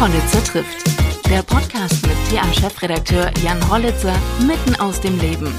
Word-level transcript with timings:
Hollitzer 0.00 0.44
trifft. 0.44 0.86
Der 1.28 1.42
Podcast 1.42 2.06
mit 2.06 2.14
TA-Chefredakteur 2.30 3.32
Jan 3.42 3.68
Hollitzer 3.68 4.14
mitten 4.46 4.76
aus 4.80 5.00
dem 5.00 5.18
Leben. 5.18 5.52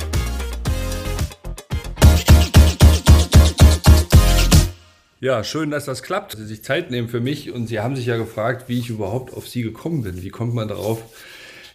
Ja, 5.20 5.44
schön, 5.44 5.72
dass 5.72 5.84
das 5.84 6.04
klappt, 6.04 6.34
dass 6.34 6.40
Sie 6.40 6.48
sich 6.48 6.64
Zeit 6.64 6.90
nehmen 6.90 7.10
für 7.10 7.20
mich. 7.20 7.52
Und 7.52 7.68
Sie 7.68 7.82
haben 7.82 7.98
sich 7.98 8.06
ja 8.06 8.16
gefragt, 8.16 8.70
wie 8.70 8.80
ich 8.80 8.90
überhaupt 8.90 9.34
auf 9.34 9.46
Sie 9.46 9.62
gekommen 9.62 10.04
bin. 10.04 10.24
Wie 10.24 10.30
kommt 10.30 10.54
man 10.54 10.70
darauf, 10.70 11.04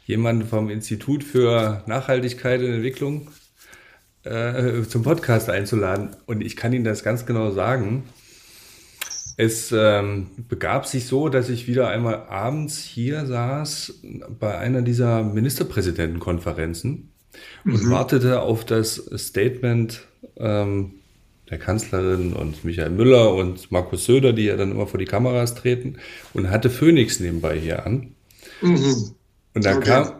jemanden 0.06 0.46
vom 0.46 0.70
Institut 0.70 1.22
für 1.22 1.82
Nachhaltigkeit 1.84 2.60
und 2.60 2.72
Entwicklung 2.72 3.28
äh, 4.22 4.84
zum 4.84 5.02
Podcast 5.02 5.50
einzuladen? 5.50 6.16
Und 6.24 6.40
ich 6.40 6.56
kann 6.56 6.72
Ihnen 6.72 6.84
das 6.84 7.04
ganz 7.04 7.26
genau 7.26 7.50
sagen. 7.50 8.04
Es 9.36 9.72
ähm, 9.76 10.28
begab 10.48 10.86
sich 10.86 11.06
so, 11.06 11.28
dass 11.28 11.48
ich 11.48 11.66
wieder 11.66 11.88
einmal 11.88 12.26
abends 12.28 12.82
hier 12.82 13.26
saß 13.26 14.00
bei 14.38 14.56
einer 14.58 14.82
dieser 14.82 15.24
Ministerpräsidentenkonferenzen 15.24 17.10
mhm. 17.64 17.74
und 17.74 17.90
wartete 17.90 18.40
auf 18.42 18.64
das 18.64 18.96
Statement 19.16 20.06
ähm, 20.36 20.92
der 21.50 21.58
Kanzlerin 21.58 22.32
und 22.32 22.64
Michael 22.64 22.90
Müller 22.90 23.34
und 23.34 23.70
Markus 23.70 24.06
Söder, 24.06 24.32
die 24.32 24.44
ja 24.44 24.56
dann 24.56 24.70
immer 24.70 24.86
vor 24.86 24.98
die 24.98 25.04
Kameras 25.04 25.54
treten 25.54 25.96
und 26.32 26.50
hatte 26.50 26.70
Phoenix 26.70 27.20
nebenbei 27.20 27.58
hier 27.58 27.84
an. 27.84 28.14
Mhm. 28.62 29.14
Und 29.54 29.64
da 29.64 29.76
okay. 29.76 29.88
kam 29.88 30.12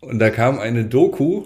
und 0.00 0.18
da 0.18 0.30
kam 0.30 0.58
eine 0.58 0.84
Doku 0.84 1.44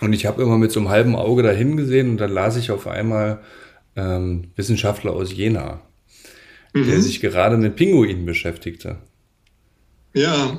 und 0.00 0.12
ich 0.12 0.26
habe 0.26 0.42
immer 0.42 0.58
mit 0.58 0.70
so 0.70 0.80
einem 0.80 0.90
halben 0.90 1.16
Auge 1.16 1.42
dahin 1.42 1.76
gesehen 1.76 2.10
und 2.10 2.18
dann 2.18 2.30
las 2.30 2.56
ich 2.56 2.70
auf 2.70 2.86
einmal 2.86 3.40
ähm, 3.96 4.50
Wissenschaftler 4.56 5.12
aus 5.12 5.32
Jena 5.32 5.82
mhm. 6.76 6.86
der 6.86 7.02
sich 7.02 7.20
gerade 7.20 7.56
mit 7.56 7.76
Pinguinen 7.76 8.24
beschäftigte. 8.24 8.98
Ja. 10.14 10.58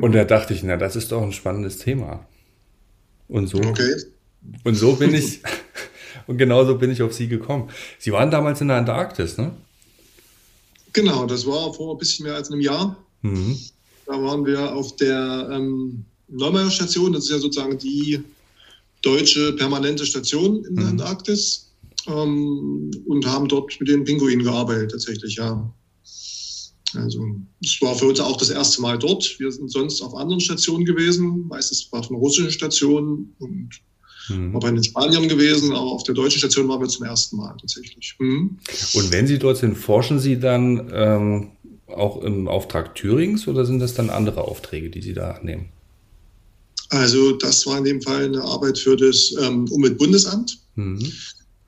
Und 0.00 0.12
da 0.14 0.24
dachte 0.24 0.54
ich, 0.54 0.62
na, 0.62 0.76
das 0.76 0.96
ist 0.96 1.12
doch 1.12 1.22
ein 1.22 1.32
spannendes 1.32 1.78
Thema. 1.78 2.26
Und 3.28 3.46
so. 3.48 3.58
Okay. 3.58 3.94
Und 4.64 4.74
so 4.74 4.96
bin 4.96 5.14
ich, 5.14 5.40
und 6.26 6.38
genauso 6.38 6.76
bin 6.76 6.90
ich 6.90 7.02
auf 7.02 7.12
Sie 7.12 7.28
gekommen. 7.28 7.70
Sie 7.98 8.12
waren 8.12 8.30
damals 8.30 8.60
in 8.60 8.68
der 8.68 8.78
Antarktis, 8.78 9.38
ne? 9.38 9.52
Genau, 10.92 11.24
das 11.26 11.46
war 11.46 11.72
vor 11.72 11.94
ein 11.94 11.98
bisschen 11.98 12.24
mehr 12.24 12.34
als 12.34 12.50
einem 12.50 12.60
Jahr. 12.60 12.96
Mhm. 13.22 13.58
Da 14.06 14.20
waren 14.20 14.44
wir 14.44 14.74
auf 14.74 14.96
der 14.96 15.48
ähm, 15.52 16.04
Neumeier 16.28 16.70
Station, 16.70 17.12
das 17.12 17.24
ist 17.24 17.30
ja 17.30 17.38
sozusagen 17.38 17.78
die 17.78 18.20
deutsche 19.02 19.52
permanente 19.52 20.04
Station 20.04 20.64
in 20.64 20.74
der 20.74 20.84
mhm. 20.86 20.90
Antarktis 20.92 21.69
ähm, 22.06 22.90
und 23.06 23.26
haben 23.26 23.48
dort 23.48 23.78
mit 23.80 23.88
den 23.88 24.04
Pinguinen 24.04 24.44
gearbeitet, 24.44 24.92
tatsächlich, 24.92 25.36
ja. 25.36 25.72
Also, 26.94 27.24
es 27.62 27.80
war 27.80 27.94
für 27.94 28.06
uns 28.06 28.18
auch 28.18 28.36
das 28.36 28.50
erste 28.50 28.82
Mal 28.82 28.98
dort. 28.98 29.38
Wir 29.38 29.50
sind 29.52 29.70
sonst 29.70 30.02
auf 30.02 30.14
anderen 30.14 30.40
Stationen 30.40 30.84
gewesen. 30.84 31.46
Meistens 31.48 31.88
war 31.92 32.00
es 32.00 32.08
eine 32.08 32.18
russische 32.18 32.50
Station 32.50 33.32
und 33.38 33.68
mhm. 34.28 34.52
war 34.52 34.60
bei 34.60 34.70
den 34.70 34.82
Spaniern 34.82 35.28
gewesen, 35.28 35.72
aber 35.72 35.92
auf 35.92 36.02
der 36.02 36.14
deutschen 36.14 36.38
Station 36.38 36.68
waren 36.68 36.80
wir 36.80 36.88
zum 36.88 37.06
ersten 37.06 37.36
Mal 37.36 37.56
tatsächlich. 37.60 38.16
Mhm. 38.18 38.58
Und 38.94 39.12
wenn 39.12 39.26
Sie 39.26 39.38
dort 39.38 39.58
sind, 39.58 39.76
forschen 39.76 40.18
Sie 40.18 40.40
dann 40.40 40.90
ähm, 40.92 41.48
auch 41.86 42.22
im 42.22 42.48
Auftrag 42.48 42.94
Thürings 42.96 43.46
oder 43.46 43.64
sind 43.64 43.78
das 43.78 43.94
dann 43.94 44.10
andere 44.10 44.42
Aufträge, 44.42 44.90
die 44.90 45.02
Sie 45.02 45.14
da 45.14 45.38
nehmen? 45.42 45.68
Also, 46.88 47.32
das 47.32 47.66
war 47.66 47.78
in 47.78 47.84
dem 47.84 48.02
Fall 48.02 48.24
eine 48.24 48.42
Arbeit 48.42 48.76
für 48.76 48.96
das 48.96 49.32
ähm, 49.40 49.66
Umweltbundesamt. 49.70 50.58
Mhm. 50.74 51.12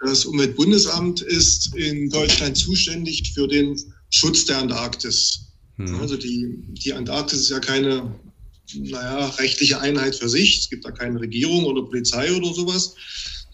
Das 0.05 0.25
Umweltbundesamt 0.25 1.21
ist 1.21 1.77
in 1.77 2.11
Deutschland 2.11 2.57
zuständig 2.57 3.33
für 3.35 3.47
den 3.47 3.81
Schutz 4.11 4.45
der 4.45 4.59
Antarktis. 4.59 5.53
Hm. 5.77 6.01
Also 6.01 6.17
die, 6.17 6.59
die 6.71 6.93
Antarktis 6.93 7.43
ist 7.43 7.51
ja 7.51 7.61
keine, 7.61 8.13
naja, 8.75 9.29
rechtliche 9.39 9.81
Einheit 9.81 10.17
für 10.17 10.29
sich. 10.29 10.59
Es 10.59 10.71
gibt 10.71 10.85
da 10.85 10.91
keine 10.91 11.21
Regierung 11.21 11.65
oder 11.65 11.83
Polizei 11.83 12.35
oder 12.35 12.53
sowas. 12.53 12.95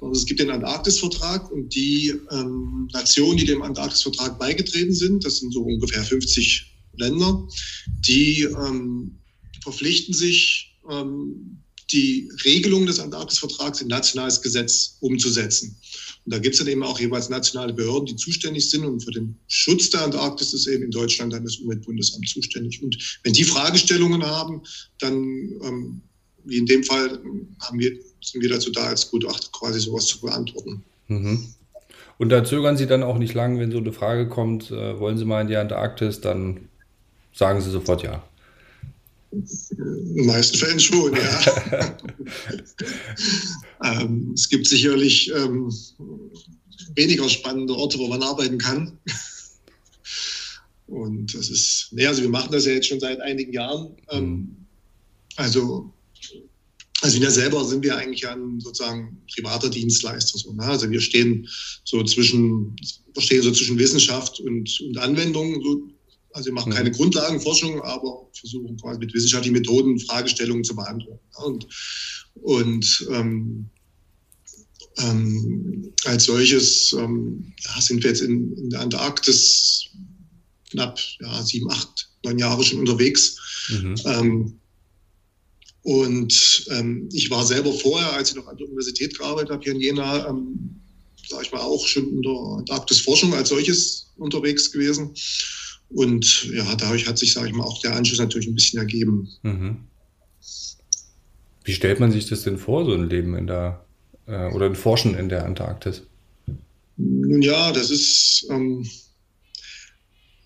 Sondern 0.01 0.17
es 0.17 0.25
gibt 0.25 0.41
den 0.41 0.51
Antarktisvertrag 0.51 1.51
und 1.51 1.75
die 1.75 2.15
ähm, 2.31 2.89
Nationen, 2.93 3.37
die 3.37 3.45
dem 3.45 3.63
Antarktisvertrag 3.63 4.39
beigetreten 4.39 4.95
sind, 4.95 5.25
das 5.27 5.39
sind 5.39 5.53
so 5.53 5.61
ungefähr 5.63 6.03
50 6.03 6.73
Länder, 6.97 7.47
die 8.07 8.45
ähm, 8.45 9.19
verpflichten 9.63 10.15
sich, 10.15 10.79
ähm, 10.91 11.59
die 11.93 12.31
Regelung 12.45 12.87
des 12.87 13.01
Antarktisvertrags 13.01 13.81
in 13.81 13.89
nationales 13.89 14.41
Gesetz 14.43 14.97
umzusetzen. 15.01 15.77
Und 16.29 16.35
da 16.35 16.41
gibt 16.41 16.57
es 16.57 16.59
dann 16.59 16.69
eben 16.69 16.83
auch 16.83 17.01
jeweils 17.01 17.31
nationale 17.31 17.73
Behörden, 17.73 18.05
die 18.05 18.17
zuständig 18.17 18.69
sind. 18.69 18.85
Und 18.85 19.03
für 19.03 19.13
den 19.13 19.35
Schutz 19.47 19.89
der 19.89 20.03
Antarktis 20.03 20.53
ist 20.53 20.67
eben 20.67 20.85
in 20.85 20.91
Deutschland 20.91 21.33
dann 21.33 21.43
das 21.43 21.57
Umweltbundesamt 21.57 22.29
zuständig. 22.29 22.83
Und 22.83 23.19
wenn 23.23 23.33
die 23.33 23.45
Fragestellungen 23.45 24.23
haben, 24.23 24.61
dann, 24.99 25.17
ähm, 25.65 26.03
wie 26.45 26.59
in 26.59 26.67
dem 26.67 26.85
Fall, 26.85 27.19
haben 27.63 27.79
wir, 27.79 27.93
sind 28.23 28.43
wir 28.43 28.51
dazu 28.51 28.71
da, 28.71 28.89
als 28.89 29.11
Gutachter 29.11 29.49
quasi 29.53 29.81
sowas 29.81 30.05
zu 30.05 30.21
beantworten. 30.21 30.85
Mhm. 31.07 31.47
Und 32.19 32.29
da 32.29 32.45
zögern 32.45 32.77
Sie 32.77 32.87
dann 32.87 33.03
auch 33.03 33.17
nicht 33.17 33.33
lang, 33.33 33.59
wenn 33.59 33.73
so 33.73 33.79
eine 33.79 33.95
Frage 33.95 34.29
kommt, 34.29 34.71
äh, 34.71 35.01
wollen 35.01 35.17
Sie 35.17 35.25
mal 35.25 35.41
in 35.41 35.49
die 35.49 35.57
Antarktis, 35.57 36.21
dann 36.21 36.69
sagen 37.33 37.63
Sie 37.63 37.71
sofort 37.71 38.03
ja. 38.03 38.23
In 39.31 40.15
den 40.17 40.27
meisten 40.27 40.57
Fällen 40.57 40.81
schon, 40.81 41.15
ja. 41.15 41.97
ähm, 44.03 44.33
es 44.35 44.49
gibt 44.49 44.67
sicherlich 44.67 45.31
ähm, 45.35 45.71
weniger 46.95 47.29
spannende 47.29 47.75
Orte, 47.75 47.99
wo 47.99 48.09
man 48.09 48.23
arbeiten 48.23 48.59
kann. 48.59 48.99
Und 50.87 51.35
das 51.35 51.51
ist, 51.51 51.89
nee, 51.93 52.07
also 52.07 52.23
wir 52.23 52.31
machen 52.31 52.51
das 52.51 52.65
ja 52.65 52.73
jetzt 52.73 52.89
schon 52.89 53.01
seit 53.01 53.21
einigen 53.21 53.53
Jahren. 53.53 53.95
Ähm, 54.11 54.25
mhm. 54.25 54.57
also, 55.37 55.93
also 57.03 57.21
wir 57.21 57.31
selber 57.31 57.65
sind 57.65 57.85
wir 57.85 57.97
eigentlich 57.97 58.27
ein 58.27 58.59
sozusagen 58.61 59.21
privater 59.33 59.69
Dienstleister. 59.69 60.39
So, 60.39 60.55
ne? 60.55 60.65
Also 60.65 60.91
wir 60.91 61.01
stehen 61.01 61.47
so 61.85 62.03
zwischen, 62.05 62.75
wir 63.13 63.23
stehen 63.23 63.43
so 63.43 63.53
zwischen 63.53 63.79
Wissenschaft 63.79 64.41
und, 64.41 64.81
und 64.81 64.99
Anwendung. 64.99 65.63
So, 65.63 65.91
also 66.33 66.47
wir 66.47 66.53
machen 66.55 66.73
keine 66.73 66.91
Grundlagenforschung, 66.91 67.81
aber 67.83 68.29
versuchen 68.33 68.77
quasi 68.77 68.99
mit 68.99 69.15
wissenschaftlichen 69.15 69.55
Methoden 69.55 69.99
Fragestellungen 69.99 70.65
zu 70.65 70.77
beantworten. 70.77 71.21
Und, 71.37 71.67
und 72.35 73.09
ähm, 73.11 73.71
ähm, 74.99 75.93
als 76.05 76.25
solches 76.25 76.93
ähm, 76.93 77.53
ja, 77.61 77.81
sind 77.81 78.03
wir 78.03 78.11
jetzt 78.11 78.21
in, 78.21 78.57
in, 78.57 78.71
der 78.71 78.81
Antarktis 78.81 79.89
knapp 80.71 80.99
ja, 81.21 81.43
sieben, 81.43 81.71
acht, 81.71 82.11
neun 82.25 82.39
Jahre 82.39 82.63
schon 82.63 82.81
unterwegs. 82.81 83.37
Mhm. 83.69 83.95
Ähm, 84.05 84.61
und 85.83 86.67
ähm, 86.71 87.09
ich 87.13 87.31
war 87.31 87.47
selber 87.47 87.73
vorher, 87.73 88.13
als 88.13 88.31
ich 88.31 88.37
noch 88.37 88.47
an 88.47 88.57
der 88.57 88.67
Universität 88.67 89.17
gearbeitet 89.17 89.51
habe, 89.51 89.63
hier 89.63 89.73
in 89.73 89.81
Jena, 89.81 90.29
ähm, 90.29 90.81
sage 91.29 91.45
ich 91.45 91.53
mal, 91.53 91.61
auch 91.61 91.87
schon 91.87 92.09
in 92.09 92.23
der 92.23 92.33
Antarktisforschung 92.59 93.33
als 93.35 93.49
solches 93.49 94.11
unterwegs 94.17 94.71
gewesen. 94.71 95.15
Und 95.91 96.51
ja, 96.53 96.75
dadurch 96.75 97.07
hat 97.07 97.19
sich, 97.19 97.33
sage 97.33 97.49
ich 97.49 97.55
mal, 97.55 97.65
auch 97.65 97.81
der 97.81 97.97
Anschluss 97.97 98.19
natürlich 98.19 98.49
ein 98.49 98.55
bisschen 98.55 98.79
ergeben. 98.79 99.29
Mhm. 99.43 99.79
Wie 101.65 101.73
stellt 101.73 102.01
man 102.01 102.13
sich 102.13 102.27
das 102.27 102.43
denn 102.43 102.59
vor, 102.59 102.85
so 102.85 102.93
ein 102.93 103.09
Leben 103.09 103.35
in 103.35 103.47
der 103.47 103.85
äh, 104.27 104.51
oder 104.53 104.67
ein 104.67 104.75
Forschen 104.75 105.15
in 105.15 105.29
der 105.29 105.45
Antarktis? 105.45 106.03
Nun 106.97 107.43
ja, 107.43 107.73
das 107.73 107.91
ist 107.91 108.47
ähm, 108.51 108.89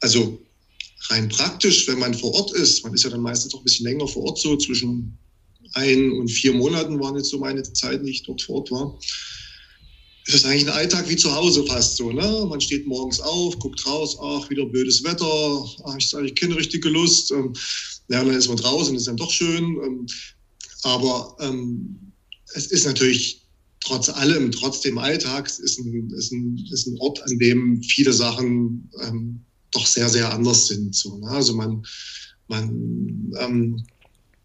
also 0.00 0.40
rein 1.08 1.28
praktisch, 1.28 1.88
wenn 1.88 1.98
man 1.98 2.14
vor 2.14 2.34
Ort 2.34 2.52
ist. 2.52 2.84
Man 2.84 2.94
ist 2.94 3.04
ja 3.04 3.10
dann 3.10 3.22
meistens 3.22 3.54
auch 3.54 3.60
ein 3.60 3.64
bisschen 3.64 3.86
länger 3.86 4.06
vor 4.06 4.24
Ort, 4.24 4.38
so 4.38 4.56
zwischen 4.56 5.16
ein 5.74 6.12
und 6.12 6.28
vier 6.28 6.52
Monaten 6.52 7.00
waren 7.00 7.16
jetzt 7.16 7.30
so 7.30 7.38
meine 7.38 7.62
Zeiten, 7.62 8.04
die 8.04 8.12
ich 8.12 8.22
dort 8.22 8.42
vor 8.42 8.56
Ort 8.56 8.70
war 8.70 8.98
es 10.26 10.34
ist 10.34 10.44
eigentlich 10.44 10.68
ein 10.68 10.74
Alltag 10.74 11.08
wie 11.08 11.16
zu 11.16 11.34
Hause 11.34 11.64
fast 11.66 11.96
so. 11.96 12.12
Ne? 12.12 12.46
Man 12.48 12.60
steht 12.60 12.86
morgens 12.86 13.20
auf, 13.20 13.58
guckt 13.58 13.84
raus, 13.86 14.16
ach, 14.20 14.48
wieder 14.50 14.66
blödes 14.66 15.02
Wetter, 15.02 15.64
ach, 15.84 15.96
ich 15.98 16.12
habe 16.14 16.32
keine 16.34 16.56
richtige 16.56 16.88
Lust. 16.88 17.32
Ähm, 17.32 17.52
ja, 18.08 18.22
dann 18.22 18.34
ist 18.34 18.48
man 18.48 18.56
draußen, 18.56 18.94
ist 18.94 19.06
dann 19.06 19.16
doch 19.16 19.30
schön. 19.30 19.64
Ähm, 19.84 20.06
aber 20.84 21.36
ähm, 21.40 22.12
es 22.54 22.66
ist 22.66 22.86
natürlich 22.86 23.42
trotz 23.80 24.08
allem, 24.08 24.52
trotz 24.52 24.80
dem 24.80 24.98
Alltag, 24.98 25.48
ist 25.48 25.78
ein, 25.78 26.10
ist 26.10 26.32
ein, 26.32 26.68
ist 26.70 26.86
ein 26.86 26.98
Ort, 27.00 27.22
an 27.22 27.38
dem 27.38 27.82
viele 27.82 28.12
Sachen 28.12 28.88
ähm, 29.02 29.40
doch 29.72 29.86
sehr, 29.86 30.08
sehr 30.08 30.32
anders 30.32 30.68
sind. 30.68 30.94
So, 30.94 31.18
ne? 31.18 31.28
Also 31.30 31.54
man, 31.54 31.84
man 32.48 33.32
ähm, 33.40 33.84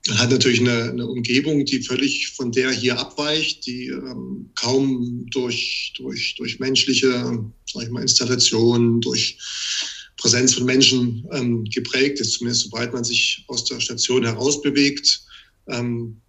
man 0.07 0.19
hat 0.19 0.31
natürlich 0.31 0.59
eine, 0.59 0.91
eine, 0.91 1.07
Umgebung, 1.07 1.65
die 1.65 1.81
völlig 1.81 2.29
von 2.29 2.51
der 2.51 2.71
hier 2.71 2.99
abweicht, 2.99 3.65
die 3.65 3.87
ähm, 3.87 4.49
kaum 4.55 5.25
durch, 5.31 5.93
durch, 5.97 6.35
durch 6.35 6.59
menschliche 6.59 7.09
sag 7.71 7.83
ich 7.83 7.89
mal, 7.89 8.01
Installationen, 8.01 9.01
durch 9.01 9.37
Präsenz 10.17 10.53
von 10.53 10.65
Menschen 10.65 11.27
ähm, 11.31 11.65
geprägt 11.65 12.19
ist, 12.19 12.33
zumindest 12.33 12.63
sobald 12.63 12.93
man 12.93 13.03
sich 13.03 13.43
aus 13.47 13.65
der 13.65 13.79
Station 13.79 14.23
herausbewegt. 14.23 15.21
Ähm, 15.67 16.21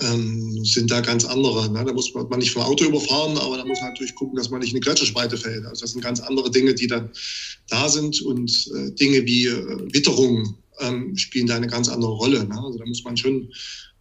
ähm, 0.00 0.64
sind 0.64 0.90
da 0.90 1.00
ganz 1.00 1.24
andere. 1.24 1.70
Ne? 1.72 1.84
Da 1.84 1.92
muss 1.92 2.14
man, 2.14 2.38
nicht 2.38 2.52
vom 2.52 2.62
Auto 2.62 2.84
überfahren, 2.84 3.36
aber 3.36 3.56
da 3.56 3.64
muss 3.64 3.80
man 3.80 3.90
natürlich 3.90 4.14
gucken, 4.14 4.36
dass 4.36 4.48
man 4.48 4.60
nicht 4.60 4.70
in 4.70 4.76
eine 4.76 4.80
Gletscherspalte 4.80 5.36
fällt. 5.36 5.64
Also 5.64 5.80
das 5.80 5.92
sind 5.92 6.02
ganz 6.02 6.20
andere 6.20 6.50
Dinge, 6.50 6.72
die 6.74 6.86
dann 6.86 7.10
da 7.68 7.88
sind 7.88 8.20
und 8.22 8.70
äh, 8.76 8.92
Dinge 8.92 9.24
wie 9.26 9.46
äh, 9.46 9.92
Witterung 9.92 10.56
ähm, 10.80 11.16
spielen 11.16 11.46
da 11.46 11.56
eine 11.56 11.66
ganz 11.66 11.88
andere 11.88 12.12
Rolle. 12.12 12.44
Ne? 12.44 12.62
Also 12.62 12.78
da 12.78 12.84
muss 12.86 13.04
man 13.04 13.16
schon 13.16 13.52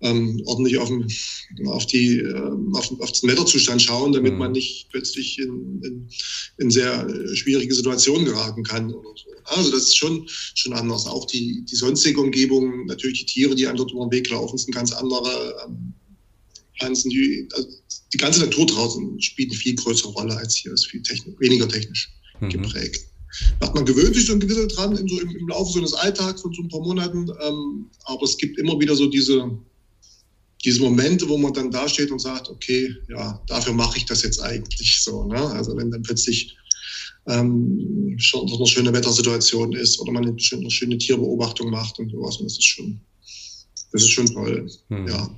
ähm, 0.01 0.41
ordentlich 0.45 0.77
auf, 0.77 0.89
den, 0.89 1.07
auf, 1.67 1.85
die, 1.85 2.19
äh, 2.19 2.51
auf, 2.73 2.99
auf 2.99 3.11
den 3.13 3.29
Wetterzustand 3.29 3.81
schauen, 3.81 4.13
damit 4.13 4.33
mhm. 4.33 4.39
man 4.39 4.51
nicht 4.51 4.87
plötzlich 4.91 5.39
in, 5.39 5.81
in, 5.83 6.09
in 6.57 6.71
sehr 6.71 7.07
schwierige 7.35 7.73
Situationen 7.73 8.25
geraten 8.25 8.63
kann. 8.63 8.89
So. 8.89 9.03
Also 9.45 9.71
das 9.71 9.83
ist 9.83 9.97
schon, 9.97 10.27
schon 10.27 10.73
anders. 10.73 11.07
Auch 11.07 11.25
die, 11.25 11.63
die 11.65 11.75
sonstige 11.75 12.21
Umgebung, 12.21 12.85
natürlich 12.85 13.25
die 13.25 13.33
Tiere, 13.33 13.55
die 13.55 13.67
einem 13.67 13.77
dort 13.77 13.91
über 13.91 14.05
den 14.05 14.11
Weg 14.11 14.29
laufen, 14.29 14.57
sind 14.57 14.73
ganz 14.73 14.91
andere. 14.91 15.55
Ähm, 15.65 15.93
Pflanzen, 16.77 17.09
die, 17.09 17.47
also 17.53 17.67
die 18.13 18.17
ganze 18.17 18.41
Natur 18.41 18.65
draußen 18.65 19.21
spielt 19.21 19.51
eine 19.51 19.59
viel 19.59 19.75
größere 19.75 20.11
Rolle 20.11 20.37
als 20.37 20.55
hier, 20.55 20.73
ist 20.73 20.87
viel 20.87 21.01
technisch, 21.01 21.35
weniger 21.39 21.67
technisch 21.67 22.09
mhm. 22.39 22.49
geprägt. 22.49 23.07
Macht 23.59 23.75
man 23.75 23.85
gewöhnt 23.85 24.15
sich 24.15 24.25
so 24.25 24.33
ein 24.33 24.39
bisschen 24.39 24.67
dran 24.69 24.95
im, 24.95 25.07
so 25.07 25.19
im, 25.19 25.35
im 25.35 25.47
Laufe 25.47 25.71
so 25.71 25.79
eines 25.79 25.93
Alltags 25.93 26.41
von 26.41 26.53
so 26.53 26.61
ein 26.61 26.69
paar 26.69 26.81
Monaten, 26.81 27.29
ähm, 27.41 27.89
aber 28.05 28.23
es 28.23 28.37
gibt 28.37 28.57
immer 28.57 28.79
wieder 28.79 28.95
so 28.95 29.07
diese, 29.07 29.49
diese 30.63 30.81
Momente, 30.81 31.27
wo 31.29 31.37
man 31.37 31.53
dann 31.53 31.71
da 31.71 31.87
steht 31.87 32.11
und 32.11 32.19
sagt, 32.19 32.49
okay, 32.49 32.95
ja, 33.09 33.41
dafür 33.47 33.73
mache 33.73 33.97
ich 33.97 34.05
das 34.05 34.23
jetzt 34.23 34.41
eigentlich 34.41 34.99
so. 35.01 35.25
Ne? 35.25 35.39
Also 35.51 35.75
wenn 35.77 35.91
dann 35.91 36.01
plötzlich 36.03 36.57
ähm, 37.27 38.15
schon 38.17 38.51
eine 38.51 38.65
schöne 38.65 38.93
Wettersituation 38.93 39.73
ist 39.73 39.99
oder 39.99 40.11
man 40.11 40.25
eine 40.25 40.39
schöne, 40.39 40.69
schöne 40.71 40.97
Tierbeobachtung 40.97 41.69
macht 41.69 41.99
und 41.99 42.11
sowas, 42.11 42.37
und 42.37 42.45
das 42.45 42.53
ist 42.53 42.65
schon, 42.65 42.99
das 43.91 44.03
ist 44.03 44.09
schon 44.09 44.27
toll. 44.27 44.69
Hm. 44.89 45.07
Ja. 45.07 45.29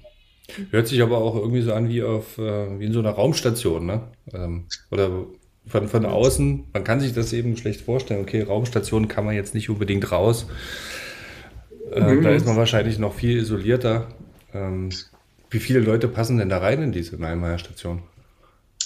Hört 0.72 0.88
sich 0.88 1.02
aber 1.02 1.20
auch 1.20 1.36
irgendwie 1.36 1.62
so 1.62 1.74
an 1.74 1.90
wie 1.90 2.02
auf 2.02 2.38
äh, 2.38 2.80
wie 2.80 2.86
in 2.86 2.94
so 2.94 3.00
einer 3.00 3.12
Raumstation, 3.12 3.86
ne? 3.86 4.12
Ähm, 4.34 4.66
oder 4.92 5.28
von, 5.70 5.88
von 5.88 6.06
außen, 6.06 6.66
man 6.74 6.84
kann 6.84 7.00
sich 7.00 7.14
das 7.14 7.32
eben 7.32 7.56
schlecht 7.56 7.82
vorstellen. 7.82 8.22
Okay, 8.22 8.42
Raumstation 8.42 9.08
kann 9.08 9.26
man 9.26 9.36
jetzt 9.36 9.54
nicht 9.54 9.70
unbedingt 9.70 10.12
raus. 10.12 10.48
Äh, 11.92 12.16
mhm. 12.16 12.24
Da 12.24 12.32
ist 12.32 12.46
man 12.46 12.58
wahrscheinlich 12.58 12.98
noch 12.98 13.16
viel 13.16 13.38
isolierter. 13.38 14.08
Ähm, 14.54 14.90
wie 15.50 15.60
viele 15.60 15.80
Leute 15.80 16.08
passen 16.08 16.38
denn 16.38 16.50
da 16.50 16.58
rein 16.58 16.82
in 16.82 16.92
diese 16.92 17.16
Neumeier-Station? 17.16 18.02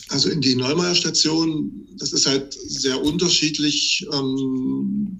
Also 0.09 0.29
in 0.29 0.41
die 0.41 0.55
Neumeier-Station, 0.55 1.71
das 1.97 2.13
ist 2.13 2.27
halt 2.27 2.53
sehr 2.53 3.01
unterschiedlich, 3.01 4.05
ähm, 4.13 5.19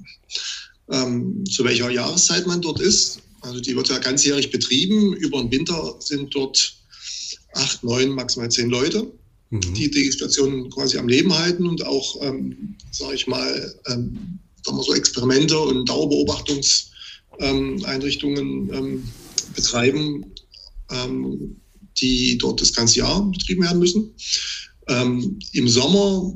ähm, 0.92 1.46
zu 1.46 1.64
welcher 1.64 1.90
Jahreszeit 1.90 2.46
man 2.46 2.62
dort 2.62 2.80
ist. 2.82 3.20
Also 3.42 3.60
die 3.60 3.76
wird 3.76 3.90
ja 3.90 3.98
ganzjährig 4.00 4.52
betrieben. 4.52 5.14
Über 5.14 5.42
den 5.42 5.52
Winter 5.52 5.96
sind 6.00 6.34
dort 6.36 6.76
acht, 7.56 7.84
neun, 7.84 8.10
maximal 8.10 8.50
zehn 8.50 8.70
Leute, 8.70 9.12
mhm. 9.54 9.74
die 9.74 9.90
die 9.90 10.12
Station 10.12 10.70
quasi 10.70 10.98
am 10.98 11.08
Leben 11.08 11.34
halten 11.34 11.66
und 11.68 11.86
auch, 11.86 12.22
ähm, 12.22 12.76
sage 12.92 13.16
ich 13.16 13.26
mal, 13.28 13.74
ähm, 13.88 14.40
sagen 14.64 14.78
wir 14.78 14.84
so 14.84 14.94
Experimente 14.94 15.58
und 15.60 15.88
Dauerbeobachtungseinrichtungen 15.88 18.74
ähm, 18.74 19.04
betreiben 19.56 20.26
ähm, 20.92 21.56
die 22.02 22.38
dort 22.38 22.60
das 22.62 22.74
ganze 22.74 23.00
Jahr 23.00 23.24
betrieben 23.32 23.64
werden 23.64 23.80
müssen. 23.80 24.14
Ähm, 24.88 25.40
Im 25.54 25.68
Sommer 25.68 26.34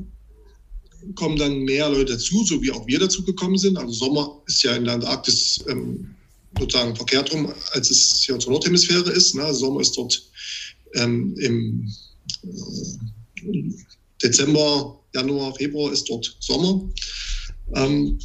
kommen 1.14 1.36
dann 1.36 1.60
mehr 1.60 1.88
Leute 1.88 2.12
dazu, 2.12 2.44
so 2.44 2.62
wie 2.62 2.70
auch 2.70 2.86
wir 2.86 2.98
dazu 2.98 3.24
gekommen 3.24 3.58
sind. 3.58 3.76
Also 3.76 3.92
Sommer 3.92 4.42
ist 4.46 4.62
ja 4.62 4.76
in 4.76 4.84
der 4.84 4.94
Antarktis 4.94 5.58
ähm, 5.68 6.14
sozusagen 6.58 6.96
verkehrt 6.96 7.32
rum, 7.32 7.52
als 7.72 7.90
es 7.90 8.22
hier 8.24 8.38
zur 8.38 8.52
Nordhemisphäre 8.52 9.10
ist. 9.10 9.34
Ne? 9.34 9.42
Also 9.42 9.66
Sommer 9.66 9.80
ist 9.80 9.96
dort 9.96 10.22
ähm, 10.94 11.34
im 11.38 11.92
Dezember, 14.22 15.00
Januar, 15.14 15.54
Februar 15.54 15.92
ist 15.92 16.08
dort 16.08 16.36
Sommer. 16.40 16.88
Ähm, 17.74 18.18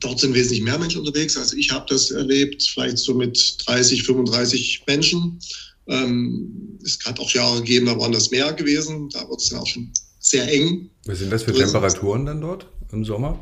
Dort 0.00 0.20
sind 0.20 0.34
wesentlich 0.34 0.62
mehr 0.62 0.78
Menschen 0.78 1.00
unterwegs. 1.00 1.36
Also 1.36 1.56
ich 1.56 1.70
habe 1.70 1.84
das 1.88 2.10
erlebt, 2.10 2.62
vielleicht 2.62 2.98
so 2.98 3.14
mit 3.14 3.56
30, 3.66 4.02
35 4.04 4.84
Menschen. 4.86 5.38
Ähm, 5.86 6.78
es 6.82 6.98
hat 7.04 7.20
auch 7.20 7.30
Jahre 7.30 7.58
gegeben, 7.58 7.86
da 7.86 7.98
waren 7.98 8.12
das 8.12 8.30
mehr 8.30 8.52
gewesen. 8.52 9.10
Da 9.10 9.28
wird 9.28 9.40
es 9.40 9.50
dann 9.50 9.60
auch 9.60 9.66
schon 9.66 9.92
sehr 10.20 10.50
eng. 10.50 10.90
Was 11.04 11.18
sind 11.18 11.30
das 11.30 11.42
für 11.42 11.52
Temperaturen 11.52 12.24
dann 12.24 12.40
dort 12.40 12.66
im 12.92 13.04
Sommer? 13.04 13.38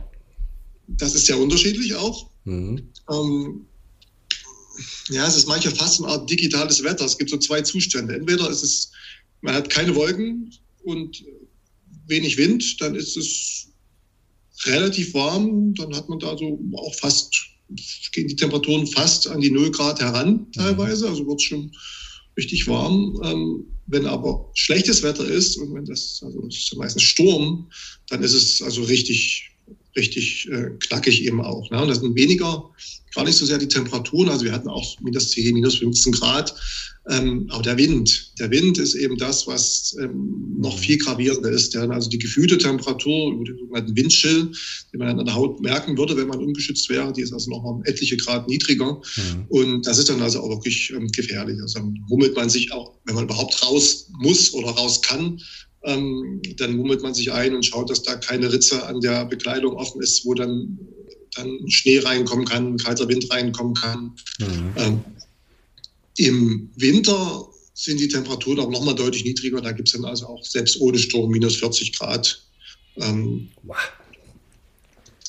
Das 0.88 1.14
ist 1.14 1.26
sehr 1.26 1.38
unterschiedlich 1.38 1.94
auch. 1.94 2.28
Mhm. 2.44 2.88
Ähm, 3.10 3.66
ja, 5.10 5.26
es 5.26 5.36
ist 5.36 5.46
manchmal 5.46 5.74
fast 5.74 6.00
eine 6.00 6.08
Art 6.12 6.28
digitales 6.28 6.82
Wetter. 6.82 7.04
Es 7.04 7.16
gibt 7.16 7.30
so 7.30 7.36
zwei 7.36 7.60
Zustände. 7.60 8.14
Entweder 8.14 8.50
ist 8.50 8.62
es, 8.62 8.90
man 9.42 9.54
hat 9.54 9.70
keine 9.70 9.94
Wolken 9.94 10.52
und 10.84 11.24
wenig 12.06 12.36
Wind, 12.36 12.80
dann 12.80 12.94
ist 12.94 13.16
es 13.16 13.68
relativ 14.64 15.14
warm. 15.14 15.74
Dann 15.74 15.94
hat 15.94 16.08
man 16.08 16.18
da 16.18 16.36
so 16.36 16.58
auch 16.74 16.94
fast, 16.96 17.34
gehen 18.12 18.28
die 18.28 18.36
Temperaturen 18.36 18.86
fast 18.86 19.28
an 19.28 19.40
die 19.40 19.50
0 19.50 19.70
Grad 19.70 20.00
heran 20.00 20.46
teilweise. 20.52 21.08
Also 21.08 21.26
wird 21.26 21.40
es 21.40 21.44
schon 21.44 21.72
richtig 22.36 22.66
warm. 22.66 23.20
Ähm, 23.24 23.66
wenn 23.86 24.06
aber 24.06 24.50
schlechtes 24.54 25.02
Wetter 25.02 25.26
ist 25.26 25.56
und 25.56 25.74
wenn 25.74 25.84
das, 25.84 26.20
also 26.24 26.46
es 26.46 26.56
ist 26.56 26.72
ja 26.72 26.78
meistens 26.78 27.02
Sturm, 27.02 27.70
dann 28.08 28.22
ist 28.22 28.34
es 28.34 28.62
also 28.62 28.82
richtig, 28.82 29.50
richtig 29.96 30.48
äh, 30.50 30.70
knackig 30.78 31.24
eben 31.24 31.40
auch. 31.40 31.68
Ne? 31.70 31.82
Und 31.82 31.88
das 31.88 32.00
sind 32.00 32.14
weniger, 32.14 32.70
gar 33.14 33.24
nicht 33.24 33.36
so 33.36 33.46
sehr 33.46 33.58
die 33.58 33.68
Temperaturen. 33.68 34.28
Also 34.28 34.44
wir 34.44 34.52
hatten 34.52 34.68
auch 34.68 34.98
minus 35.00 35.30
10, 35.30 35.54
minus 35.54 35.76
15 35.76 36.12
Grad. 36.12 36.54
Ähm, 37.08 37.46
aber 37.50 37.62
der 37.62 37.78
Wind, 37.78 38.38
der 38.38 38.50
Wind 38.50 38.78
ist 38.78 38.94
eben 38.94 39.16
das, 39.16 39.46
was 39.46 39.96
ähm, 40.00 40.54
noch 40.58 40.78
viel 40.78 40.98
gravierender 40.98 41.50
ist. 41.50 41.72
Ja? 41.74 41.88
Also 41.88 42.10
die 42.10 42.18
gefühlte 42.18 42.58
Temperatur 42.58 43.32
über 43.32 43.44
den 43.44 43.58
sogenannten 43.58 43.96
Windschill, 43.96 44.52
die 44.92 44.98
man 44.98 45.18
an 45.18 45.24
der 45.24 45.34
Haut 45.34 45.60
merken 45.60 45.96
würde, 45.96 46.16
wenn 46.16 46.28
man 46.28 46.38
ungeschützt 46.38 46.88
wäre, 46.90 47.12
die 47.12 47.22
ist 47.22 47.32
also 47.32 47.50
noch 47.50 47.62
mal 47.62 47.80
etliche 47.84 48.16
Grad 48.18 48.48
niedriger. 48.48 49.00
Mhm. 49.16 49.46
Und 49.48 49.86
das 49.86 49.98
ist 49.98 50.08
dann 50.08 50.20
also 50.20 50.40
auch 50.40 50.50
wirklich 50.50 50.92
ähm, 50.94 51.08
gefährlich. 51.08 51.58
Also 51.60 51.78
dann 51.78 51.98
mummelt 52.08 52.36
man 52.36 52.50
sich 52.50 52.70
auch, 52.72 52.92
wenn 53.06 53.14
man 53.14 53.24
überhaupt 53.24 53.62
raus 53.62 54.08
muss 54.20 54.52
oder 54.52 54.68
raus 54.68 55.00
kann, 55.00 55.40
ähm, 55.82 56.42
dann 56.56 56.76
mummelt 56.76 57.02
man 57.02 57.14
sich 57.14 57.32
ein 57.32 57.54
und 57.54 57.64
schaut, 57.64 57.90
dass 57.90 58.02
da 58.02 58.16
keine 58.16 58.52
Ritze 58.52 58.86
an 58.86 59.00
der 59.00 59.24
Bekleidung 59.24 59.74
offen 59.74 60.02
ist, 60.02 60.24
wo 60.24 60.34
dann, 60.34 60.78
dann 61.34 61.68
Schnee 61.68 61.98
reinkommen 61.98 62.44
kann, 62.44 62.76
kalter 62.76 63.08
Wind 63.08 63.30
reinkommen 63.30 63.74
kann. 63.74 64.16
Mhm. 64.38 64.72
Ähm, 64.76 65.04
im 66.16 66.70
Winter 66.76 67.46
sind 67.74 68.00
die 68.00 68.08
Temperaturen 68.08 68.60
auch 68.60 68.70
nochmal 68.70 68.94
deutlich 68.94 69.24
niedriger. 69.24 69.60
Da 69.60 69.72
gibt 69.72 69.88
es 69.88 69.94
dann 69.94 70.04
also 70.04 70.26
auch 70.26 70.44
selbst 70.44 70.80
ohne 70.80 70.98
Sturm 70.98 71.30
minus 71.30 71.56
40 71.56 71.96
Grad. 71.98 72.42
Ähm, 72.96 73.48
wow. 73.62 73.76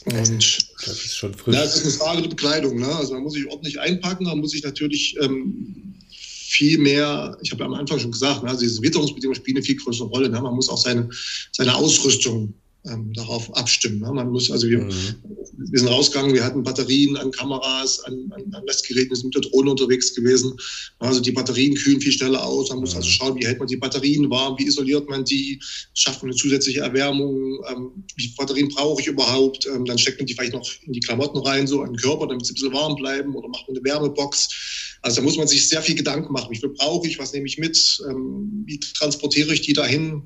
Und 0.06 0.68
das 0.86 1.06
ist 1.06 1.18
schon 1.18 1.34
frisch. 1.34 1.56
Ja, 1.56 1.62
das 1.62 1.76
ist 1.76 1.84
eine 1.84 1.94
Frage 1.94 2.22
der 2.24 2.30
Bekleidung. 2.30 2.80
Ne? 2.80 2.94
Also 2.96 3.14
man 3.14 3.24
muss 3.24 3.34
sich 3.34 3.48
ordentlich 3.48 3.80
einpacken, 3.80 4.26
man 4.26 4.40
muss 4.40 4.52
sich 4.52 4.64
natürlich 4.64 5.16
ähm, 5.22 5.94
viel 6.10 6.80
mehr, 6.80 7.38
ich 7.42 7.52
habe 7.52 7.62
ja 7.62 7.68
am 7.68 7.76
Anfang 7.76 8.00
schon 8.00 8.12
gesagt, 8.12 8.44
ne, 8.44 8.50
also 8.50 8.62
diese 8.62 8.82
Witterungsbedingungen 8.82 9.36
spielen 9.36 9.58
eine 9.58 9.66
viel 9.66 9.78
größere 9.78 10.08
Rolle. 10.08 10.30
Ne? 10.30 10.42
Man 10.42 10.56
muss 10.56 10.70
auch 10.70 10.78
seine, 10.78 11.10
seine 11.52 11.76
Ausrüstung 11.76 12.54
ähm, 12.86 13.14
darauf 13.14 13.56
abstimmen. 13.56 14.00
Ne? 14.00 14.12
Man 14.12 14.32
muss, 14.32 14.50
also 14.50 14.68
wir, 14.68 14.80
mhm. 14.80 15.16
wir 15.58 15.80
sind 15.80 15.88
rausgegangen, 15.88 16.34
wir 16.34 16.44
hatten 16.44 16.64
Batterien 16.64 17.16
an 17.18 17.32
Kameras, 17.32 18.00
an, 18.06 18.32
an, 18.32 18.54
an 18.54 18.66
Messgeräten, 18.66 19.12
wir 19.12 19.18
sind 19.18 19.36
mit 19.36 19.44
der 19.44 19.52
Drohne 19.52 19.72
unterwegs 19.72 20.16
gewesen. 20.16 20.56
Also 21.00 21.20
die 21.20 21.32
Batterien 21.32 21.76
kühlen 21.76 22.02
viel 22.02 22.12
schneller 22.12 22.44
aus. 22.44 22.70
Man 22.70 22.80
muss 22.80 22.92
mhm. 22.92 22.98
also 22.98 23.10
schauen, 23.10 23.40
wie 23.40 23.46
hält 23.46 23.60
man 23.60 23.68
die 23.68 23.78
Batterien 23.78 24.30
warm, 24.30 24.58
wie 24.58 24.66
isoliert 24.66 25.08
man 25.10 25.24
die, 25.24 25.62
schafft 25.94 26.24
man 26.24 26.32
eine 26.32 26.38
zusätzliche 26.38 26.82
Erwärmung, 26.82 27.64
ähm, 27.70 28.04
wie 28.16 28.24
viele 28.24 28.36
Batterien 28.38 28.70
brauche 28.70 29.02
ich 29.02 29.08
überhaupt. 29.08 29.68
Ähm, 29.68 29.86
dann 29.86 29.98
steckt 29.98 30.20
man 30.20 30.26
die 30.26 30.34
vielleicht 30.34 30.54
noch 30.54 30.68
in 30.84 30.94
die 30.94 31.02
Klamotten 31.02 31.40
rein, 31.40 31.68
so 31.68 31.82
an 31.82 31.94
den 31.94 31.98
Körper, 31.98 32.28
damit 32.28 32.46
sie 32.46 32.54
ein 32.54 32.56
bisschen 32.56 32.74
warm 32.74 32.96
bleiben 32.96 33.36
oder 33.36 33.48
macht 33.48 33.68
man 33.68 33.78
eine 33.78 33.86
Wärmebox. 33.86 34.98
Also 35.04 35.18
da 35.18 35.24
muss 35.24 35.38
man 35.38 35.48
sich 35.48 35.68
sehr 35.68 35.82
viel 35.82 35.96
Gedanken 35.96 36.34
machen. 36.34 36.52
Wie 36.52 36.58
viel 36.58 36.70
brauche 36.70 37.08
ich? 37.08 37.20
Was 37.20 37.34
nehme 37.34 37.46
ich 37.46 37.58
mit? 37.58 38.02
Ähm, 38.10 38.64
wie 38.66 38.80
transportiere 38.80 39.54
ich 39.54 39.62
die 39.62 39.74
dahin? 39.74 40.24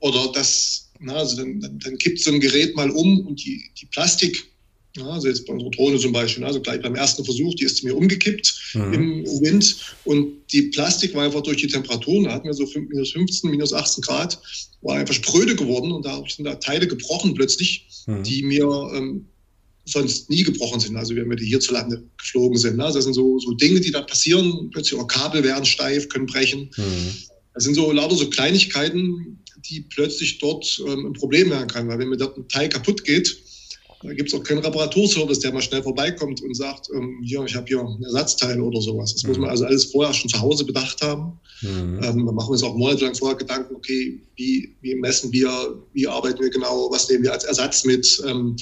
Oder 0.00 0.30
das, 0.32 0.90
na, 1.00 1.14
also 1.14 1.36
dann, 1.36 1.60
dann, 1.60 1.78
dann 1.78 1.98
kippt 1.98 2.20
so 2.20 2.30
ein 2.30 2.40
Gerät 2.40 2.76
mal 2.76 2.90
um 2.90 3.26
und 3.26 3.44
die, 3.44 3.62
die 3.80 3.86
Plastik, 3.86 4.46
na, 4.96 5.10
also 5.10 5.28
jetzt 5.28 5.46
bei 5.46 5.52
unserer 5.52 5.70
Drohne 5.70 5.98
zum 5.98 6.12
Beispiel, 6.12 6.44
also 6.44 6.60
gleich 6.60 6.80
beim 6.80 6.94
ersten 6.94 7.24
Versuch, 7.24 7.54
die 7.54 7.64
ist 7.64 7.82
mir 7.84 7.94
umgekippt 7.94 8.74
mhm. 8.74 8.92
im 8.92 9.24
Wind 9.40 9.76
und 10.04 10.32
die 10.52 10.62
Plastik 10.62 11.14
war 11.14 11.24
einfach 11.24 11.42
durch 11.42 11.58
die 11.58 11.66
Temperaturen, 11.66 12.24
da 12.24 12.32
hatten 12.32 12.46
wir 12.46 12.54
so 12.54 12.66
minus 12.74 13.12
15, 13.12 13.50
minus 13.50 13.72
18 13.72 14.02
Grad, 14.02 14.38
war 14.82 14.96
einfach 14.96 15.14
spröde 15.14 15.56
geworden 15.56 15.92
und 15.92 16.04
da 16.04 16.22
sind 16.28 16.44
da 16.44 16.54
Teile 16.54 16.86
gebrochen 16.86 17.34
plötzlich, 17.34 17.86
mhm. 18.06 18.22
die 18.22 18.42
mir 18.42 18.90
ähm, 18.94 19.26
sonst 19.86 20.28
nie 20.28 20.42
gebrochen 20.42 20.80
sind, 20.80 20.96
also 20.96 21.14
wenn 21.14 21.30
wir 21.30 21.38
hierzulande 21.38 22.02
geflogen 22.18 22.58
sind. 22.58 22.76
Ne? 22.76 22.84
Also 22.84 22.98
das 22.98 23.04
sind 23.04 23.14
so, 23.14 23.38
so 23.38 23.52
Dinge, 23.52 23.80
die 23.80 23.92
da 23.92 24.02
passieren, 24.02 24.70
plötzlich 24.72 24.98
auch 24.98 25.06
Kabel 25.06 25.44
werden 25.44 25.64
steif, 25.64 26.08
können 26.08 26.26
brechen. 26.26 26.70
Mhm. 26.76 27.14
Das 27.54 27.64
sind 27.64 27.74
so 27.74 27.90
lauter 27.92 28.16
so 28.16 28.28
Kleinigkeiten, 28.28 29.38
die 29.68 29.80
plötzlich 29.80 30.38
dort 30.38 30.82
ähm, 30.86 31.06
ein 31.06 31.12
Problem 31.12 31.50
werden 31.50 31.68
kann. 31.68 31.88
Weil 31.88 31.98
wenn 31.98 32.08
mir 32.08 32.16
dort 32.16 32.36
ein 32.36 32.48
Teil 32.48 32.68
kaputt 32.68 33.04
geht, 33.04 33.36
Da 34.02 34.12
gibt 34.12 34.28
es 34.28 34.34
auch 34.34 34.42
keinen 34.42 34.58
Reparaturservice, 34.58 35.40
der 35.40 35.52
mal 35.52 35.62
schnell 35.62 35.82
vorbeikommt 35.82 36.42
und 36.42 36.54
sagt, 36.54 36.88
ähm, 36.94 37.20
hier, 37.24 37.42
ich 37.44 37.54
habe 37.54 37.66
hier 37.66 37.80
ein 37.80 38.02
Ersatzteil 38.04 38.60
oder 38.60 38.80
sowas. 38.80 39.14
Das 39.14 39.22
mhm. 39.22 39.30
muss 39.30 39.38
man 39.38 39.50
also 39.50 39.64
alles 39.64 39.86
vorher 39.86 40.12
schon 40.12 40.30
zu 40.30 40.40
Hause 40.40 40.64
bedacht 40.64 41.00
haben. 41.02 41.40
Mhm. 41.62 42.00
Ähm, 42.02 42.24
wir 42.24 42.32
machen 42.32 42.50
uns 42.50 42.62
auch 42.62 42.76
monatelang 42.76 43.14
vorher 43.14 43.38
Gedanken, 43.38 43.74
okay, 43.74 44.20
wie, 44.36 44.76
wie 44.82 44.94
messen 44.96 45.32
wir, 45.32 45.82
wie 45.94 46.06
arbeiten 46.06 46.40
wir 46.40 46.50
genau, 46.50 46.88
was 46.90 47.08
nehmen 47.08 47.24
wir 47.24 47.32
als 47.32 47.44
Ersatz 47.44 47.84
mit 47.84 48.22
ähm, 48.26 48.56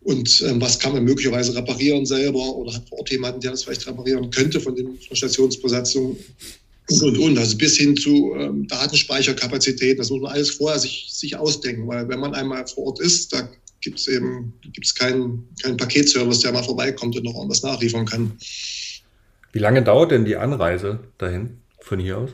und 0.00 0.44
ähm, 0.46 0.60
was 0.60 0.78
kann 0.78 0.92
man 0.92 1.04
möglicherweise 1.04 1.54
reparieren 1.54 2.06
selber 2.06 2.56
oder 2.56 2.74
hat 2.74 2.88
vor 2.88 2.98
Ort 2.98 3.10
jemanden, 3.10 3.40
der 3.40 3.52
das 3.52 3.64
vielleicht 3.64 3.86
reparieren 3.86 4.30
könnte 4.30 4.60
von 4.60 4.74
den 4.76 4.98
Stationsbesatzungen 5.12 6.16
und, 6.90 7.18
und. 7.18 7.38
Also 7.38 7.56
bis 7.56 7.76
hin 7.76 7.96
zu 7.96 8.34
ähm, 8.36 8.66
Datenspeicherkapazitäten, 8.68 9.98
das 9.98 10.10
muss 10.10 10.20
man 10.20 10.32
alles 10.32 10.50
vorher 10.50 10.78
sich, 10.78 11.08
sich 11.10 11.36
ausdenken, 11.36 11.86
weil 11.88 12.08
wenn 12.08 12.20
man 12.20 12.34
einmal 12.34 12.66
vor 12.66 12.86
Ort 12.86 13.00
ist, 13.00 13.32
da 13.32 13.48
gibt 13.80 13.98
es 13.98 14.08
eben 14.08 14.52
gibt's 14.72 14.94
keinen, 14.94 15.48
keinen 15.62 15.76
Paketservice, 15.76 16.40
der 16.40 16.52
mal 16.52 16.62
vorbeikommt 16.62 17.16
und 17.16 17.24
noch 17.24 17.34
irgendwas 17.34 17.62
nachliefern 17.62 18.06
kann. 18.06 18.32
Wie 19.52 19.58
lange 19.58 19.82
dauert 19.82 20.10
denn 20.10 20.24
die 20.24 20.36
Anreise 20.36 21.00
dahin 21.18 21.58
von 21.80 21.98
hier 21.98 22.18
aus? 22.18 22.30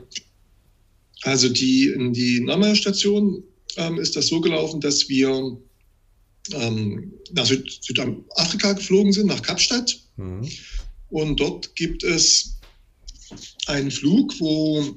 Also 1.22 1.48
die, 1.48 1.88
in 1.88 2.12
die 2.12 2.40
Namaya-Station 2.40 3.44
ähm, 3.76 3.98
ist 3.98 4.16
das 4.16 4.26
so 4.26 4.40
gelaufen, 4.40 4.80
dass 4.80 5.08
wir 5.08 5.56
ähm, 6.52 7.12
nach 7.32 7.46
Süd 7.46 7.78
Südafrika 7.82 8.72
geflogen 8.72 9.12
sind, 9.12 9.26
nach 9.26 9.42
Kapstadt. 9.42 9.98
Mhm. 10.16 10.48
Und 11.10 11.38
dort 11.38 11.76
gibt 11.76 12.02
es 12.02 12.51
einen 13.66 13.90
Flug, 13.90 14.38
wo, 14.40 14.96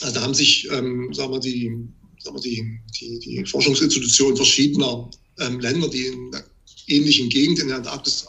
also 0.00 0.14
da 0.14 0.22
haben 0.22 0.34
sich, 0.34 0.68
ähm, 0.70 1.12
sagen 1.12 1.32
wir, 1.32 1.40
die, 1.40 1.70
sagen 2.18 2.36
wir, 2.36 2.42
die, 2.42 2.78
die, 2.98 3.18
die 3.18 3.44
Forschungsinstitutionen 3.44 4.36
verschiedener 4.36 5.10
ähm, 5.38 5.60
Länder, 5.60 5.88
die 5.88 6.06
in 6.06 6.30
der 6.30 6.44
ähnlichen 6.88 7.28
Gegend 7.28 7.58
in 7.58 7.68
der 7.68 7.78
Antarktis 7.78 8.26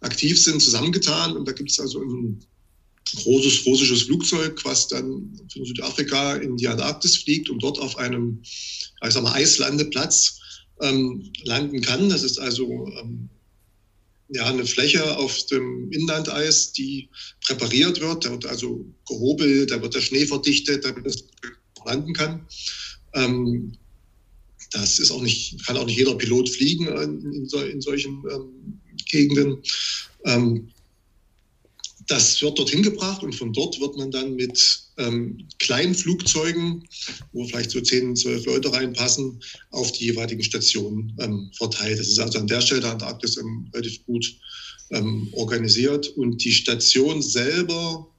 aktiv 0.00 0.42
sind, 0.42 0.62
zusammengetan. 0.62 1.36
Und 1.36 1.46
da 1.46 1.52
gibt 1.52 1.70
es 1.70 1.80
also 1.80 2.00
ein 2.00 2.38
großes 3.16 3.66
russisches 3.66 4.02
Flugzeug, 4.02 4.60
was 4.64 4.88
dann 4.88 5.40
von 5.52 5.64
Südafrika 5.64 6.36
in 6.36 6.56
die 6.56 6.68
Antarktis 6.68 7.16
fliegt 7.16 7.48
und 7.48 7.62
dort 7.62 7.78
auf 7.78 7.96
einem, 7.96 8.40
ich 8.42 9.12
sag 9.12 9.22
mal, 9.22 9.32
Eislandeplatz 9.32 10.38
ähm, 10.82 11.32
landen 11.44 11.80
kann. 11.80 12.08
Das 12.08 12.22
ist 12.22 12.38
also 12.38 12.86
ähm, 13.00 13.28
ja, 14.30 14.46
eine 14.46 14.66
Fläche 14.66 15.16
auf 15.16 15.46
dem 15.46 15.90
Inlandeis, 15.90 16.72
die 16.72 17.08
präpariert 17.46 18.00
wird. 18.00 18.24
Da 18.24 18.30
wird 18.30 18.46
also 18.46 18.84
gehobelt, 19.06 19.70
da 19.70 19.80
wird 19.80 19.94
der 19.94 20.00
Schnee 20.00 20.26
verdichtet, 20.26 20.84
damit 20.84 21.06
es 21.06 21.24
landen 21.84 22.12
kann. 22.12 22.46
Ähm, 23.14 23.72
das 24.70 24.98
ist 24.98 25.10
auch 25.10 25.22
nicht, 25.22 25.64
kann 25.66 25.76
auch 25.76 25.86
nicht 25.86 25.96
jeder 25.96 26.14
Pilot 26.14 26.48
fliegen 26.50 26.86
in, 26.88 27.20
in, 27.32 27.48
in 27.70 27.80
solchen 27.80 28.22
ähm, 28.30 28.80
Gegenden. 29.06 29.62
Ähm, 30.24 30.70
das 32.08 32.40
wird 32.40 32.58
dorthin 32.58 32.82
gebracht 32.82 33.22
und 33.22 33.34
von 33.34 33.52
dort 33.52 33.78
wird 33.80 33.96
man 33.96 34.10
dann 34.10 34.34
mit 34.34 34.82
ähm, 34.96 35.46
kleinen 35.58 35.94
Flugzeugen, 35.94 36.88
wo 37.32 37.44
vielleicht 37.44 37.70
so 37.70 37.80
10, 37.80 38.16
12 38.16 38.46
Leute 38.46 38.72
reinpassen, 38.72 39.40
auf 39.70 39.92
die 39.92 40.06
jeweiligen 40.06 40.42
Stationen 40.42 41.14
ähm, 41.20 41.50
verteilt. 41.54 42.00
Das 42.00 42.08
ist 42.08 42.18
also 42.18 42.38
an 42.38 42.46
der 42.46 42.62
Stelle 42.62 42.80
der 42.80 42.92
Antarktis 42.92 43.36
ähm, 43.36 43.70
relativ 43.74 44.04
gut 44.06 44.36
ähm, 44.90 45.28
organisiert. 45.32 46.08
Und 46.16 46.42
die 46.42 46.52
Station 46.52 47.20
selber 47.20 48.10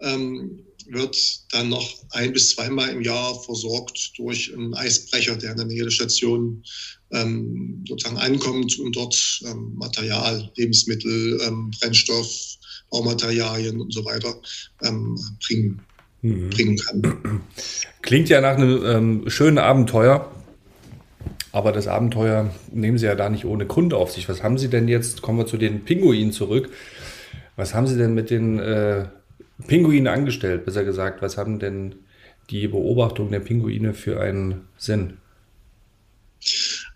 ähm, 0.00 0.60
wird 0.86 1.16
dann 1.50 1.68
noch 1.68 1.94
ein 2.10 2.32
bis 2.32 2.50
zweimal 2.50 2.90
im 2.90 3.02
Jahr 3.02 3.40
versorgt 3.42 4.12
durch 4.18 4.52
einen 4.54 4.74
Eisbrecher, 4.74 5.36
der 5.36 5.52
in 5.52 5.56
der 5.56 5.66
Nähe 5.66 5.82
der 5.82 5.90
Station 5.90 6.62
ähm, 7.10 7.84
sozusagen 7.88 8.18
ankommt 8.18 8.78
und 8.78 8.94
dort 8.94 9.42
Material, 9.74 10.50
Lebensmittel, 10.56 11.38
Brennstoff, 11.78 12.58
Baumaterialien 12.92 13.80
und 13.80 13.92
so 13.92 14.04
weiter 14.04 14.34
ähm, 14.82 15.18
bringen, 15.44 15.80
mhm. 16.20 16.50
bringen 16.50 16.76
kann. 16.76 17.40
Klingt 18.02 18.28
ja 18.28 18.40
nach 18.40 18.56
einem 18.56 18.84
ähm, 18.84 19.30
schönen 19.30 19.58
Abenteuer. 19.58 20.30
Aber 21.50 21.72
das 21.72 21.86
Abenteuer 21.86 22.54
nehmen 22.70 22.96
Sie 22.96 23.04
ja 23.04 23.14
da 23.14 23.28
nicht 23.28 23.44
ohne 23.44 23.66
Grund 23.66 23.92
auf 23.92 24.10
sich. 24.12 24.28
Was 24.28 24.42
haben 24.42 24.56
Sie 24.56 24.68
denn 24.68 24.88
jetzt? 24.88 25.20
Kommen 25.20 25.38
wir 25.38 25.46
zu 25.46 25.58
den 25.58 25.84
Pinguinen 25.84 26.32
zurück. 26.32 26.70
Was 27.56 27.74
haben 27.74 27.86
Sie 27.86 27.98
denn 27.98 28.14
mit 28.14 28.30
den 28.30 28.58
äh, 28.58 29.06
Pinguine 29.66 30.10
angestellt, 30.10 30.64
besser 30.64 30.84
gesagt? 30.84 31.20
Was 31.20 31.36
haben 31.36 31.58
denn 31.58 31.96
die 32.48 32.68
Beobachtungen 32.68 33.32
der 33.32 33.40
Pinguine 33.40 33.92
für 33.92 34.20
einen 34.20 34.62
Sinn? 34.78 35.18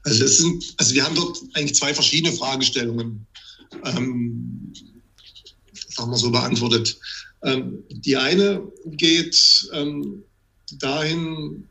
Also, 0.05 0.25
es 0.25 0.39
sind, 0.39 0.75
also 0.79 0.95
wir 0.95 1.05
haben 1.05 1.15
dort 1.15 1.39
eigentlich 1.55 1.75
zwei 1.75 1.93
verschiedene 1.93 2.33
Fragestellungen, 2.35 3.27
ähm, 3.85 4.73
sagen 5.97 6.11
wir 6.11 6.19
so, 6.19 6.31
beantwortet. 6.31 6.99
Ähm, 7.43 7.83
die 7.91 8.17
eine 8.17 8.63
geht 8.87 9.69
ähm, 9.73 10.23
dahin, 10.79 11.65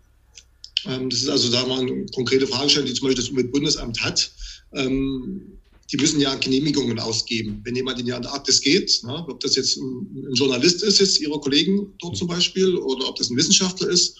ähm, 0.85 1.09
das 1.09 1.21
ist 1.21 1.29
also 1.29 1.49
sagen 1.49 1.69
wir, 1.69 1.77
eine 1.77 2.05
konkrete 2.13 2.47
Fragestellung, 2.47 2.87
die 2.87 2.93
zum 2.93 3.07
Beispiel 3.07 3.23
das 3.23 3.29
Umweltbundesamt 3.29 4.01
hat. 4.01 4.31
Ähm, 4.73 5.59
die 5.91 5.97
müssen 5.97 6.19
ja 6.19 6.33
Genehmigungen 6.35 6.97
ausgeben. 6.99 7.61
Wenn 7.63 7.75
jemand 7.75 7.99
in 7.99 8.07
die 8.07 8.13
Antarktis 8.13 8.59
geht, 8.59 8.99
na, 9.03 9.27
ob 9.27 9.39
das 9.39 9.55
jetzt 9.55 9.77
ein, 9.77 10.25
ein, 10.29 10.33
Journalist 10.33 10.81
ist, 10.81 10.99
jetzt 10.99 11.19
Ihre 11.19 11.39
Kollegen 11.39 11.93
dort 11.99 12.17
zum 12.17 12.27
Beispiel, 12.27 12.75
oder 12.75 13.07
ob 13.07 13.15
das 13.17 13.29
ein 13.29 13.37
Wissenschaftler 13.37 13.89
ist, 13.89 14.17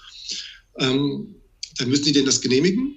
ähm, 0.80 1.36
dann 1.78 1.90
müssen 1.90 2.06
die 2.06 2.12
denen 2.12 2.28
das 2.28 2.42
genehmigen. 2.42 2.96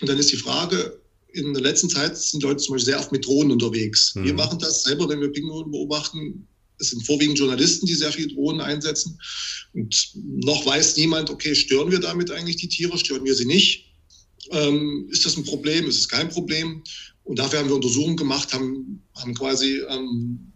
Und 0.00 0.08
dann 0.08 0.18
ist 0.18 0.30
die 0.30 0.36
Frage, 0.36 1.00
in 1.32 1.52
der 1.54 1.62
letzten 1.62 1.88
Zeit 1.88 2.16
sind 2.16 2.42
Leute 2.42 2.58
zum 2.58 2.74
Beispiel 2.74 2.92
sehr 2.92 3.00
oft 3.00 3.12
mit 3.12 3.24
Drohnen 3.24 3.52
unterwegs. 3.52 4.14
Mhm. 4.14 4.24
Wir 4.24 4.34
machen 4.34 4.58
das 4.58 4.82
selber, 4.82 5.08
wenn 5.08 5.20
wir 5.20 5.32
Pinguine 5.32 5.70
beobachten. 5.70 6.46
Es 6.80 6.90
sind 6.90 7.04
vorwiegend 7.06 7.38
Journalisten, 7.38 7.86
die 7.86 7.94
sehr 7.94 8.12
viele 8.12 8.28
Drohnen 8.28 8.60
einsetzen. 8.60 9.18
Und 9.74 10.12
noch 10.14 10.66
weiß 10.66 10.96
niemand, 10.96 11.30
okay, 11.30 11.54
stören 11.54 11.90
wir 11.90 12.00
damit 12.00 12.30
eigentlich 12.30 12.56
die 12.56 12.68
Tiere, 12.68 12.98
stören 12.98 13.24
wir 13.24 13.34
sie 13.34 13.46
nicht? 13.46 13.86
Ähm, 14.50 15.08
ist 15.10 15.24
das 15.24 15.36
ein 15.36 15.44
Problem? 15.44 15.86
Ist 15.86 15.98
es 15.98 16.08
kein 16.08 16.28
Problem? 16.28 16.82
Und 17.24 17.38
dafür 17.38 17.60
haben 17.60 17.68
wir 17.68 17.76
Untersuchungen 17.76 18.16
gemacht, 18.16 18.52
haben, 18.52 19.02
haben 19.14 19.34
quasi 19.34 19.80
ähm, 19.88 20.50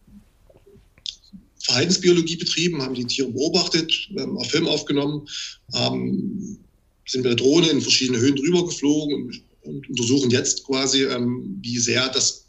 Verhaltensbiologie 1.64 2.36
betrieben, 2.36 2.82
haben 2.82 2.94
die 2.94 3.06
Tiere 3.06 3.30
beobachtet, 3.30 3.92
haben 4.18 4.36
auf 4.36 4.50
Film 4.50 4.66
aufgenommen, 4.66 5.26
haben, 5.72 6.58
sind 7.06 7.22
mit 7.22 7.30
der 7.30 7.36
Drohne 7.36 7.68
in 7.68 7.80
verschiedene 7.80 8.18
Höhen 8.18 8.36
drüber 8.36 8.66
geflogen 8.66 9.14
und, 9.14 9.42
und 9.62 9.88
untersuchen 9.88 10.30
jetzt 10.30 10.64
quasi, 10.64 11.04
ähm, 11.04 11.58
wie 11.62 11.78
sehr 11.78 12.08
das 12.08 12.43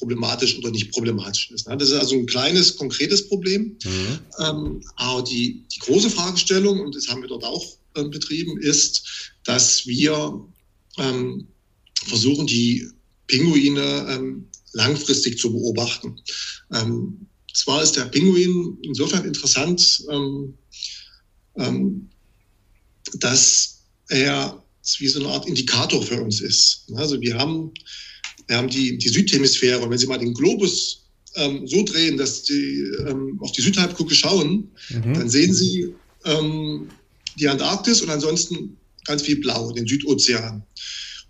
problematisch 0.00 0.58
oder 0.58 0.70
nicht 0.70 0.90
problematisch 0.90 1.50
ist. 1.50 1.68
Das 1.68 1.90
ist 1.90 1.92
also 1.92 2.16
ein 2.16 2.26
kleines, 2.26 2.76
konkretes 2.76 3.28
Problem. 3.28 3.76
Mhm. 3.84 4.18
Ähm, 4.40 4.82
aber 4.96 5.22
die, 5.22 5.62
die 5.72 5.78
große 5.78 6.10
Fragestellung, 6.10 6.80
und 6.80 6.96
das 6.96 7.06
haben 7.06 7.20
wir 7.20 7.28
dort 7.28 7.44
auch 7.44 7.64
äh, 7.94 8.04
betrieben, 8.04 8.58
ist, 8.60 9.32
dass 9.44 9.86
wir 9.86 10.42
ähm, 10.98 11.46
versuchen, 12.06 12.46
die 12.46 12.88
Pinguine 13.26 14.06
ähm, 14.08 14.48
langfristig 14.72 15.38
zu 15.38 15.52
beobachten. 15.52 16.20
Ähm, 16.72 17.26
zwar 17.52 17.82
ist 17.82 17.96
der 17.96 18.06
Pinguin 18.06 18.78
insofern 18.82 19.24
interessant, 19.24 20.02
ähm, 20.10 20.54
ähm, 21.56 22.08
dass 23.14 23.82
er 24.08 24.64
wie 24.98 25.08
so 25.08 25.20
eine 25.20 25.28
Art 25.28 25.46
Indikator 25.46 26.02
für 26.02 26.20
uns 26.22 26.40
ist. 26.40 26.86
Also 26.94 27.20
wir 27.20 27.38
haben, 27.38 27.72
wir 28.50 28.56
haben 28.56 28.68
die, 28.68 28.98
die 28.98 29.08
Südhemisphäre 29.08 29.78
und 29.78 29.90
wenn 29.90 29.98
Sie 29.98 30.08
mal 30.08 30.18
den 30.18 30.34
Globus 30.34 31.04
ähm, 31.36 31.68
so 31.68 31.84
drehen, 31.84 32.16
dass 32.16 32.44
Sie 32.46 32.80
ähm, 33.06 33.38
auf 33.40 33.52
die 33.52 33.62
Südhalbkugel 33.62 34.16
schauen, 34.16 34.68
mhm. 34.88 35.14
dann 35.14 35.30
sehen 35.30 35.54
Sie 35.54 35.94
ähm, 36.24 36.88
die 37.38 37.46
Antarktis 37.46 38.02
und 38.02 38.10
ansonsten 38.10 38.76
ganz 39.04 39.22
viel 39.22 39.36
Blau, 39.36 39.70
den 39.70 39.86
Südozean. 39.86 40.64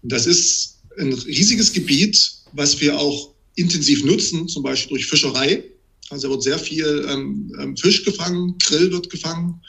Und 0.01 0.11
das 0.11 0.27
ist 0.27 0.79
ein 0.99 1.13
riesiges 1.13 1.75
Gebiet, 1.75 2.33
was 2.53 2.81
wir 2.81 2.99
auch 2.99 3.35
intensiv 3.55 4.03
nutzen, 4.03 4.49
zum 4.49 4.63
Beispiel 4.63 4.97
durch 4.97 5.07
Fischerei. 5.07 5.63
Also 6.09 6.27
da 6.27 6.33
wird 6.33 6.43
sehr 6.43 6.59
viel 6.59 7.07
ähm, 7.07 7.53
ähm, 7.61 7.77
Fisch 7.77 8.03
gefangen, 8.03 8.57
Grill 8.63 8.91
wird 8.93 9.11
gefangen. 9.11 9.61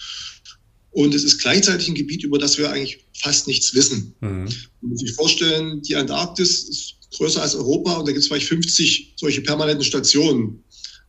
Und 0.92 1.14
es 1.14 1.26
ist 1.26 1.40
gleichzeitig 1.40 1.90
ein 1.90 1.96
Gebiet, 1.96 2.24
über 2.24 2.40
das 2.40 2.58
wir 2.58 2.72
eigentlich 2.72 3.04
fast 3.14 3.48
nichts 3.48 3.74
wissen. 3.74 4.14
Mhm. 4.22 4.48
Man 4.80 4.92
muss 4.92 5.02
sich 5.02 5.12
vorstellen, 5.12 5.82
die 5.82 5.98
Antarktis 5.98 6.64
ist 6.70 7.01
größer 7.12 7.42
als 7.42 7.56
Europa 7.56 7.98
und 7.98 8.08
da 8.08 8.12
gibt 8.12 8.24
es 8.24 8.28
vielleicht 8.28 8.48
50 8.48 9.14
solche 9.18 9.42
permanenten 9.42 9.84
Stationen, 9.84 10.64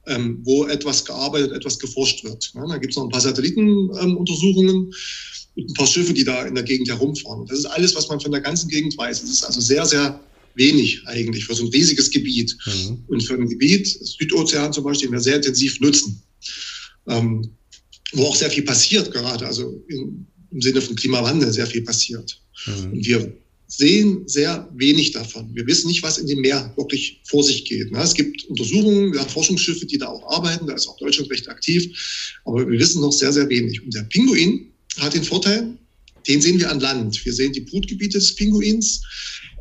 ähm, 0.06 0.40
wo 0.42 0.66
etwas 0.66 1.04
gearbeitet, 1.04 1.52
etwas 1.52 1.78
geforscht 1.78 2.25
wird. 2.25 2.52
Ja, 2.54 2.66
da 2.66 2.78
gibt 2.78 2.92
es 2.92 2.97
noch 2.97 3.04
ein 3.04 3.11
paar 3.11 3.21
Satellitenuntersuchungen. 3.21 4.76
Ähm, 4.76 4.92
und 5.54 5.71
ein 5.71 5.75
paar 5.75 5.87
Schiffe, 5.87 6.14
die 6.14 6.25
da 6.25 6.47
in 6.47 6.54
der 6.54 6.64
Gegend 6.64 6.88
herumfahren. 6.88 7.47
Das 7.47 7.59
ist 7.59 7.66
alles, 7.66 7.94
was 7.94 8.09
man 8.09 8.21
von 8.21 8.32
der 8.32 8.40
ganzen 8.40 8.68
Gegend 8.68 8.97
weiß. 8.97 9.21
Das 9.21 9.30
ist 9.30 9.44
also 9.44 9.61
sehr, 9.61 9.85
sehr 9.85 10.21
wenig 10.54 11.02
eigentlich 11.06 11.44
für 11.44 11.54
so 11.54 11.64
ein 11.64 11.71
riesiges 11.71 12.11
Gebiet. 12.11 12.56
Mhm. 12.66 13.04
Und 13.09 13.23
für 13.23 13.35
ein 13.35 13.49
Gebiet, 13.49 13.87
Südozean 13.87 14.73
zum 14.73 14.85
Beispiel, 14.85 15.09
den 15.09 15.12
wir 15.12 15.21
sehr 15.21 15.37
intensiv 15.37 15.80
nutzen, 15.80 16.23
ähm, 17.09 17.50
wo 18.12 18.25
auch 18.25 18.37
sehr 18.37 18.50
viel 18.50 18.64
passiert 18.64 19.11
gerade, 19.12 19.47
also 19.47 19.82
in, 19.88 20.26
im 20.50 20.61
Sinne 20.61 20.80
von 20.80 20.97
Klimawandel 20.97 21.52
sehr 21.52 21.66
viel 21.66 21.82
passiert. 21.82 22.40
Mhm. 22.66 22.92
Und 22.92 23.06
wir 23.06 23.37
sehen 23.76 24.28
sehr 24.28 24.68
wenig 24.74 25.12
davon. 25.12 25.54
Wir 25.54 25.66
wissen 25.66 25.88
nicht, 25.88 26.02
was 26.02 26.18
in 26.18 26.26
dem 26.26 26.40
Meer 26.40 26.72
wirklich 26.76 27.22
vor 27.24 27.42
sich 27.42 27.64
geht. 27.64 27.90
Es 27.92 28.14
gibt 28.14 28.44
Untersuchungen, 28.44 29.12
wir 29.12 29.20
haben 29.20 29.30
Forschungsschiffe, 29.30 29.86
die 29.86 29.96
da 29.96 30.08
auch 30.08 30.36
arbeiten, 30.36 30.66
da 30.66 30.74
ist 30.74 30.86
auch 30.86 30.98
Deutschland 30.98 31.30
recht 31.30 31.48
aktiv, 31.48 31.90
aber 32.44 32.68
wir 32.68 32.78
wissen 32.78 33.00
noch 33.00 33.12
sehr, 33.12 33.32
sehr 33.32 33.48
wenig. 33.48 33.82
Und 33.82 33.94
der 33.94 34.02
Pinguin 34.02 34.72
hat 34.98 35.14
den 35.14 35.24
Vorteil, 35.24 35.78
den 36.28 36.42
sehen 36.42 36.58
wir 36.58 36.70
an 36.70 36.80
Land. 36.80 37.24
Wir 37.24 37.32
sehen 37.32 37.52
die 37.52 37.62
Brutgebiete 37.62 38.18
des 38.18 38.34
Pinguins 38.34 39.02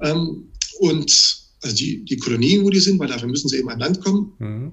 ähm, 0.01 0.43
und 0.79 1.37
also 1.61 1.75
die, 1.75 2.03
die 2.03 2.17
Kolonien, 2.17 2.63
wo 2.63 2.69
die 2.69 2.79
sind, 2.79 2.99
weil 2.99 3.07
dafür 3.07 3.29
müssen 3.29 3.47
sie 3.47 3.57
eben 3.57 3.69
an 3.69 3.79
Land 3.79 4.01
kommen. 4.01 4.33
Mhm. 4.39 4.71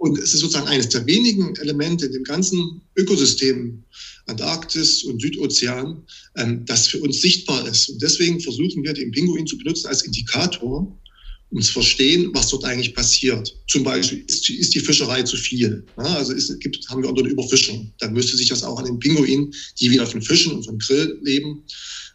Und 0.00 0.18
es 0.18 0.32
ist 0.32 0.40
sozusagen 0.40 0.66
eines 0.66 0.88
der 0.88 1.04
wenigen 1.04 1.54
Elemente 1.56 2.06
in 2.06 2.12
dem 2.12 2.24
ganzen 2.24 2.80
Ökosystem 2.96 3.84
Antarktis 4.24 5.04
und 5.04 5.20
Südozean, 5.20 6.02
ähm, 6.36 6.64
das 6.64 6.86
für 6.86 7.00
uns 7.00 7.20
sichtbar 7.20 7.68
ist. 7.68 7.90
Und 7.90 8.00
deswegen 8.00 8.40
versuchen 8.40 8.82
wir, 8.82 8.94
den 8.94 9.10
Pinguin 9.10 9.46
zu 9.46 9.58
benutzen 9.58 9.88
als 9.88 10.00
Indikator, 10.00 10.98
um 11.50 11.60
zu 11.60 11.72
verstehen, 11.72 12.30
was 12.32 12.48
dort 12.48 12.64
eigentlich 12.64 12.94
passiert. 12.94 13.54
Zum 13.68 13.84
Beispiel 13.84 14.24
ist, 14.26 14.48
ist 14.48 14.74
die 14.74 14.80
Fischerei 14.80 15.22
zu 15.22 15.36
viel. 15.36 15.84
Ja, 15.98 16.04
also 16.04 16.32
ist, 16.32 16.58
gibt, 16.60 16.88
haben 16.88 17.02
wir 17.02 17.10
unter 17.10 17.22
der 17.22 17.32
Überfischung. 17.32 17.92
Dann 17.98 18.14
müsste 18.14 18.38
sich 18.38 18.48
das 18.48 18.62
auch 18.62 18.78
an 18.78 18.86
den 18.86 18.98
Pinguinen, 18.98 19.52
die 19.78 19.90
wieder 19.90 20.06
von 20.06 20.22
Fischen 20.22 20.52
und 20.52 20.64
von 20.64 20.78
Grill 20.78 21.18
leben, 21.22 21.62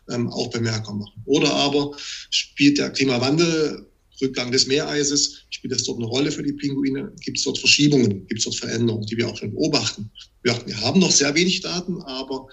ähm, 0.09 0.27
auch 0.29 0.49
bemerkbar 0.49 0.95
machen. 0.95 1.21
Oder 1.25 1.53
aber 1.53 1.95
spielt 2.31 2.79
der 2.79 2.89
Klimawandel 2.89 3.85
Rückgang 4.21 4.51
des 4.51 4.67
Meereises, 4.67 5.45
spielt 5.49 5.73
das 5.73 5.83
dort 5.83 5.97
eine 5.97 6.07
Rolle 6.07 6.31
für 6.31 6.43
die 6.43 6.53
Pinguine? 6.53 7.11
Gibt 7.21 7.37
es 7.37 7.43
dort 7.43 7.59
Verschiebungen? 7.59 8.27
Gibt 8.27 8.39
es 8.39 8.45
dort 8.45 8.55
Veränderungen, 8.55 9.05
die 9.05 9.17
wir 9.17 9.27
auch 9.27 9.37
schon 9.37 9.51
beobachten? 9.51 10.09
Wir, 10.43 10.53
haben 10.81 10.99
noch 10.99 11.11
sehr 11.11 11.33
wenig 11.35 11.61
Daten, 11.61 12.01
aber 12.01 12.47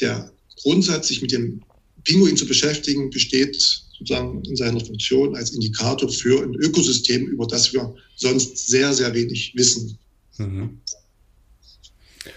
der 0.00 0.32
Grundsatz, 0.62 1.08
sich 1.08 1.20
mit 1.20 1.32
dem 1.32 1.62
Pinguin 2.04 2.36
zu 2.36 2.46
beschäftigen, 2.46 3.10
besteht 3.10 3.56
sozusagen 3.98 4.42
in 4.44 4.56
seiner 4.56 4.80
Funktion 4.80 5.34
als 5.36 5.52
Indikator 5.52 6.08
für 6.08 6.42
ein 6.42 6.54
Ökosystem, 6.54 7.26
über 7.26 7.46
das 7.46 7.72
wir 7.72 7.94
sonst 8.16 8.68
sehr, 8.68 8.92
sehr 8.92 9.14
wenig 9.14 9.52
wissen. 9.56 9.98
Mhm. 10.38 10.80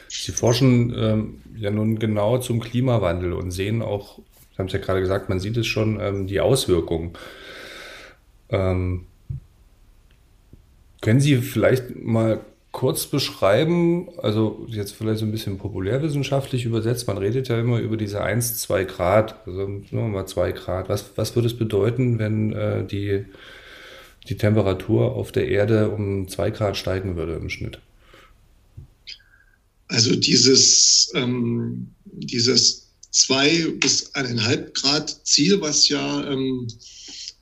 Sie 0.10 0.32
forschen 0.32 0.94
ähm, 0.96 1.42
ja 1.58 1.72
nun 1.72 2.00
genau 2.00 2.38
zum 2.40 2.60
Klimawandel 2.60 3.34
und 3.34 3.52
sehen 3.52 3.82
auch, 3.82 4.20
Sie 4.52 4.58
haben 4.58 4.68
es 4.68 4.74
ja 4.74 4.80
gerade 4.80 5.02
gesagt, 5.02 5.30
man 5.30 5.40
sieht 5.40 5.58
es 5.58 5.68
schon, 5.68 6.00
ähm, 6.00 6.28
die 6.28 6.40
Auswirkungen. 6.40 7.14
Ähm, 8.50 9.06
können 11.02 11.20
Sie 11.20 11.38
vielleicht 11.38 11.96
mal 11.96 12.42
kurz 12.72 13.08
beschreiben, 13.08 14.10
also 14.22 14.68
jetzt 14.70 14.94
vielleicht 14.94 15.20
so 15.20 15.26
ein 15.26 15.32
bisschen 15.32 15.58
populärwissenschaftlich 15.58 16.66
übersetzt, 16.66 17.08
man 17.08 17.18
redet 17.18 17.48
ja 17.48 17.60
immer 17.60 17.80
über 17.80 17.98
diese 17.98 18.22
1, 18.22 18.58
2 18.60 18.84
Grad, 18.84 19.48
also 19.48 19.82
nur 19.90 20.08
mal 20.08 20.28
2 20.28 20.52
Grad. 20.52 20.90
Was, 20.90 21.12
was 21.16 21.36
würde 21.36 21.48
es 21.48 21.58
bedeuten, 21.58 22.20
wenn 22.20 22.54
äh, 22.54 22.86
die, 22.86 23.26
die 24.30 24.38
Temperatur 24.38 25.16
auf 25.16 25.32
der 25.32 25.48
Erde 25.48 25.90
um 25.90 26.28
2 26.28 26.52
Grad 26.52 26.78
steigen 26.78 27.16
würde 27.16 27.34
im 27.34 27.50
Schnitt? 27.50 27.80
Also 29.88 30.16
dieses, 30.16 31.12
ähm, 31.16 31.88
dieses 32.06 32.90
2 33.10 33.78
bis 33.80 34.14
1,5 34.14 34.80
Grad 34.80 35.10
Ziel, 35.26 35.62
was 35.62 35.90
ja 35.90 36.30
ähm, 36.30 36.68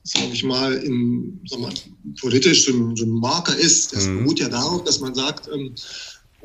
sage 0.06 0.32
ich 0.34 0.44
mal, 0.44 0.74
in, 0.76 1.42
sag 1.48 1.60
mal, 1.60 1.74
politisch 2.22 2.66
so 2.66 2.74
ein, 2.74 2.96
so 2.96 3.06
ein 3.06 3.10
Marker 3.10 3.58
ist. 3.58 3.94
Das 3.94 4.06
mhm. 4.06 4.20
beruht 4.20 4.40
ja 4.40 4.50
darauf, 4.50 4.84
dass 4.84 5.00
man 5.00 5.16
sagt, 5.16 5.50
ähm, 5.52 5.74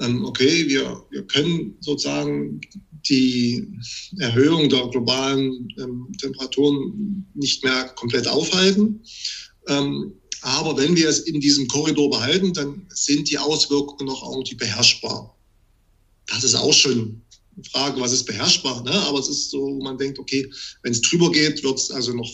ähm, 0.00 0.25
okay, 0.25 0.67
wir, 0.67 1.05
wir 1.11 1.23
können 1.26 1.76
sozusagen 1.81 2.61
die 3.09 3.69
Erhöhung 4.19 4.69
der 4.71 4.88
globalen 4.88 5.69
ähm, 5.79 6.09
Temperaturen 6.19 7.26
nicht 7.35 7.62
mehr 7.62 7.85
komplett 7.90 8.26
aufhalten. 8.26 9.02
Ähm, 9.69 10.12
aber 10.40 10.76
wenn 10.79 10.97
wir 10.97 11.09
es 11.09 11.21
in 11.21 11.38
diesem 11.40 11.69
Korridor 11.69 12.09
behalten, 12.09 12.55
dann 12.55 12.87
sind 12.88 13.31
die 13.31 13.38
Auswirkungen 13.38 14.07
noch 14.07 14.23
irgendwie 14.31 14.55
beherrschbar. 14.55 15.37
Das 16.29 16.45
ist 16.45 16.55
auch 16.55 16.73
schon 16.73 17.21
eine 17.57 17.64
Frage, 17.64 18.00
was 18.00 18.12
ist 18.12 18.25
beherrschbar, 18.25 18.83
ne? 18.85 18.93
aber 18.93 19.19
es 19.19 19.29
ist 19.29 19.50
so, 19.50 19.61
wo 19.61 19.83
man 19.83 19.99
denkt, 19.99 20.19
okay, 20.19 20.50
wenn 20.83 20.93
es 20.93 21.02
drüber 21.02 21.31
geht, 21.31 21.62
wird 21.62 21.79
es 21.79 21.90
also 21.90 22.15
noch 22.15 22.30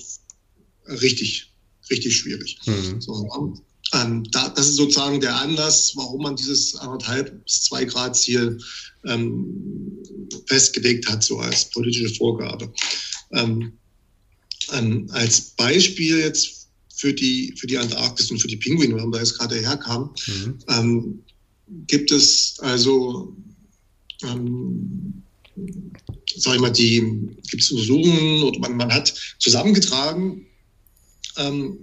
richtig, 0.89 1.53
richtig 1.91 2.17
schwierig. 2.17 2.59
Mhm. 2.67 3.01
So, 3.01 3.29
ähm, 3.95 4.25
da, 4.33 4.49
das 4.49 4.69
ist 4.69 4.77
sozusagen 4.77 5.21
der 5.21 5.37
Anlass, 5.37 5.93
warum 5.95 6.23
man 6.23 6.37
dieses 6.37 6.75
anderthalb 6.77 7.45
bis 7.45 7.63
zwei 7.63 7.85
Grad 7.85 8.17
Ziel 8.17 8.59
ähm, 9.05 10.03
festgelegt 10.47 11.09
hat, 11.09 11.23
so 11.23 11.39
als 11.39 11.71
politische 11.71 12.13
Vorgabe. 12.15 12.73
Ähm, 13.33 13.73
ähm, 14.73 15.07
als 15.11 15.41
Beispiel 15.57 16.19
jetzt 16.19 16.69
für 16.95 17.13
die, 17.13 17.55
für 17.57 17.67
die 17.67 17.79
Antarktis 17.79 18.31
und 18.31 18.39
für 18.39 18.49
die 18.49 18.57
Pinguine, 18.57 18.97
warum 18.97 19.13
da 19.13 19.19
jetzt 19.19 19.39
gerade 19.39 19.57
herkam, 19.57 20.15
mhm. 20.27 20.59
Ähm, 20.69 21.23
gibt 21.87 22.11
es 22.11 22.57
also 22.61 23.37
ähm, 24.23 25.23
sag 26.37 26.55
ich 26.55 26.61
mal, 26.61 26.71
die 26.71 27.01
gibt 27.51 27.63
es 27.63 27.71
Untersuchungen 27.71 28.43
oder 28.43 28.59
man, 28.61 28.77
man 28.77 28.93
hat 28.93 29.15
zusammengetragen, 29.39 30.46
ähm, 31.37 31.79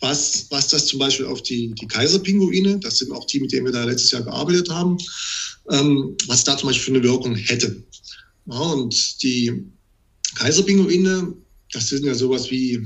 was, 0.00 0.46
was 0.50 0.68
das 0.68 0.86
zum 0.86 0.98
Beispiel 0.98 1.26
auf 1.26 1.42
die, 1.42 1.74
die 1.74 1.86
Kaiserpinguine, 1.86 2.78
das 2.78 2.98
sind 2.98 3.12
auch 3.12 3.26
die, 3.26 3.40
mit 3.40 3.52
denen 3.52 3.66
wir 3.66 3.72
da 3.72 3.84
letztes 3.84 4.12
Jahr 4.12 4.22
gearbeitet 4.22 4.70
haben, 4.70 4.96
ähm, 5.70 6.16
was 6.26 6.44
da 6.44 6.56
zum 6.56 6.68
Beispiel 6.68 6.84
für 6.94 6.98
eine 6.98 7.08
Wirkung 7.08 7.34
hätte. 7.34 7.82
Ja, 8.46 8.58
und 8.58 9.22
die 9.22 9.64
Kaiserpinguine, 10.36 11.34
das 11.72 11.88
sind 11.88 12.04
ja 12.04 12.14
sowas 12.14 12.50
wie, 12.50 12.80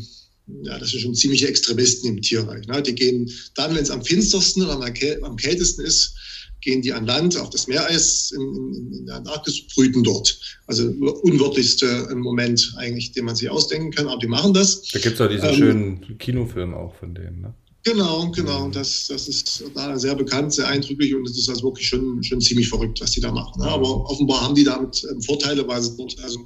ja, 0.62 0.78
das 0.78 0.90
sind 0.90 1.00
schon 1.00 1.14
ziemliche 1.14 1.48
Extremisten 1.48 2.08
im 2.08 2.22
Tierreich. 2.22 2.66
Ne? 2.66 2.82
Die 2.82 2.94
gehen 2.94 3.30
dann, 3.54 3.74
wenn 3.74 3.82
es 3.82 3.90
am 3.90 4.04
finstersten 4.04 4.62
oder 4.62 4.74
am 4.74 5.36
kältesten 5.36 5.84
ist, 5.84 6.14
gehen 6.62 6.80
die 6.80 6.92
an 6.92 7.06
Land 7.06 7.36
auf 7.36 7.50
das 7.50 7.66
Meereis 7.66 8.32
in, 8.32 8.40
in, 8.40 8.92
in 8.92 9.06
der 9.06 9.16
Antarktis, 9.16 9.66
brüten 9.74 10.02
dort. 10.02 10.38
Also 10.66 10.88
unwörtlichste 11.22 12.08
Moment 12.14 12.74
eigentlich, 12.76 13.12
den 13.12 13.26
man 13.26 13.36
sich 13.36 13.50
ausdenken 13.50 13.90
kann, 13.90 14.08
aber 14.08 14.20
die 14.20 14.28
machen 14.28 14.54
das. 14.54 14.82
Da 14.92 14.98
gibt 14.98 15.16
es 15.16 15.20
auch 15.20 15.28
diesen 15.28 15.48
ähm, 15.48 15.54
schönen 15.54 16.18
Kinofilm 16.18 16.74
auch 16.74 16.94
von 16.94 17.14
denen, 17.14 17.40
ne? 17.40 17.54
Genau, 17.84 18.30
genau. 18.30 18.68
Mhm. 18.68 18.72
Das, 18.72 19.08
das 19.08 19.26
ist 19.26 19.64
da 19.74 19.98
sehr 19.98 20.14
bekannt, 20.14 20.52
sehr 20.52 20.68
eindrücklich 20.68 21.14
und 21.14 21.28
es 21.28 21.36
ist 21.36 21.48
also 21.48 21.64
wirklich 21.64 21.88
schon, 21.88 22.22
schon 22.22 22.40
ziemlich 22.40 22.68
verrückt, 22.68 23.00
was 23.00 23.10
die 23.10 23.20
da 23.20 23.32
machen. 23.32 23.60
Ne? 23.60 23.68
Aber 23.68 24.08
offenbar 24.08 24.42
haben 24.42 24.54
die 24.54 24.64
damit 24.64 25.04
ähm, 25.10 25.20
Vorteile, 25.22 25.66
weil 25.66 25.82
sie 25.82 25.96
dort 25.96 26.16
also 26.22 26.38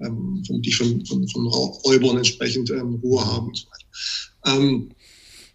ähm, 0.00 0.42
vermutlich 0.46 0.76
von, 0.76 1.04
von, 1.06 1.26
von 1.28 1.46
Räubern 1.48 2.18
entsprechend 2.18 2.70
ähm, 2.70 3.00
Ruhe 3.02 3.24
haben 3.24 3.48
und 3.48 3.56
so 3.56 3.66
weiter. 3.66 4.60
Ähm, 4.60 4.90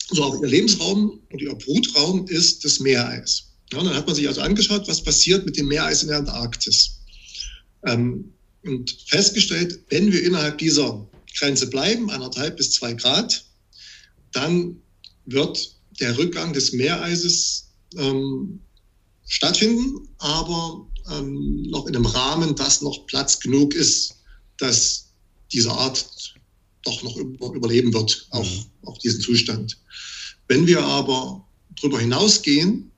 so, 0.10 0.24
auch 0.24 0.41
ihr 0.41 0.50
Lebensraum 0.50 1.21
und 1.32 1.41
ihr 1.41 1.56
Brutraum 1.56 2.26
ist 2.28 2.65
das 2.65 2.82
Meereis. 2.82 3.50
Ja, 3.71 3.84
dann 3.84 3.93
hat 3.93 4.05
man 4.05 4.15
sich 4.15 4.27
also 4.27 4.41
angeschaut, 4.41 4.88
was 4.88 5.03
passiert 5.03 5.45
mit 5.45 5.57
dem 5.57 5.67
Meereis 5.67 6.03
in 6.03 6.10
der 6.10 6.17
Antarktis. 6.17 6.99
Ähm, 7.86 8.34
und 8.63 8.95
festgestellt, 9.07 9.79
wenn 9.89 10.12
wir 10.12 10.23
innerhalb 10.23 10.57
dieser 10.57 11.07
Grenze 11.38 11.67
bleiben, 11.67 12.10
anderthalb 12.12 12.57
bis 12.57 12.71
zwei 12.71 12.93
Grad, 12.93 13.45
dann 14.34 14.81
wird 15.25 15.75
der 15.99 16.17
Rückgang 16.17 16.53
des 16.53 16.73
Meereises 16.73 17.69
ähm, 17.97 18.60
stattfinden, 19.25 20.07
aber 20.19 20.88
ähm, 21.12 21.63
noch 21.63 21.88
in 21.88 21.95
einem 21.95 22.05
Rahmen, 22.05 22.55
dass 22.55 22.81
noch 22.81 23.07
Platz 23.07 23.39
genug 23.39 23.73
ist, 23.73 24.15
dass 24.57 25.12
diese 25.51 25.71
Art 25.71 26.05
doch 26.84 27.03
noch 27.03 27.15
über, 27.17 27.53
überleben 27.53 27.93
wird, 27.93 28.27
auch, 28.31 28.43
mhm. 28.43 28.65
auch 28.84 28.97
diesen 28.99 29.21
Zustand. 29.21 29.77
Wenn 30.47 30.67
wir 30.67 30.84
aber 30.84 31.47
darüber 31.75 31.99
hinausgehen, 31.99 32.90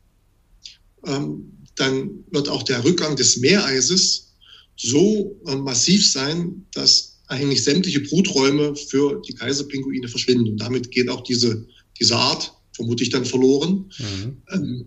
dann 1.75 2.23
wird 2.31 2.49
auch 2.49 2.63
der 2.63 2.83
Rückgang 2.83 3.15
des 3.15 3.37
Meereises 3.37 4.33
so 4.77 5.39
äh, 5.47 5.55
massiv 5.55 6.09
sein, 6.09 6.65
dass 6.73 7.19
eigentlich 7.27 7.63
sämtliche 7.63 8.01
Bruträume 8.01 8.75
für 8.75 9.21
die 9.27 9.33
Kaiserpinguine 9.33 10.07
verschwinden. 10.07 10.49
Und 10.49 10.57
damit 10.57 10.91
geht 10.91 11.09
auch 11.09 11.23
diese, 11.23 11.65
diese 11.99 12.15
Art 12.15 12.53
vermutlich 12.73 13.09
dann 13.09 13.25
verloren. 13.25 13.91
Mhm. 13.97 14.37
Ähm, 14.51 14.85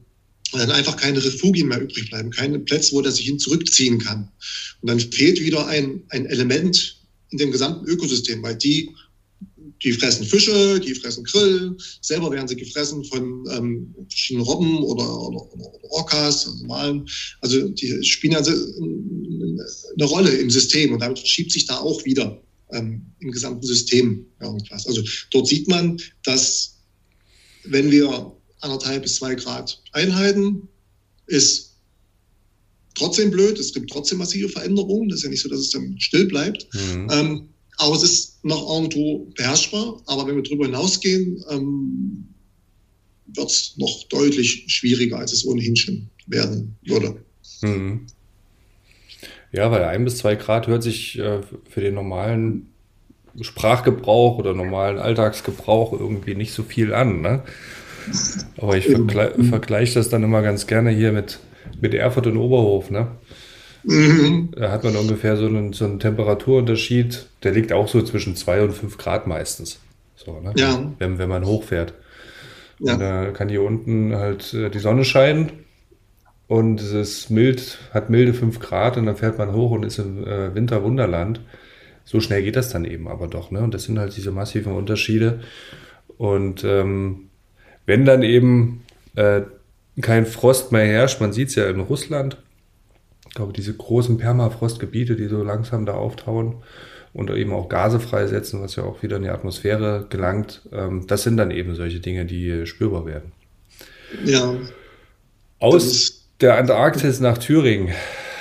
weil 0.52 0.66
dann 0.66 0.76
einfach 0.76 0.96
keine 0.96 1.22
Refugien 1.22 1.68
mehr 1.68 1.80
übrig 1.80 2.08
bleiben, 2.08 2.30
keine 2.30 2.60
Plätze, 2.60 2.92
wo 2.92 3.02
der 3.02 3.12
sich 3.12 3.26
hin 3.26 3.38
zurückziehen 3.38 3.98
kann. 3.98 4.30
Und 4.80 4.88
dann 4.88 5.00
fehlt 5.00 5.40
wieder 5.40 5.66
ein, 5.66 6.04
ein 6.10 6.26
Element 6.26 7.00
in 7.30 7.38
dem 7.38 7.50
gesamten 7.50 7.86
Ökosystem, 7.86 8.42
weil 8.42 8.56
die 8.56 8.90
die 9.82 9.92
fressen 9.92 10.26
Fische, 10.26 10.80
die 10.80 10.94
fressen 10.94 11.24
Grill, 11.24 11.76
selber 12.00 12.30
werden 12.30 12.48
sie 12.48 12.56
gefressen 12.56 13.04
von 13.04 13.44
ähm, 13.50 13.94
verschiedenen 14.08 14.46
Robben 14.46 14.78
oder, 14.78 15.20
oder, 15.28 15.52
oder 15.52 15.70
Orcas, 15.90 16.46
also 16.46 16.68
Walen. 16.68 17.08
Also 17.40 17.68
die 17.68 18.02
spielen 18.04 18.36
also 18.36 18.52
eine 18.52 20.04
Rolle 20.04 20.30
im 20.30 20.50
System 20.50 20.92
und 20.92 21.00
damit 21.00 21.18
verschiebt 21.18 21.52
sich 21.52 21.66
da 21.66 21.78
auch 21.78 22.04
wieder 22.04 22.42
ähm, 22.72 23.04
im 23.20 23.30
gesamten 23.30 23.66
System 23.66 24.26
irgendwas. 24.40 24.86
Also 24.86 25.02
dort 25.30 25.48
sieht 25.48 25.68
man, 25.68 26.00
dass 26.24 26.76
wenn 27.64 27.90
wir 27.90 28.32
anderthalb 28.60 29.02
bis 29.02 29.16
zwei 29.16 29.34
Grad 29.34 29.82
einhalten, 29.92 30.68
ist 31.26 31.74
trotzdem 32.94 33.30
blöd, 33.30 33.58
es 33.58 33.72
gibt 33.72 33.90
trotzdem 33.90 34.18
massive 34.18 34.48
Veränderungen. 34.48 35.08
Das 35.08 35.18
ist 35.18 35.24
ja 35.24 35.30
nicht 35.30 35.42
so, 35.42 35.48
dass 35.48 35.60
es 35.60 35.70
dann 35.70 35.98
still 36.00 36.26
bleibt. 36.26 36.66
Mhm. 36.72 37.08
Ähm, 37.10 37.48
aber 37.78 37.94
es 37.94 38.02
ist 38.02 38.44
noch 38.44 38.68
irgendwo 38.68 39.26
beherrschbar. 39.36 40.00
Aber 40.06 40.26
wenn 40.26 40.36
wir 40.36 40.42
darüber 40.42 40.66
hinausgehen, 40.66 41.44
ähm, 41.50 42.28
wird 43.26 43.50
es 43.50 43.74
noch 43.76 44.04
deutlich 44.08 44.64
schwieriger, 44.68 45.18
als 45.18 45.32
es 45.32 45.46
ohnehin 45.46 45.76
schon 45.76 46.08
werden 46.26 46.76
würde. 46.84 47.16
Mhm. 47.62 48.06
Ja, 49.52 49.70
weil 49.70 49.84
ein 49.84 50.04
bis 50.04 50.18
zwei 50.18 50.34
Grad 50.34 50.66
hört 50.66 50.82
sich 50.82 51.18
äh, 51.18 51.40
für 51.68 51.80
den 51.80 51.94
normalen 51.94 52.68
Sprachgebrauch 53.40 54.38
oder 54.38 54.54
normalen 54.54 54.98
Alltagsgebrauch 54.98 55.92
irgendwie 55.92 56.34
nicht 56.34 56.52
so 56.52 56.62
viel 56.62 56.94
an. 56.94 57.20
Ne? 57.20 57.42
Aber 58.58 58.76
ich 58.76 58.86
vergle 58.86 59.34
vergleiche 59.44 59.94
das 59.94 60.08
dann 60.08 60.22
immer 60.22 60.42
ganz 60.42 60.66
gerne 60.66 60.90
hier 60.90 61.12
mit, 61.12 61.40
mit 61.80 61.94
Erfurt 61.94 62.26
und 62.26 62.36
Oberhof. 62.36 62.90
Ne? 62.90 63.08
Mhm. 63.86 64.50
Da 64.56 64.72
hat 64.72 64.82
man 64.82 64.96
ungefähr 64.96 65.36
so 65.36 65.46
einen, 65.46 65.72
so 65.72 65.84
einen 65.84 66.00
Temperaturunterschied, 66.00 67.26
der 67.44 67.52
liegt 67.52 67.72
auch 67.72 67.86
so 67.86 68.02
zwischen 68.02 68.34
zwei 68.34 68.62
und 68.62 68.72
fünf 68.72 68.98
Grad 68.98 69.26
meistens. 69.26 69.78
So, 70.16 70.40
ne? 70.40 70.52
ja. 70.56 70.92
wenn, 70.98 71.18
wenn 71.18 71.28
man 71.28 71.46
hochfährt. 71.46 71.94
Ja. 72.80 72.94
Und 72.94 73.00
da 73.00 73.26
kann 73.30 73.48
hier 73.48 73.62
unten 73.62 74.14
halt 74.16 74.52
äh, 74.54 74.70
die 74.70 74.80
Sonne 74.80 75.04
scheinen 75.04 75.52
und 76.48 76.80
es 76.80 76.92
ist 76.92 77.30
mild, 77.30 77.78
hat 77.94 78.10
milde 78.10 78.34
fünf 78.34 78.58
Grad 78.58 78.96
und 78.96 79.06
dann 79.06 79.16
fährt 79.16 79.38
man 79.38 79.52
hoch 79.52 79.70
und 79.70 79.84
ist 79.84 79.98
im 79.98 80.26
äh, 80.26 80.54
Winterwunderland. 80.54 81.40
So 82.04 82.20
schnell 82.20 82.42
geht 82.42 82.56
das 82.56 82.70
dann 82.70 82.84
eben 82.84 83.08
aber 83.08 83.28
doch. 83.28 83.50
Ne? 83.50 83.60
Und 83.60 83.72
das 83.72 83.84
sind 83.84 83.98
halt 83.98 84.16
diese 84.16 84.32
massiven 84.32 84.72
Unterschiede. 84.72 85.40
Und 86.18 86.64
ähm, 86.64 87.28
wenn 87.84 88.04
dann 88.04 88.22
eben 88.22 88.82
äh, 89.14 89.42
kein 90.00 90.26
Frost 90.26 90.72
mehr 90.72 90.86
herrscht, 90.86 91.20
man 91.20 91.32
sieht 91.32 91.48
es 91.48 91.54
ja 91.54 91.68
in 91.68 91.80
Russland, 91.80 92.36
glaube, 93.36 93.52
diese 93.52 93.72
großen 93.72 94.18
Permafrostgebiete, 94.18 95.14
die 95.14 95.28
so 95.28 95.42
langsam 95.44 95.86
da 95.86 95.94
auftauen 95.94 96.56
und 97.12 97.30
eben 97.30 97.52
auch 97.52 97.68
Gase 97.68 98.00
freisetzen, 98.00 98.60
was 98.60 98.76
ja 98.76 98.82
auch 98.82 99.02
wieder 99.02 99.16
in 99.16 99.22
die 99.22 99.28
Atmosphäre 99.28 100.06
gelangt, 100.10 100.62
ähm, 100.72 101.06
das 101.06 101.22
sind 101.22 101.36
dann 101.36 101.52
eben 101.52 101.74
solche 101.74 102.00
Dinge, 102.00 102.26
die 102.26 102.66
spürbar 102.66 103.06
werden. 103.06 103.32
Ja. 104.24 104.56
Aus 105.58 106.28
der 106.40 106.58
Antarktis 106.58 107.20
nach 107.20 107.38
Thüringen. 107.38 107.94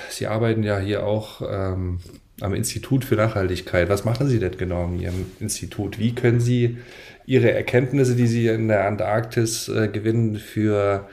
Sie 0.09 0.27
arbeiten 0.27 0.63
ja 0.63 0.79
hier 0.79 1.05
auch 1.05 1.41
ähm, 1.47 1.99
am 2.41 2.53
Institut 2.53 3.05
für 3.05 3.15
Nachhaltigkeit. 3.15 3.89
Was 3.89 4.05
machen 4.05 4.27
Sie 4.27 4.39
denn 4.39 4.57
genau 4.57 4.85
in 4.85 4.99
Ihrem 4.99 5.25
Institut? 5.39 5.99
Wie 5.99 6.13
können 6.13 6.39
Sie 6.39 6.77
Ihre 7.25 7.51
Erkenntnisse, 7.51 8.15
die 8.15 8.27
Sie 8.27 8.47
in 8.47 8.67
der 8.67 8.87
Antarktis 8.87 9.67
äh, 9.69 9.87
gewinnen, 9.87 10.35
für 10.35 11.09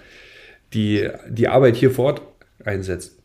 die, 0.73 1.09
die 1.29 1.49
Arbeit 1.49 1.77
hier 1.77 1.91
vor 1.91 2.07
Ort 2.07 2.23
einsetzen? 2.65 3.22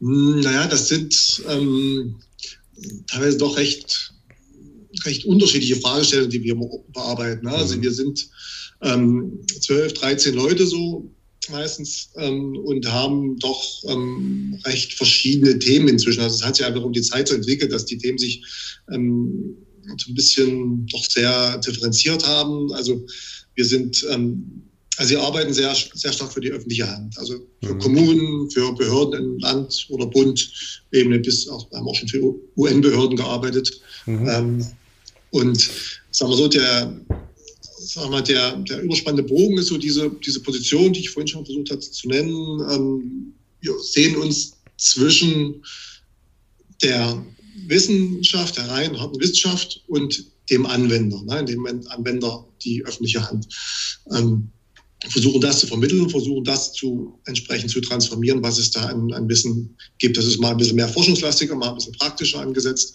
Hm, 0.00 0.40
naja, 0.40 0.66
das 0.66 0.88
sind 0.88 1.42
ähm, 1.48 2.16
teilweise 3.06 3.38
doch 3.38 3.56
recht, 3.56 4.12
recht 5.04 5.24
unterschiedliche 5.24 5.76
Fragestellungen, 5.76 6.30
die 6.30 6.42
wir 6.42 6.56
bearbeiten. 6.92 7.46
Ne? 7.46 7.52
Also 7.52 7.76
mhm. 7.76 7.82
wir 7.82 7.92
sind 7.92 8.28
ähm, 8.82 9.40
12, 9.60 9.94
13 9.94 10.34
Leute 10.34 10.66
so 10.66 11.10
meistens 11.50 12.10
ähm, 12.16 12.56
und 12.56 12.86
haben 12.90 13.38
doch 13.38 13.62
ähm, 13.88 14.58
recht 14.64 14.94
verschiedene 14.94 15.58
Themen 15.58 15.88
inzwischen. 15.88 16.20
Also 16.20 16.36
es 16.36 16.44
hat 16.44 16.56
sich 16.56 16.66
einfach 16.66 16.82
um 16.82 16.92
die 16.92 17.02
Zeit 17.02 17.28
so 17.28 17.34
entwickelt, 17.34 17.72
dass 17.72 17.84
die 17.84 17.98
Themen 17.98 18.18
sich 18.18 18.42
ähm, 18.92 19.56
so 19.98 20.10
ein 20.10 20.14
bisschen 20.14 20.86
doch 20.86 21.04
sehr 21.08 21.58
differenziert 21.58 22.26
haben. 22.26 22.72
Also 22.72 23.06
wir 23.54 23.64
sind, 23.64 24.04
ähm, 24.10 24.62
also 24.96 25.10
wir 25.10 25.22
arbeiten 25.22 25.52
sehr, 25.52 25.74
sehr 25.94 26.12
stark 26.12 26.32
für 26.32 26.40
die 26.40 26.50
öffentliche 26.50 26.90
Hand. 26.90 27.18
Also 27.18 27.34
für 27.62 27.74
mhm. 27.74 27.78
Kommunen, 27.78 28.50
für 28.50 28.72
Behörden 28.74 29.22
im 29.22 29.38
Land 29.38 29.86
oder 29.90 30.06
Bund, 30.06 30.50
Ebene 30.92 31.18
bis 31.18 31.48
auch, 31.48 31.70
wir 31.70 31.78
haben 31.78 31.88
auch 31.88 31.94
schon 31.94 32.08
für 32.08 32.34
UN-Behörden 32.56 33.16
gearbeitet. 33.16 33.80
Mhm. 34.06 34.28
Ähm, 34.28 34.66
und 35.30 35.70
sagen 36.10 36.32
wir 36.32 36.36
so, 36.36 36.48
der, 36.48 36.98
sagen 37.78 38.10
wir, 38.10 38.22
der, 38.22 38.56
der 38.56 38.82
überspannende 38.82 39.22
Bogen 39.22 39.58
ist 39.58 39.66
so 39.66 39.76
diese, 39.76 40.10
diese 40.24 40.40
Position, 40.40 40.92
die 40.92 41.00
ich 41.00 41.10
vorhin 41.10 41.28
schon 41.28 41.44
versucht 41.44 41.70
habe 41.70 41.80
zu 41.80 42.08
nennen. 42.08 42.60
Ähm, 42.70 43.34
wir 43.60 43.78
sehen 43.80 44.16
uns 44.16 44.54
zwischen 44.78 45.62
der 46.82 47.22
Wissenschaft, 47.66 48.56
der 48.56 48.68
rein 48.68 48.98
harten 48.98 49.20
Wissenschaft 49.20 49.82
und 49.88 50.24
dem 50.50 50.64
Anwender, 50.64 51.22
ne, 51.22 51.44
dem 51.44 51.66
Anwender 51.66 52.46
die 52.62 52.84
öffentliche 52.84 53.28
Hand. 53.28 53.48
Ähm, 54.12 54.50
versuchen 55.10 55.40
das 55.40 55.60
zu 55.60 55.66
vermitteln, 55.66 56.08
versuchen 56.10 56.44
das 56.44 56.72
zu 56.72 57.18
entsprechend 57.26 57.70
zu 57.70 57.80
transformieren, 57.80 58.42
was 58.42 58.58
es 58.58 58.70
da 58.70 58.86
an 58.86 59.28
Wissen 59.28 59.76
gibt. 59.98 60.16
Das 60.16 60.24
ist 60.24 60.40
mal 60.40 60.50
ein 60.50 60.56
bisschen 60.56 60.76
mehr 60.76 60.88
forschungslastiger, 60.88 61.54
mal 61.54 61.70
ein 61.70 61.74
bisschen 61.76 61.94
praktischer 61.94 62.40
angesetzt. 62.40 62.94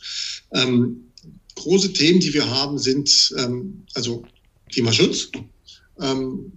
Ähm, 0.53 1.11
große 1.55 1.93
Themen, 1.93 2.19
die 2.19 2.33
wir 2.33 2.49
haben, 2.49 2.77
sind 2.77 3.33
ähm, 3.37 3.83
also 3.93 4.23
Klimaschutz. 4.71 5.29
Ähm, 6.01 6.51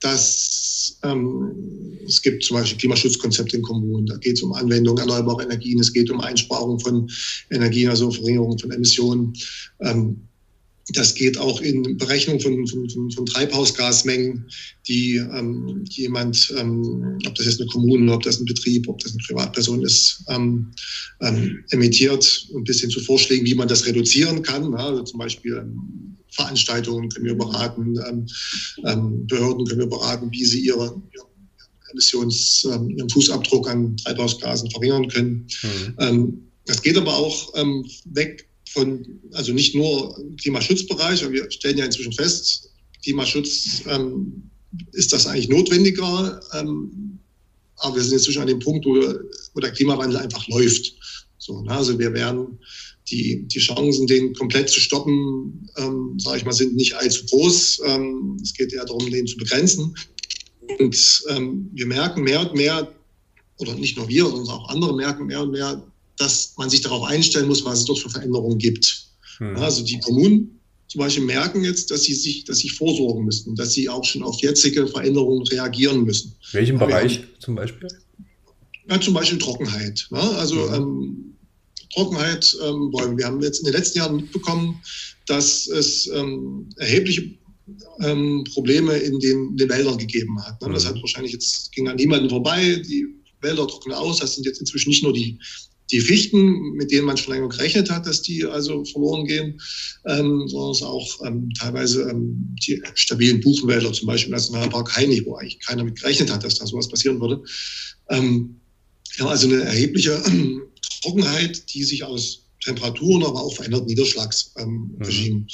das, 0.00 0.98
ähm, 1.02 1.98
es 2.06 2.20
gibt 2.20 2.44
zum 2.44 2.58
Beispiel 2.58 2.78
Klimaschutzkonzepte 2.78 3.56
in 3.56 3.62
Kommunen. 3.62 4.06
Da 4.06 4.16
geht 4.18 4.34
es 4.34 4.42
um 4.42 4.52
Anwendung 4.52 4.98
erneuerbarer 4.98 5.44
Energien, 5.44 5.80
es 5.80 5.92
geht 5.92 6.10
um 6.10 6.20
Einsparung 6.20 6.78
von 6.78 7.10
Energien, 7.50 7.88
also 7.88 8.10
Verringerung 8.10 8.58
von 8.58 8.70
Emissionen. 8.70 9.32
Ähm, 9.80 10.28
das 10.88 11.14
geht 11.14 11.38
auch 11.38 11.60
in 11.60 11.96
Berechnung 11.96 12.38
von, 12.40 12.66
von, 12.66 12.88
von, 12.90 13.10
von 13.10 13.26
Treibhausgasmengen, 13.26 14.46
die 14.86 15.16
ähm, 15.16 15.84
jemand, 15.88 16.52
ähm, 16.58 17.18
ob 17.26 17.34
das 17.36 17.46
jetzt 17.46 17.60
eine 17.60 17.70
Kommune, 17.70 18.12
ob 18.12 18.22
das 18.22 18.38
ein 18.38 18.44
Betrieb, 18.44 18.86
ob 18.88 18.98
das 18.98 19.12
eine 19.12 19.22
Privatperson 19.26 19.82
ist, 19.82 20.22
ähm, 20.28 20.72
ähm, 21.22 21.64
emittiert 21.70 22.48
und 22.52 22.64
bis 22.64 22.80
hin 22.80 22.90
zu 22.90 23.00
Vorschlägen, 23.00 23.46
wie 23.46 23.54
man 23.54 23.68
das 23.68 23.86
reduzieren 23.86 24.42
kann. 24.42 24.72
Ja, 24.72 24.78
also 24.78 25.04
zum 25.04 25.18
Beispiel 25.18 25.54
ähm, 25.54 26.16
Veranstaltungen 26.32 27.08
können 27.08 27.26
wir 27.26 27.36
beraten, 27.36 27.96
ähm, 28.84 29.26
Behörden 29.26 29.64
können 29.66 29.80
wir 29.80 29.88
beraten, 29.88 30.30
wie 30.32 30.44
sie 30.44 30.66
ihre, 30.66 31.00
ihre 31.14 31.26
Emissions, 31.92 32.64
ihren 32.64 33.08
Fußabdruck 33.08 33.70
an 33.70 33.96
Treibhausgasen 33.98 34.68
verringern 34.72 35.06
können. 35.08 35.46
Mhm. 35.96 36.50
Das 36.66 36.82
geht 36.82 36.96
aber 36.96 37.14
auch 37.14 37.54
weg 38.06 38.48
von, 38.74 39.20
also 39.32 39.52
nicht 39.52 39.74
nur 39.74 40.20
Klimaschutzbereich, 40.40 41.24
weil 41.24 41.32
wir 41.32 41.50
stellen 41.50 41.78
ja 41.78 41.86
inzwischen 41.86 42.12
fest, 42.12 42.70
Klimaschutz 43.02 43.82
ähm, 43.86 44.50
ist 44.92 45.12
das 45.12 45.26
eigentlich 45.26 45.48
notwendiger, 45.48 46.40
aber 46.50 47.96
wir 47.96 48.02
sind 48.02 48.14
inzwischen 48.14 48.42
an 48.42 48.48
dem 48.48 48.58
Punkt, 48.58 48.84
wo, 48.84 48.94
wo 49.54 49.60
der 49.60 49.72
Klimawandel 49.72 50.18
einfach 50.18 50.46
läuft. 50.48 50.94
So, 51.38 51.60
ne? 51.62 51.70
Also 51.70 51.98
wir 51.98 52.12
werden 52.12 52.58
die, 53.10 53.46
die 53.46 53.58
Chancen, 53.58 54.06
den 54.06 54.34
komplett 54.34 54.70
zu 54.70 54.80
stoppen, 54.80 55.68
ähm, 55.76 56.18
sage 56.18 56.38
ich 56.38 56.44
mal, 56.44 56.52
sind 56.52 56.74
nicht 56.74 56.94
allzu 56.94 57.26
groß. 57.26 57.82
Ähm, 57.86 58.38
es 58.42 58.54
geht 58.54 58.72
eher 58.72 58.86
darum, 58.86 59.10
den 59.10 59.26
zu 59.26 59.36
begrenzen. 59.36 59.94
Und 60.78 61.22
ähm, 61.28 61.68
wir 61.72 61.86
merken 61.86 62.22
mehr 62.22 62.40
und 62.40 62.54
mehr, 62.54 62.90
oder 63.58 63.74
nicht 63.74 63.96
nur 63.96 64.08
wir, 64.08 64.24
sondern 64.24 64.48
auch 64.48 64.68
andere 64.70 64.96
merken 64.96 65.26
mehr 65.26 65.42
und 65.42 65.50
mehr, 65.50 65.86
dass 66.16 66.54
man 66.56 66.70
sich 66.70 66.80
darauf 66.80 67.04
einstellen 67.04 67.48
muss, 67.48 67.64
was 67.64 67.80
es 67.80 67.84
dort 67.84 67.98
für 67.98 68.10
Veränderungen 68.10 68.58
gibt. 68.58 69.06
Hm. 69.38 69.56
Also 69.56 69.84
die 69.84 69.98
Kommunen 70.00 70.60
zum 70.94 71.00
Beispiel 71.00 71.24
merken 71.24 71.64
jetzt, 71.64 71.90
dass 71.90 72.02
sie 72.02 72.14
sich, 72.14 72.44
dass 72.44 72.58
sie 72.58 72.68
vorsorgen 72.68 73.24
müssen, 73.24 73.56
dass 73.56 73.72
sie 73.72 73.88
auch 73.88 74.04
schon 74.04 74.22
auf 74.22 74.40
jetzige 74.40 74.86
Veränderungen 74.86 75.44
reagieren 75.48 76.04
müssen. 76.04 76.36
Welchem 76.52 76.78
Bereich 76.78 77.18
haben, 77.18 77.28
zum 77.40 77.54
Beispiel? 77.56 77.88
Ja, 78.88 79.00
zum 79.00 79.14
Beispiel 79.14 79.38
Trockenheit. 79.38 80.06
Ne? 80.10 80.20
Also 80.20 80.54
mhm. 80.54 80.74
ähm, 80.74 81.36
Trockenheit 81.94 82.56
ähm, 82.64 82.90
bäumen. 82.90 83.18
Wir 83.18 83.26
haben 83.26 83.42
jetzt 83.42 83.58
in 83.60 83.64
den 83.64 83.74
letzten 83.74 83.98
Jahren 83.98 84.16
mitbekommen, 84.16 84.80
dass 85.26 85.66
es 85.66 86.06
ähm, 86.08 86.68
erhebliche 86.76 87.30
ähm, 88.00 88.44
Probleme 88.52 88.96
in 88.96 89.18
den, 89.18 89.48
in 89.48 89.56
den, 89.56 89.68
Wäldern 89.68 89.98
gegeben 89.98 90.40
hat. 90.44 90.60
Ne? 90.60 90.72
Das 90.72 90.84
mhm. 90.84 90.88
hat 90.88 91.00
wahrscheinlich 91.00 91.32
jetzt 91.32 91.72
ging 91.72 91.88
an 91.88 91.96
niemanden 91.96 92.28
vorbei. 92.28 92.82
Die 92.86 93.06
Wälder 93.40 93.66
trocknen 93.66 93.96
aus. 93.96 94.18
Das 94.18 94.34
sind 94.34 94.46
jetzt 94.46 94.60
inzwischen 94.60 94.90
nicht 94.90 95.02
nur 95.02 95.12
die, 95.12 95.38
die 95.94 96.00
Fichten, 96.00 96.72
mit 96.72 96.90
denen 96.90 97.06
man 97.06 97.16
schon 97.16 97.34
länger 97.34 97.48
gerechnet 97.48 97.88
hat, 97.88 98.04
dass 98.04 98.20
die 98.20 98.44
also 98.44 98.84
verloren 98.84 99.24
gehen, 99.26 99.60
ähm, 100.06 100.48
sondern 100.48 100.72
es 100.72 100.82
auch 100.82 101.24
ähm, 101.24 101.48
teilweise 101.56 102.10
ähm, 102.10 102.56
die 102.66 102.82
stabilen 102.94 103.40
Buchenwälder, 103.40 103.92
zum 103.92 104.08
Beispiel 104.08 104.30
im 104.30 104.36
Nationalpark 104.36 104.96
Heini, 104.96 105.24
wo 105.24 105.36
eigentlich 105.36 105.60
keiner 105.60 105.84
mit 105.84 106.00
gerechnet 106.00 106.32
hat, 106.32 106.42
dass 106.42 106.58
da 106.58 106.66
sowas 106.66 106.88
passieren 106.88 107.20
würde. 107.20 107.42
Ähm, 108.10 108.56
ja, 109.18 109.26
also 109.28 109.46
eine 109.46 109.62
erhebliche 109.62 110.20
Trockenheit, 111.02 111.72
die 111.72 111.84
sich 111.84 112.02
aus 112.02 112.48
Temperaturen, 112.64 113.22
aber 113.22 113.40
auch 113.40 113.54
veränderten 113.54 113.86
Niederschlagsregime 113.86 114.96
ähm, 114.96 115.46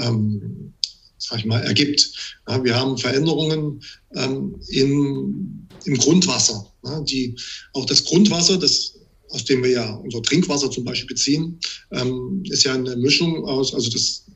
ähm, 0.00 0.72
sag 1.18 1.44
mal, 1.44 1.60
ergibt. 1.60 2.38
Ja, 2.48 2.64
wir 2.64 2.74
haben 2.74 2.96
Veränderungen 2.96 3.82
ähm, 4.14 4.58
in, 4.68 5.68
im 5.84 5.98
Grundwasser. 5.98 6.72
Ja, 6.82 7.00
die, 7.00 7.36
auch 7.74 7.84
das 7.84 8.04
Grundwasser, 8.04 8.56
das, 8.58 8.94
aus 9.32 9.44
dem 9.44 9.62
wir 9.62 9.70
ja 9.70 9.94
unser 9.96 10.22
Trinkwasser 10.22 10.70
zum 10.70 10.84
Beispiel 10.84 11.08
beziehen, 11.08 11.58
ähm, 11.92 12.42
ist 12.48 12.64
ja 12.64 12.74
eine 12.74 12.96
Mischung 12.96 13.44
aus, 13.44 13.74
also 13.74 13.90
das 13.90 14.26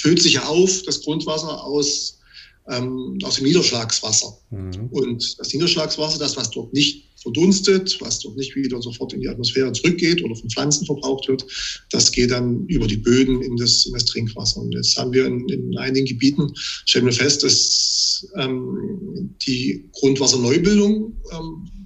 füllt 0.00 0.20
sich 0.20 0.34
ja 0.34 0.46
auf, 0.46 0.82
das 0.82 1.00
Grundwasser 1.02 1.62
aus, 1.64 2.18
ähm, 2.68 3.18
aus 3.22 3.36
dem 3.36 3.44
Niederschlagswasser. 3.44 4.38
Mhm. 4.50 4.88
Und 4.90 5.38
das 5.38 5.52
Niederschlagswasser, 5.52 6.18
das, 6.18 6.36
was 6.36 6.50
dort 6.50 6.72
nicht 6.72 7.04
verdunstet, 7.20 7.96
was 8.00 8.20
dort 8.20 8.36
nicht 8.36 8.54
wieder 8.54 8.80
sofort 8.80 9.12
in 9.12 9.20
die 9.20 9.28
Atmosphäre 9.28 9.72
zurückgeht 9.72 10.22
oder 10.22 10.36
von 10.36 10.50
Pflanzen 10.50 10.86
verbraucht 10.86 11.28
wird. 11.28 11.44
Das 11.90 12.12
geht 12.12 12.30
dann 12.30 12.66
über 12.66 12.86
die 12.86 12.96
Böden 12.96 13.42
in 13.42 13.56
das, 13.56 13.86
in 13.86 13.92
das 13.92 14.04
Trinkwasser. 14.04 14.60
Und 14.60 14.72
jetzt 14.74 14.96
haben 14.96 15.12
wir 15.12 15.26
in, 15.26 15.48
in 15.48 15.76
einigen 15.78 16.06
Gebieten, 16.06 16.52
stellen 16.86 17.06
wir 17.06 17.12
fest, 17.12 17.42
dass 17.42 18.26
ähm, 18.36 19.34
die 19.46 19.88
Grundwasserneubildung 19.92 21.16
ähm, 21.32 21.77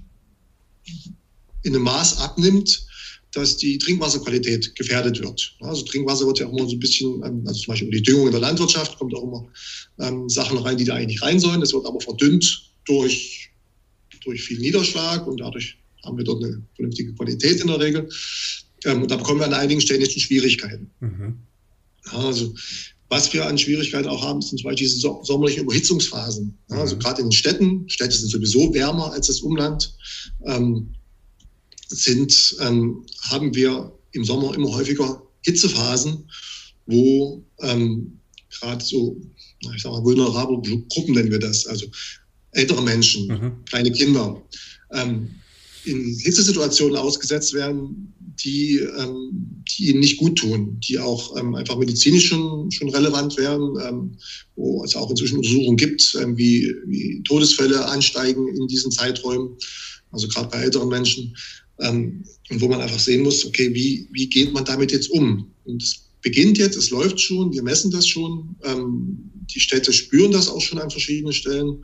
in 1.63 1.75
einem 1.75 1.83
Maß 1.83 2.17
abnimmt, 2.17 2.85
dass 3.33 3.57
die 3.57 3.77
Trinkwasserqualität 3.77 4.75
gefährdet 4.75 5.21
wird. 5.21 5.55
Also 5.61 5.83
Trinkwasser 5.83 6.27
wird 6.27 6.39
ja 6.39 6.47
auch 6.47 6.51
immer 6.51 6.67
so 6.67 6.75
ein 6.75 6.79
bisschen, 6.79 7.23
ähm, 7.23 7.43
also 7.47 7.61
zum 7.61 7.71
Beispiel 7.71 7.89
die 7.89 8.03
Düngung 8.03 8.27
in 8.27 8.31
der 8.31 8.41
Landwirtschaft 8.41 8.97
kommt 8.97 9.15
auch 9.15 9.23
immer 9.23 9.47
ähm, 9.99 10.29
Sachen 10.29 10.57
rein, 10.59 10.77
die 10.77 10.85
da 10.85 10.95
eigentlich 10.95 11.21
rein 11.21 11.39
sollen. 11.39 11.59
Das 11.59 11.73
wird 11.73 11.85
aber 11.85 11.99
verdünnt 11.99 12.71
durch, 12.85 13.49
durch 14.23 14.43
viel 14.43 14.59
Niederschlag 14.59 15.25
und 15.25 15.39
dadurch 15.39 15.77
haben 16.03 16.17
wir 16.17 16.23
dort 16.23 16.43
eine 16.43 16.61
vernünftige 16.75 17.13
Qualität 17.13 17.59
in 17.59 17.67
der 17.67 17.79
Regel. 17.79 18.09
Ähm, 18.85 19.01
und 19.01 19.09
da 19.09 19.15
bekommen 19.15 19.39
wir 19.39 19.47
an 19.47 19.53
einigen 19.53 19.81
Stellen 19.81 20.01
jetzt 20.01 20.19
Schwierigkeiten. 20.19 20.91
Mhm. 20.99 21.39
Also 22.11 22.53
was 23.09 23.31
wir 23.31 23.45
an 23.45 23.57
Schwierigkeiten 23.57 24.09
auch 24.09 24.23
haben, 24.23 24.41
sind 24.41 24.59
zum 24.59 24.69
Beispiel 24.69 24.87
diese 24.87 24.99
sommerlichen 25.23 25.63
Überhitzungsphasen. 25.63 26.57
Also 26.69 26.95
mhm. 26.95 26.99
gerade 26.99 27.21
in 27.21 27.27
den 27.27 27.31
Städten, 27.31 27.87
Städte 27.87 28.17
sind 28.17 28.29
sowieso 28.29 28.73
wärmer 28.73 29.11
als 29.11 29.27
das 29.27 29.41
Umland. 29.41 29.93
Ähm, 30.45 30.95
sind, 31.93 32.55
ähm, 32.59 33.05
haben 33.29 33.53
wir 33.55 33.91
im 34.11 34.23
Sommer 34.23 34.55
immer 34.55 34.73
häufiger 34.73 35.21
Hitzephasen, 35.41 36.29
wo 36.85 37.43
ähm, 37.61 38.19
gerade 38.49 38.83
so, 38.83 39.19
ich 39.75 39.81
sag 39.81 39.91
mal, 39.91 40.03
vulnerable 40.03 40.61
Gruppen 40.89 41.15
nennen 41.15 41.31
wir 41.31 41.39
das, 41.39 41.65
also 41.65 41.87
ältere 42.51 42.81
Menschen, 42.81 43.27
mhm. 43.27 43.65
kleine 43.65 43.91
Kinder, 43.91 44.41
ähm, 44.91 45.29
in 45.85 46.17
Hitzesituationen 46.19 46.95
ausgesetzt 46.97 47.53
werden, 47.53 48.13
die, 48.43 48.77
ähm, 48.77 49.63
die 49.67 49.89
ihnen 49.89 49.99
nicht 49.99 50.17
gut 50.17 50.37
tun, 50.37 50.79
die 50.79 50.97
auch 50.97 51.37
ähm, 51.37 51.55
einfach 51.55 51.77
medizinisch 51.77 52.27
schon, 52.27 52.71
schon 52.71 52.89
relevant 52.89 53.37
wären, 53.37 53.73
ähm, 53.85 54.17
wo 54.55 54.83
es 54.83 54.95
auch 54.95 55.09
inzwischen 55.09 55.37
Untersuchungen 55.37 55.77
gibt, 55.77 56.17
ähm, 56.21 56.37
wie, 56.37 56.73
wie 56.85 57.21
Todesfälle 57.23 57.85
ansteigen 57.85 58.47
in 58.47 58.67
diesen 58.67 58.91
Zeiträumen, 58.91 59.57
also 60.11 60.27
gerade 60.27 60.49
bei 60.49 60.61
älteren 60.61 60.89
Menschen. 60.89 61.35
Ähm, 61.79 62.23
und 62.49 62.61
wo 62.61 62.67
man 62.67 62.81
einfach 62.81 62.99
sehen 62.99 63.23
muss, 63.23 63.45
okay, 63.45 63.73
wie, 63.73 64.07
wie 64.11 64.27
geht 64.27 64.53
man 64.53 64.65
damit 64.65 64.91
jetzt 64.91 65.09
um? 65.11 65.51
Und 65.65 65.81
es 65.81 66.03
beginnt 66.21 66.57
jetzt, 66.57 66.77
es 66.77 66.89
läuft 66.89 67.19
schon, 67.19 67.53
wir 67.53 67.63
messen 67.63 67.91
das 67.91 68.07
schon. 68.07 68.55
Ähm, 68.63 69.31
die 69.53 69.59
Städte 69.59 69.91
spüren 69.91 70.31
das 70.31 70.47
auch 70.47 70.61
schon 70.61 70.79
an 70.79 70.89
verschiedenen 70.89 71.33
Stellen. 71.33 71.83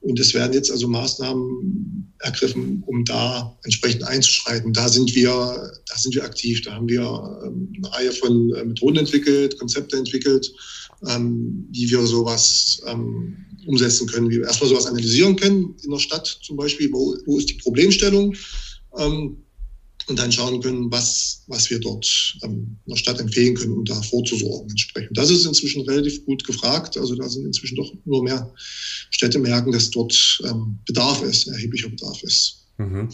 Und 0.00 0.20
es 0.20 0.34
werden 0.34 0.52
jetzt 0.52 0.70
also 0.70 0.86
Maßnahmen 0.86 2.12
ergriffen, 2.18 2.82
um 2.86 3.04
da 3.06 3.58
entsprechend 3.62 4.04
einzuschreiten. 4.04 4.72
Da 4.72 4.88
sind 4.88 5.14
wir, 5.14 5.72
da 5.86 5.98
sind 5.98 6.14
wir 6.14 6.24
aktiv. 6.24 6.60
Da 6.62 6.72
haben 6.72 6.88
wir 6.88 7.00
ähm, 7.46 7.72
eine 7.76 7.92
Reihe 7.92 8.12
von 8.12 8.52
äh, 8.54 8.64
Methoden 8.64 8.98
entwickelt, 8.98 9.58
Konzepte 9.58 9.96
entwickelt, 9.96 10.52
ähm, 11.08 11.66
wie 11.72 11.90
wir 11.90 12.06
sowas 12.06 12.82
ähm, 12.86 13.36
umsetzen 13.66 14.06
können, 14.06 14.28
wie 14.28 14.36
wir 14.36 14.44
erstmal 14.44 14.68
sowas 14.68 14.86
analysieren 14.86 15.36
können 15.36 15.74
in 15.82 15.90
der 15.90 15.98
Stadt 15.98 16.38
zum 16.42 16.58
Beispiel. 16.58 16.92
Wo, 16.92 17.16
wo 17.24 17.38
ist 17.38 17.48
die 17.48 17.54
Problemstellung? 17.54 18.34
Ähm, 18.98 19.38
und 20.06 20.18
dann 20.18 20.30
schauen 20.30 20.60
können, 20.60 20.90
was, 20.90 21.44
was 21.46 21.70
wir 21.70 21.80
dort 21.80 22.36
ähm, 22.42 22.76
der 22.86 22.96
Stadt 22.96 23.20
empfehlen 23.20 23.54
können, 23.54 23.72
um 23.72 23.84
da 23.84 24.00
vorzusorgen 24.02 24.68
entsprechend. 24.68 25.16
Das 25.16 25.30
ist 25.30 25.46
inzwischen 25.46 25.82
relativ 25.88 26.24
gut 26.26 26.44
gefragt. 26.44 26.98
Also 26.98 27.14
da 27.14 27.28
sind 27.28 27.46
inzwischen 27.46 27.76
doch 27.76 27.90
nur 28.04 28.22
mehr 28.22 28.52
Städte 29.10 29.38
merken, 29.38 29.72
dass 29.72 29.90
dort 29.90 30.40
ähm, 30.44 30.78
Bedarf 30.86 31.22
ist, 31.22 31.46
erheblicher 31.48 31.88
Bedarf 31.88 32.22
ist. 32.22 32.66
Mhm. 32.78 33.08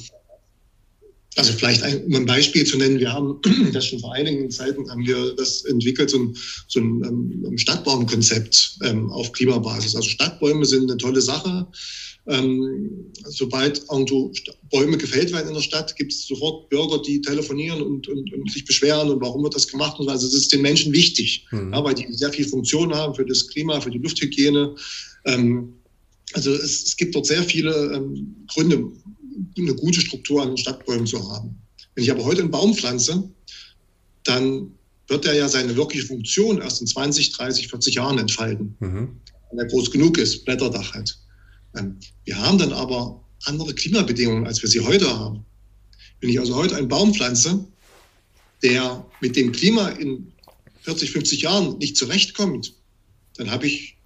Also 1.36 1.52
vielleicht 1.52 1.82
ein, 1.84 2.04
um 2.04 2.14
ein 2.14 2.26
Beispiel 2.26 2.64
zu 2.64 2.76
nennen, 2.76 2.98
wir 2.98 3.12
haben 3.12 3.40
das 3.72 3.86
schon 3.86 4.00
vor 4.00 4.14
einigen 4.14 4.50
Zeiten 4.50 4.90
haben 4.90 5.06
wir 5.06 5.34
das 5.36 5.64
entwickelt, 5.64 6.10
so 6.10 6.18
ein, 6.18 6.36
so 6.66 6.80
ein, 6.80 7.04
ähm, 7.04 7.56
Stadtbaumkonzept 7.56 8.78
ähm, 8.82 9.10
auf 9.10 9.30
Klimabasis. 9.30 9.94
Also 9.94 10.08
Stadtbäume 10.08 10.66
sind 10.66 10.90
eine 10.90 10.98
tolle 10.98 11.20
Sache. 11.20 11.68
Ähm, 12.26 13.10
sobald 13.24 13.82
irgendwo 13.90 14.32
Bäume 14.70 14.98
gefällt 14.98 15.32
werden 15.32 15.48
in 15.48 15.54
der 15.54 15.62
Stadt, 15.62 15.96
gibt 15.96 16.12
es 16.12 16.26
sofort 16.26 16.68
Bürger, 16.68 17.00
die 17.02 17.20
telefonieren 17.20 17.82
und, 17.82 18.08
und, 18.08 18.32
und, 18.32 18.52
sich 18.52 18.64
beschweren 18.64 19.10
und 19.10 19.20
warum 19.20 19.42
wird 19.42 19.54
das 19.54 19.66
gemacht. 19.66 19.98
Und 19.98 20.08
also 20.08 20.26
es 20.26 20.34
ist 20.34 20.52
den 20.52 20.62
Menschen 20.62 20.92
wichtig, 20.92 21.46
mhm. 21.50 21.72
ja, 21.72 21.82
weil 21.82 21.94
die 21.94 22.06
sehr 22.12 22.32
viel 22.32 22.46
Funktion 22.46 22.94
haben 22.94 23.14
für 23.14 23.24
das 23.24 23.48
Klima, 23.48 23.80
für 23.80 23.90
die 23.90 23.98
Lufthygiene. 23.98 24.74
Ähm, 25.24 25.74
also 26.34 26.52
es, 26.52 26.84
es, 26.84 26.96
gibt 26.96 27.14
dort 27.14 27.26
sehr 27.26 27.42
viele 27.42 27.74
ähm, 27.94 28.36
Gründe, 28.48 28.92
eine 29.58 29.74
gute 29.74 30.00
Struktur 30.00 30.42
an 30.42 30.48
den 30.48 30.56
Stadtbäumen 30.56 31.06
zu 31.06 31.18
haben. 31.32 31.56
Wenn 31.94 32.04
ich 32.04 32.10
aber 32.10 32.24
heute 32.24 32.42
einen 32.42 32.50
Baum 32.50 32.74
pflanze, 32.74 33.30
dann 34.24 34.72
wird 35.08 35.26
er 35.26 35.34
ja 35.34 35.48
seine 35.48 35.74
wirkliche 35.76 36.06
Funktion 36.06 36.60
erst 36.60 36.80
in 36.80 36.86
20, 36.86 37.32
30, 37.32 37.68
40 37.68 37.94
Jahren 37.94 38.18
entfalten. 38.18 38.76
Mhm. 38.78 39.20
Wenn 39.50 39.58
er 39.58 39.66
groß 39.66 39.90
genug 39.90 40.18
ist, 40.18 40.44
Blätterdach 40.44 40.94
hat. 40.94 41.18
Ähm, 41.76 41.98
wir 42.24 42.38
haben 42.38 42.58
dann 42.58 42.72
aber 42.72 43.24
andere 43.44 43.74
Klimabedingungen, 43.74 44.46
als 44.46 44.62
wir 44.62 44.68
sie 44.68 44.80
heute 44.80 45.18
haben. 45.18 45.44
Wenn 46.20 46.30
ich 46.30 46.38
also 46.38 46.54
heute 46.54 46.76
einen 46.76 46.88
Baum 46.88 47.14
pflanze, 47.14 47.66
der 48.62 49.06
mit 49.20 49.36
dem 49.36 49.52
Klima 49.52 49.88
in 49.90 50.32
40, 50.82 51.10
50 51.10 51.42
Jahren 51.42 51.78
nicht 51.78 51.96
zurechtkommt, 51.96 52.74
dann 53.36 53.50
habe 53.50 53.66
ich 53.66 53.96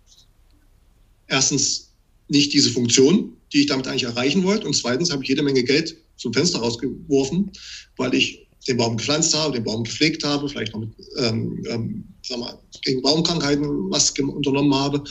erstens 1.27 1.92
nicht 2.29 2.53
diese 2.53 2.70
Funktion, 2.70 3.37
die 3.53 3.61
ich 3.62 3.66
damit 3.66 3.87
eigentlich 3.87 4.05
erreichen 4.05 4.44
wollte. 4.44 4.66
Und 4.66 4.74
zweitens 4.74 5.11
habe 5.11 5.22
ich 5.22 5.29
jede 5.29 5.42
Menge 5.42 5.64
Geld 5.64 5.96
zum 6.16 6.33
Fenster 6.33 6.61
rausgeworfen, 6.61 7.50
weil 7.96 8.14
ich 8.14 8.46
den 8.68 8.77
Baum 8.77 8.96
gepflanzt 8.96 9.35
habe, 9.35 9.55
den 9.55 9.64
Baum 9.64 9.85
gepflegt 9.85 10.24
habe, 10.24 10.48
vielleicht 10.48 10.72
noch 10.72 10.81
mit 10.81 10.90
ähm, 11.18 11.64
ähm, 11.68 12.05
sag 12.26 12.38
mal, 12.38 12.58
gegen 12.82 13.02
Baumkrankheiten 13.02 13.90
was 13.90 14.10
unternommen 14.18 14.74
habe. 14.74 15.02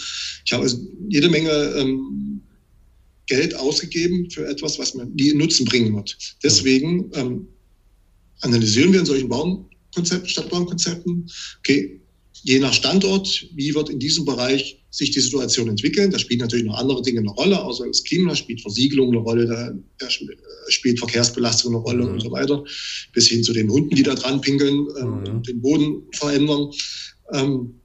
Ich 0.45 0.51
habe 0.51 0.63
also 0.63 0.77
jede 1.09 1.29
Menge 1.29 1.51
ähm, 1.77 2.41
Geld 3.27 3.55
ausgegeben 3.55 4.29
für 4.29 4.47
etwas, 4.47 4.79
was 4.79 4.95
mir 4.95 5.05
nie 5.05 5.33
Nutzen 5.33 5.65
bringen 5.65 5.95
wird. 5.95 6.17
Deswegen 6.43 7.09
ähm, 7.13 7.47
analysieren 8.41 8.91
wir 8.91 8.99
in 8.99 9.05
solchen 9.05 9.29
Baumkonzepten, 9.29 10.29
Stadtbaumkonzepten, 10.29 11.29
okay, 11.59 12.01
je 12.43 12.59
nach 12.59 12.73
Standort, 12.73 13.47
wie 13.55 13.73
wird 13.73 13.89
in 13.89 13.99
diesem 13.99 14.25
Bereich 14.25 14.83
sich 14.91 15.11
die 15.11 15.21
Situation 15.21 15.69
entwickeln. 15.69 16.11
Da 16.11 16.19
spielen 16.19 16.41
natürlich 16.41 16.65
noch 16.65 16.77
andere 16.77 17.01
Dinge 17.01 17.21
eine 17.21 17.31
Rolle, 17.31 17.63
außer 17.63 17.87
das 17.87 18.03
Klima 18.03 18.35
spielt 18.35 18.61
Versiegelung 18.61 19.09
eine 19.09 19.19
Rolle, 19.19 19.47
da, 19.47 19.73
da 19.97 20.09
spielt 20.67 20.99
Verkehrsbelastung 20.99 21.73
eine 21.73 21.83
Rolle 21.83 22.05
mhm. 22.05 22.13
und 22.13 22.19
so 22.21 22.31
weiter, 22.31 22.63
bis 23.13 23.27
hin 23.27 23.43
zu 23.43 23.53
den 23.53 23.69
Hunden, 23.69 23.95
die 23.95 24.03
da 24.03 24.13
dran 24.13 24.41
pinkeln 24.41 24.87
ähm, 24.99 25.19
mhm. 25.21 25.27
und 25.27 25.47
den 25.47 25.61
Boden 25.61 26.03
verändern. 26.11 26.69
Ähm, 27.31 27.75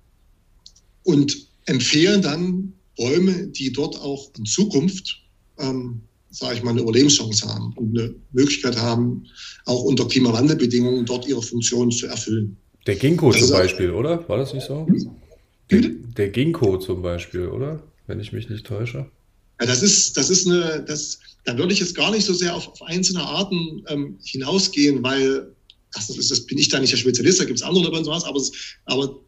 und 1.04 1.48
empfehlen 1.66 2.20
dann 2.20 2.72
Bäume, 2.96 3.46
die 3.46 3.72
dort 3.72 3.98
auch 4.00 4.30
in 4.36 4.44
Zukunft 4.44 5.22
ähm, 5.58 6.02
sage 6.30 6.56
ich 6.56 6.62
mal, 6.62 6.70
eine 6.70 6.82
Überlebenschance 6.82 7.46
haben 7.46 7.72
und 7.76 7.98
eine 7.98 8.14
Möglichkeit 8.32 8.76
haben, 8.76 9.24
auch 9.64 9.82
unter 9.82 10.06
Klimawandelbedingungen 10.06 11.06
dort 11.06 11.26
ihre 11.26 11.42
Funktion 11.42 11.90
zu 11.90 12.06
erfüllen. 12.06 12.56
Der 12.86 12.96
Ginkgo 12.96 13.32
zum 13.32 13.50
Beispiel, 13.50 13.90
oder? 13.90 14.28
War 14.28 14.38
das 14.38 14.54
nicht 14.54 14.66
so? 14.66 14.86
Der, 15.70 15.82
der 16.16 16.28
Ginkgo 16.30 16.78
zum 16.78 17.02
Beispiel, 17.02 17.48
oder? 17.48 17.82
Wenn 18.06 18.20
ich 18.20 18.32
mich 18.32 18.48
nicht 18.48 18.66
täusche. 18.66 19.10
Ja, 19.60 19.66
das 19.66 19.82
ist, 19.82 20.16
das 20.16 20.30
ist 20.30 20.46
eine, 20.46 20.84
das, 20.86 21.18
da 21.44 21.56
würde 21.58 21.72
ich 21.72 21.80
jetzt 21.80 21.94
gar 21.94 22.10
nicht 22.10 22.24
so 22.24 22.32
sehr 22.32 22.54
auf, 22.54 22.68
auf 22.68 22.82
einzelne 22.82 23.22
Arten 23.22 23.84
ähm, 23.88 24.18
hinausgehen, 24.22 25.02
weil 25.02 25.54
das, 25.92 26.10
ist, 26.10 26.30
das 26.30 26.46
bin 26.46 26.58
ich 26.58 26.68
da 26.68 26.78
nicht 26.78 26.92
der 26.92 26.98
Spezialist, 26.98 27.40
da 27.40 27.44
gibt 27.44 27.58
es 27.58 27.62
andere 27.62 27.84
dabei 27.84 27.98
und 27.98 28.04
sowas, 28.04 28.24
aber, 28.24 28.40
aber 28.84 29.20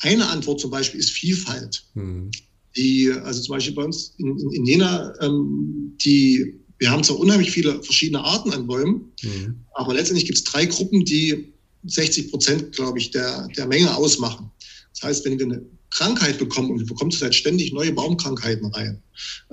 eine 0.00 0.28
Antwort 0.28 0.60
zum 0.60 0.70
Beispiel 0.70 1.00
ist 1.00 1.10
Vielfalt. 1.10 1.84
Hm. 1.94 2.30
Die, 2.76 3.10
also 3.10 3.40
zum 3.42 3.54
Beispiel 3.54 3.74
bei 3.74 3.84
uns 3.84 4.14
in, 4.18 4.38
in, 4.38 4.52
in 4.52 4.66
Jena, 4.66 5.12
ähm, 5.20 5.96
die, 6.04 6.60
wir 6.78 6.90
haben 6.90 7.02
zwar 7.02 7.18
unheimlich 7.18 7.50
viele 7.50 7.82
verschiedene 7.82 8.22
Arten 8.22 8.52
an 8.52 8.66
Bäumen, 8.66 9.12
mhm. 9.22 9.56
aber 9.74 9.94
letztendlich 9.94 10.24
gibt 10.24 10.38
es 10.38 10.44
drei 10.44 10.66
Gruppen, 10.66 11.04
die 11.04 11.52
60 11.84 12.30
Prozent, 12.30 12.72
glaube 12.72 12.98
ich, 12.98 13.10
der, 13.10 13.48
der 13.56 13.66
Menge 13.66 13.94
ausmachen. 13.94 14.50
Das 14.94 15.02
heißt, 15.02 15.24
wenn 15.24 15.38
wir 15.38 15.46
eine 15.46 15.62
Krankheit 15.90 16.38
bekommen, 16.38 16.70
und 16.70 16.78
wir 16.78 16.86
bekommen 16.86 17.10
zurzeit 17.10 17.34
ständig 17.34 17.72
neue 17.72 17.92
Baumkrankheiten 17.92 18.66
rein, 18.66 19.02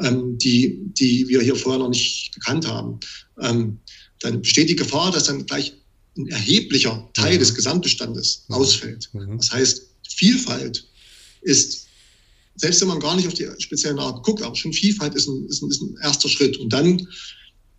ähm, 0.02 0.38
die, 0.38 0.80
die 0.94 1.28
wir 1.28 1.42
hier 1.42 1.56
vorher 1.56 1.80
noch 1.80 1.90
nicht 1.90 2.34
gekannt 2.34 2.68
haben, 2.68 3.00
ähm, 3.42 3.80
dann 4.20 4.42
besteht 4.42 4.70
die 4.70 4.76
Gefahr, 4.76 5.12
dass 5.12 5.26
dann 5.26 5.46
gleich 5.46 5.74
ein 6.18 6.28
erheblicher 6.28 7.10
Teil 7.14 7.36
mhm. 7.36 7.40
des 7.40 7.56
Gesamtbestandes 7.56 8.46
mhm. 8.48 8.56
ausfällt. 8.56 9.10
Mhm. 9.14 9.38
Das 9.38 9.52
heißt, 9.52 9.84
Vielfalt 10.10 10.88
ist 11.42 11.88
selbst 12.58 12.82
wenn 12.82 12.88
man 12.88 13.00
gar 13.00 13.16
nicht 13.16 13.28
auf 13.28 13.36
die 13.36 13.48
speziellen 13.60 14.00
Arten 14.00 14.22
guckt, 14.24 14.42
aber 14.42 14.56
schon 14.56 14.74
Vielfalt 14.74 15.14
ist 15.16 15.28
ein, 15.28 15.46
ist 15.48 15.62
ein, 15.62 15.70
ist 15.70 15.82
ein 15.82 15.96
erster 16.02 16.28
Schritt. 16.28 16.58
Und 16.58 16.74
dann, 16.74 17.08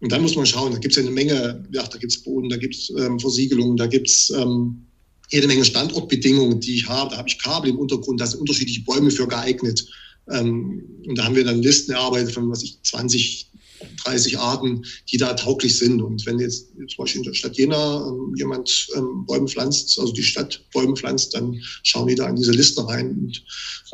und 0.00 0.12
dann 0.12 0.22
muss 0.22 0.36
man 0.36 0.46
schauen, 0.46 0.72
da 0.72 0.78
gibt 0.78 0.92
es 0.92 0.96
ja 0.96 1.02
eine 1.02 1.10
Menge, 1.10 1.64
ja, 1.72 1.82
da 1.82 1.98
gibt 1.98 2.12
es 2.12 2.22
Boden, 2.22 2.48
da 2.48 2.56
gibt 2.56 2.74
es 2.74 2.90
ähm, 2.90 3.18
Versiegelungen, 3.18 3.76
da 3.76 3.86
gibt 3.86 4.08
es 4.08 4.30
ähm, 4.30 4.86
jede 5.30 5.46
Menge 5.46 5.64
Standortbedingungen, 5.64 6.60
die 6.60 6.76
ich 6.76 6.88
habe. 6.88 7.10
Da 7.10 7.18
habe 7.18 7.28
ich 7.28 7.38
Kabel 7.38 7.70
im 7.70 7.78
Untergrund, 7.78 8.20
da 8.20 8.26
sind 8.26 8.40
unterschiedliche 8.40 8.82
Bäume 8.82 9.10
für 9.10 9.26
geeignet. 9.26 9.84
Ähm, 10.30 10.84
und 11.06 11.18
da 11.18 11.24
haben 11.24 11.34
wir 11.34 11.44
dann 11.44 11.62
Listen 11.62 11.92
erarbeitet 11.92 12.32
von, 12.32 12.48
was 12.48 12.62
ich, 12.62 12.78
20 12.82 13.48
30 14.04 14.38
Arten, 14.38 14.84
die 15.10 15.16
da 15.16 15.34
tauglich 15.34 15.76
sind. 15.76 16.02
Und 16.02 16.24
wenn 16.26 16.38
jetzt 16.38 16.68
zum 16.76 16.96
Beispiel 16.98 17.20
in 17.20 17.24
der 17.24 17.34
Stadt 17.34 17.56
Jena 17.56 18.06
ähm, 18.08 18.34
jemand 18.36 18.88
ähm, 18.96 19.24
Bäume 19.26 19.48
pflanzt, 19.48 19.98
also 19.98 20.12
die 20.12 20.22
Stadt 20.22 20.64
Bäume 20.72 20.96
pflanzt, 20.96 21.34
dann 21.34 21.60
schauen 21.82 22.08
die 22.08 22.14
da 22.14 22.28
in 22.28 22.36
diese 22.36 22.52
Liste 22.52 22.86
rein 22.86 23.10
und 23.10 23.44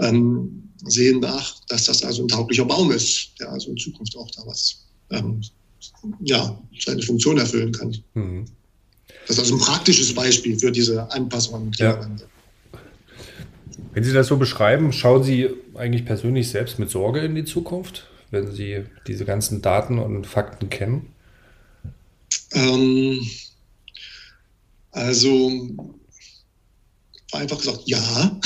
ähm, 0.00 0.70
sehen 0.86 1.20
nach, 1.20 1.64
dass 1.66 1.84
das 1.84 2.02
also 2.02 2.22
ein 2.22 2.28
tauglicher 2.28 2.64
Baum 2.64 2.90
ist, 2.92 3.30
der 3.40 3.50
also 3.50 3.70
in 3.70 3.76
Zukunft 3.76 4.16
auch 4.16 4.30
da 4.30 4.42
was, 4.46 4.86
ähm, 5.10 5.42
ja, 6.20 6.58
seine 6.78 7.02
Funktion 7.02 7.38
erfüllen 7.38 7.72
kann. 7.72 7.96
Mhm. 8.14 8.46
Das 9.26 9.38
ist 9.38 9.38
also 9.40 9.54
ein 9.54 9.60
praktisches 9.60 10.14
Beispiel 10.14 10.58
für 10.58 10.70
diese 10.70 11.10
Anpassung 11.12 11.54
am 11.54 11.70
Klimawandel. 11.70 12.26
Ja. 12.72 12.80
Wenn 13.92 14.04
Sie 14.04 14.12
das 14.12 14.26
so 14.26 14.36
beschreiben, 14.36 14.92
schauen 14.92 15.22
Sie 15.22 15.50
eigentlich 15.74 16.04
persönlich 16.04 16.50
selbst 16.50 16.78
mit 16.78 16.90
Sorge 16.90 17.20
in 17.20 17.34
die 17.34 17.44
Zukunft, 17.44 18.08
wenn 18.30 18.52
Sie 18.52 18.84
diese 19.06 19.24
ganzen 19.24 19.62
Daten 19.62 19.98
und 19.98 20.26
Fakten 20.26 20.68
kennen? 20.68 21.12
Ähm, 22.52 23.20
also 24.90 25.50
einfach 27.32 27.58
gesagt, 27.58 27.82
ja. 27.86 28.40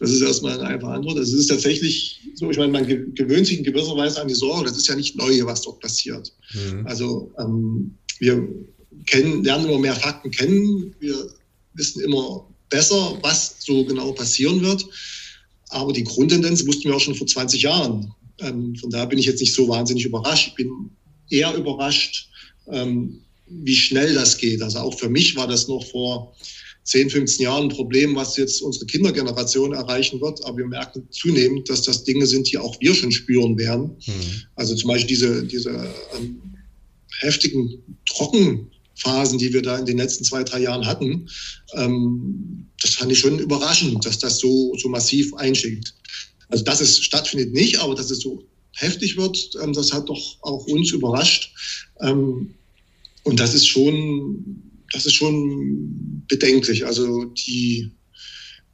Das 0.00 0.10
ist 0.10 0.22
erstmal 0.22 0.60
eine 0.60 0.68
einfache 0.68 0.92
Antwort. 0.92 1.18
Das 1.18 1.32
ist 1.32 1.46
tatsächlich 1.46 2.20
so, 2.34 2.50
ich 2.50 2.56
meine, 2.56 2.72
man 2.72 2.86
gewöhnt 2.86 3.46
sich 3.46 3.58
in 3.58 3.64
gewisser 3.64 3.96
Weise 3.96 4.20
an 4.20 4.28
die 4.28 4.34
Sorge. 4.34 4.64
Das 4.68 4.76
ist 4.76 4.88
ja 4.88 4.96
nicht 4.96 5.16
neu, 5.16 5.44
was 5.44 5.62
dort 5.62 5.80
passiert. 5.80 6.32
Mhm. 6.52 6.86
Also 6.86 7.32
ähm, 7.38 7.94
wir 8.18 8.48
kennen, 9.06 9.44
lernen 9.44 9.66
immer 9.66 9.78
mehr 9.78 9.94
Fakten 9.94 10.30
kennen. 10.30 10.94
Wir 10.98 11.16
wissen 11.74 12.02
immer 12.02 12.46
besser, 12.70 13.18
was 13.22 13.56
so 13.60 13.84
genau 13.84 14.12
passieren 14.12 14.62
wird. 14.62 14.84
Aber 15.68 15.92
die 15.92 16.04
Grundtendenz 16.04 16.66
wussten 16.66 16.88
wir 16.88 16.96
auch 16.96 17.00
schon 17.00 17.14
vor 17.14 17.26
20 17.26 17.62
Jahren. 17.62 18.12
Ähm, 18.38 18.74
von 18.76 18.90
daher 18.90 19.06
bin 19.06 19.18
ich 19.18 19.26
jetzt 19.26 19.40
nicht 19.40 19.54
so 19.54 19.68
wahnsinnig 19.68 20.04
überrascht. 20.04 20.48
Ich 20.48 20.54
bin 20.54 20.90
eher 21.30 21.54
überrascht, 21.54 22.28
ähm, 22.68 23.20
wie 23.46 23.76
schnell 23.76 24.14
das 24.14 24.38
geht. 24.38 24.62
Also 24.62 24.78
auch 24.78 24.98
für 24.98 25.08
mich 25.08 25.36
war 25.36 25.46
das 25.46 25.68
noch 25.68 25.84
vor 25.84 26.34
10, 26.84 27.10
15 27.10 27.44
Jahren 27.44 27.64
ein 27.64 27.68
Problem, 27.70 28.14
was 28.14 28.36
jetzt 28.36 28.60
unsere 28.60 28.86
Kindergeneration 28.86 29.72
erreichen 29.72 30.20
wird. 30.20 30.44
Aber 30.44 30.58
wir 30.58 30.66
merken 30.66 31.08
zunehmend, 31.10 31.68
dass 31.68 31.82
das 31.82 32.04
Dinge 32.04 32.26
sind, 32.26 32.50
die 32.50 32.58
auch 32.58 32.78
wir 32.80 32.94
schon 32.94 33.10
spüren 33.10 33.58
werden. 33.58 33.96
Mhm. 34.06 34.42
Also 34.54 34.74
zum 34.74 34.88
Beispiel 34.88 35.08
diese, 35.08 35.44
diese 35.44 35.70
ähm, 36.16 36.40
heftigen 37.20 37.82
Trockenphasen, 38.06 39.38
die 39.38 39.52
wir 39.52 39.62
da 39.62 39.78
in 39.78 39.86
den 39.86 39.96
letzten 39.96 40.24
zwei, 40.24 40.44
drei 40.44 40.60
Jahren 40.60 40.86
hatten, 40.86 41.28
ähm, 41.72 42.66
das 42.80 42.94
fand 42.94 43.10
ich 43.10 43.18
schon 43.18 43.38
überraschend, 43.38 44.04
dass 44.04 44.18
das 44.18 44.38
so, 44.38 44.76
so 44.76 44.88
massiv 44.90 45.32
einschickt. 45.34 45.94
Also 46.48 46.64
dass 46.64 46.82
es 46.82 46.98
stattfindet 46.98 47.54
nicht, 47.54 47.78
aber 47.80 47.94
dass 47.94 48.10
es 48.10 48.20
so 48.20 48.44
heftig 48.72 49.16
wird, 49.16 49.50
ähm, 49.62 49.72
das 49.72 49.90
hat 49.90 50.10
doch 50.10 50.36
auch 50.42 50.66
uns 50.66 50.90
überrascht. 50.90 51.50
Ähm, 52.00 52.54
und 53.22 53.40
das 53.40 53.54
ist 53.54 53.66
schon 53.66 54.63
das 54.94 55.06
ist 55.06 55.14
schon 55.14 56.24
bedenklich. 56.28 56.86
Also 56.86 57.24
die, 57.24 57.90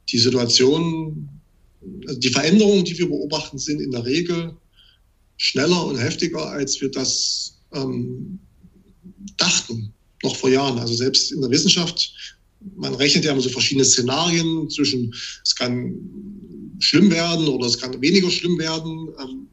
die 0.09 0.17
Situation, 0.17 1.29
also 2.07 2.19
die 2.19 2.29
Veränderungen, 2.29 2.85
die 2.85 2.97
wir 2.97 3.07
beobachten, 3.07 3.57
sind 3.57 3.81
in 3.81 3.91
der 3.91 4.05
Regel 4.05 4.55
schneller 5.37 5.85
und 5.87 5.97
heftiger, 5.97 6.49
als 6.51 6.79
wir 6.79 6.91
das 6.91 7.57
ähm, 7.73 8.39
dachten, 9.37 9.91
noch 10.23 10.35
vor 10.35 10.51
Jahren. 10.51 10.77
Also 10.77 10.93
selbst 10.93 11.31
in 11.31 11.41
der 11.41 11.49
Wissenschaft, 11.49 12.13
man 12.75 12.93
rechnet 12.93 13.25
ja 13.25 13.31
immer 13.31 13.41
so 13.41 13.49
verschiedene 13.49 13.85
Szenarien 13.85 14.69
zwischen, 14.69 15.13
es 15.43 15.55
kann 15.55 15.95
schlimm 16.77 17.09
werden 17.09 17.47
oder 17.47 17.65
es 17.65 17.79
kann 17.79 17.99
weniger 18.01 18.29
schlimm 18.29 18.59
werden. 18.59 19.09
Ähm, 19.19 19.47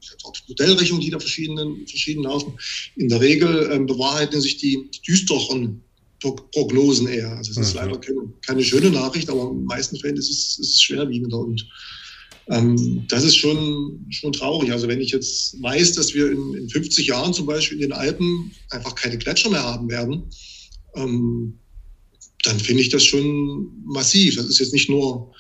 Modellrechnungen, 0.49 1.03
die 1.03 1.11
da 1.11 1.19
verschiedenen, 1.19 1.87
verschieden 1.87 2.25
laufen. 2.25 2.53
In 2.97 3.09
der 3.09 3.21
Regel 3.21 3.71
ähm, 3.73 3.87
bewahrheiten 3.87 4.41
sich 4.43 4.59
die, 4.59 4.91
die 4.93 5.01
düsteren 5.01 5.83
Prognosen 6.21 7.09
eher. 7.09 7.31
Also 7.37 7.53
es 7.53 7.57
ist 7.59 7.75
mhm. 7.75 7.81
leider 7.81 7.99
keine, 7.99 8.33
keine, 8.45 8.65
schöne 8.65 8.91
Nachricht, 8.91 9.31
aber 9.31 9.51
in 9.51 9.59
den 9.59 9.65
meisten 9.65 9.97
Fällen 9.99 10.17
ist 10.17 10.31
es, 10.31 10.59
ist 10.59 10.75
es 10.75 10.83
schwerwiegender 10.83 11.39
und 11.39 11.69
ähm, 12.51 13.05
das 13.09 13.25
ist 13.25 13.37
schon, 13.37 14.07
schon 14.11 14.33
traurig. 14.33 14.73
Also 14.73 14.89
wenn 14.89 15.01
ich 15.01 15.11
jetzt 15.11 15.63
weiß, 15.63 15.93
dass 15.93 16.15
wir 16.15 16.31
in, 16.31 16.55
in 16.55 16.69
50 16.69 17.07
Jahren 17.07 17.35
zum 17.35 17.47
Beispiel 17.47 17.77
in 17.77 17.83
den 17.83 17.93
Alpen 17.93 18.53
einfach 18.71 18.95
keine 18.95 19.19
Gletscher 19.19 19.51
mehr 19.51 19.63
haben 19.63 19.89
werden, 19.89 20.25
ähm, 20.95 21.59
dann 22.45 22.59
finde 22.59 22.83
ich 22.83 22.89
das 22.89 23.05
schon 23.05 23.71
massiv. 23.85 24.37
Das 24.37 24.47
ist 24.47 24.61
jetzt 24.61 24.73
nicht 24.73 24.89
nur 24.89 25.33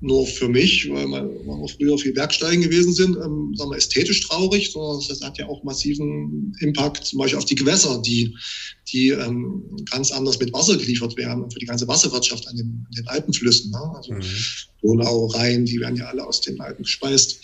nur 0.00 0.26
für 0.26 0.48
mich, 0.48 0.88
weil 0.90 1.06
wir, 1.08 1.22
weil 1.44 1.60
wir 1.60 1.68
früher 1.68 1.98
viel 1.98 2.12
Bergsteigen 2.12 2.62
gewesen 2.62 2.92
sind, 2.94 3.16
ähm, 3.16 3.52
sagen 3.54 3.70
wir, 3.70 3.76
ästhetisch 3.76 4.26
traurig, 4.26 4.70
sondern 4.72 5.06
das 5.06 5.20
hat 5.20 5.36
ja 5.36 5.46
auch 5.46 5.62
massiven 5.62 6.54
Impact 6.60 7.04
zum 7.04 7.18
Beispiel 7.18 7.38
auf 7.38 7.44
die 7.44 7.54
Gewässer, 7.54 8.00
die, 8.00 8.34
die 8.90 9.08
ähm, 9.10 9.62
ganz 9.90 10.10
anders 10.10 10.38
mit 10.38 10.52
Wasser 10.54 10.78
geliefert 10.78 11.16
werden 11.18 11.42
und 11.42 11.52
für 11.52 11.58
die 11.58 11.66
ganze 11.66 11.86
Wasserwirtschaft 11.86 12.48
an 12.48 12.56
den, 12.56 12.86
an 12.86 12.94
den 12.96 13.08
Alpenflüssen. 13.08 13.70
Ne? 13.70 13.92
Also 13.94 14.14
mhm. 14.14 14.22
Donau, 14.82 15.26
Rhein, 15.26 15.66
die 15.66 15.78
werden 15.80 15.96
ja 15.96 16.06
alle 16.06 16.26
aus 16.26 16.40
den 16.40 16.58
Alpen 16.60 16.84
gespeist. 16.84 17.38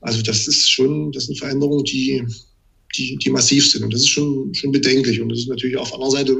Also 0.00 0.22
das 0.22 0.48
ist 0.48 0.68
schon, 0.68 1.12
das 1.12 1.26
sind 1.26 1.38
Veränderungen, 1.38 1.84
die, 1.84 2.24
die, 2.96 3.16
die 3.16 3.30
massiv 3.30 3.70
sind. 3.70 3.84
Und 3.84 3.94
das 3.94 4.02
ist 4.02 4.10
schon, 4.10 4.52
schon 4.54 4.72
bedenklich. 4.72 5.20
Und 5.20 5.28
das 5.28 5.38
ist 5.38 5.48
natürlich 5.48 5.76
auf 5.76 5.94
einer 5.94 6.10
Seite 6.10 6.36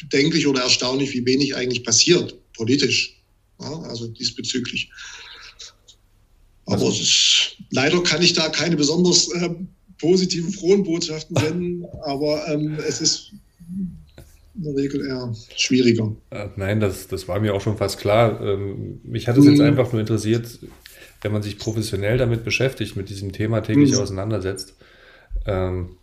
bedenklich 0.00 0.46
oder 0.46 0.62
erstaunlich, 0.62 1.12
wie 1.12 1.26
wenig 1.26 1.56
eigentlich 1.56 1.82
passiert, 1.82 2.36
politisch 2.52 3.19
ja, 3.60 3.80
also 3.82 4.08
diesbezüglich. 4.08 4.90
Aber 6.66 6.86
also, 6.86 6.90
ist, 6.90 7.56
leider 7.70 8.02
kann 8.02 8.22
ich 8.22 8.32
da 8.32 8.48
keine 8.48 8.76
besonders 8.76 9.32
äh, 9.32 9.50
positiven, 9.98 10.52
frohen 10.52 10.84
Botschaften 10.84 11.36
senden, 11.40 11.84
aber 12.04 12.46
ähm, 12.48 12.78
es 12.86 13.00
ist 13.00 13.32
in 14.56 14.64
der 14.64 14.76
Regel 14.76 15.06
eher 15.06 15.34
schwieriger. 15.56 16.14
Äh, 16.30 16.48
nein, 16.56 16.80
das, 16.80 17.08
das 17.08 17.28
war 17.28 17.40
mir 17.40 17.54
auch 17.54 17.60
schon 17.60 17.76
fast 17.76 17.98
klar. 17.98 18.40
Ähm, 18.40 19.00
mich 19.04 19.28
hat 19.28 19.36
es 19.36 19.44
jetzt 19.44 19.58
mhm. 19.58 19.64
einfach 19.64 19.92
nur 19.92 20.00
interessiert, 20.00 20.58
wenn 21.22 21.32
man 21.32 21.42
sich 21.42 21.58
professionell 21.58 22.18
damit 22.18 22.44
beschäftigt, 22.44 22.96
mit 22.96 23.08
diesem 23.08 23.32
Thema 23.32 23.60
täglich 23.60 23.92
mhm. 23.92 23.98
auseinandersetzt. 23.98 24.74
Ähm, 25.46 25.96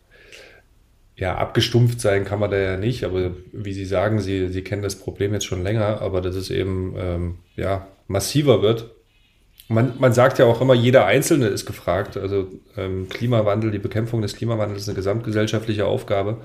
ja, 1.17 1.36
abgestumpft 1.36 1.99
sein 1.99 2.25
kann 2.25 2.39
man 2.39 2.51
da 2.51 2.58
ja 2.58 2.77
nicht, 2.77 3.03
aber 3.03 3.32
wie 3.51 3.73
Sie 3.73 3.86
sagen, 3.86 4.21
Sie, 4.21 4.49
Sie 4.49 4.62
kennen 4.62 4.84
das 4.84 4.95
Problem 4.95 5.34
jetzt 5.34 5.45
schon 5.45 5.63
länger, 5.63 6.01
aber 6.01 6.21
dass 6.21 6.36
es 6.36 6.51
eben 6.51 6.93
ähm, 6.97 7.36
ja, 7.56 7.88
massiver 8.08 8.62
wird. 8.62 8.91
Man, 9.67 9.93
man 9.99 10.13
sagt 10.13 10.38
ja 10.38 10.45
auch 10.45 10.62
immer, 10.62 10.75
jeder 10.75 11.08
Einzelne 11.08 11.47
ist 11.47 11.65
gefragt. 11.65 12.15
Also 12.17 12.47
ähm, 12.77 13.10
Klimawandel, 13.10 13.71
die 13.71 13.80
Bekämpfung 13.80 14.21
des 14.21 14.36
Klimawandels 14.36 14.84
ist 14.84 14.89
eine 14.89 14.95
gesamtgesellschaftliche 14.95 15.86
Aufgabe. 15.86 16.38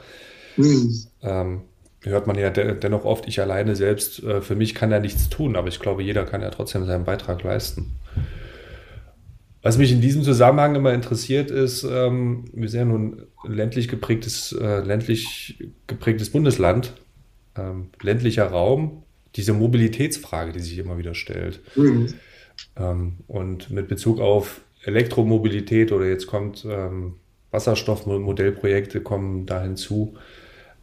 Mhm. 0.56 1.04
Ähm, 1.22 1.61
hört 2.02 2.26
man 2.26 2.37
ja 2.37 2.50
de 2.50 2.74
dennoch 2.74 3.04
oft, 3.04 3.28
ich 3.28 3.40
alleine 3.40 3.76
selbst, 3.76 4.22
äh, 4.22 4.40
für 4.40 4.56
mich 4.56 4.74
kann 4.74 4.90
er 4.90 5.00
nichts 5.00 5.28
tun, 5.28 5.54
aber 5.54 5.68
ich 5.68 5.80
glaube, 5.80 6.02
jeder 6.02 6.24
kann 6.24 6.40
ja 6.40 6.50
trotzdem 6.50 6.87
seinen 6.87 7.04
Beitrag 7.04 7.42
leisten. 7.42 7.92
Was 9.62 9.79
mich 9.79 9.92
in 9.92 10.01
diesem 10.01 10.25
Zusammenhang 10.25 10.75
immer 10.75 10.92
interessiert 10.92 11.51
ist, 11.51 11.85
ähm, 11.85 12.46
wir 12.53 12.68
sind 12.68 12.81
ja 12.81 12.85
nun 12.85 13.27
ein 13.44 13.53
ländlich 13.53 13.87
geprägtes, 13.87 14.53
äh, 14.53 14.81
ländlich 14.81 15.57
geprägtes 15.87 16.31
Bundesland, 16.31 16.94
ähm, 17.57 17.90
ländlicher 18.01 18.46
Raum, 18.46 19.05
diese 19.37 19.53
Mobilitätsfrage, 19.53 20.53
die 20.53 20.61
sich 20.61 20.79
immer 20.79 20.98
wieder 20.98 21.14
stellt. 21.14 21.61
Mhm. 21.77 22.14
Ähm, 22.77 23.12
und 23.29 23.70
mit 23.70 23.87
Bezug 23.87 24.20
auf 24.20 24.62
Elektromobilität 24.85 25.92
oder 25.92 26.07
jetzt 26.07 26.27
kommt 26.27 26.66
ähm, 26.68 27.14
Wasserstoffmodellprojekte 27.53 29.01
kommen 29.01 29.46
da 29.46 29.62
hinzu. 29.62 30.14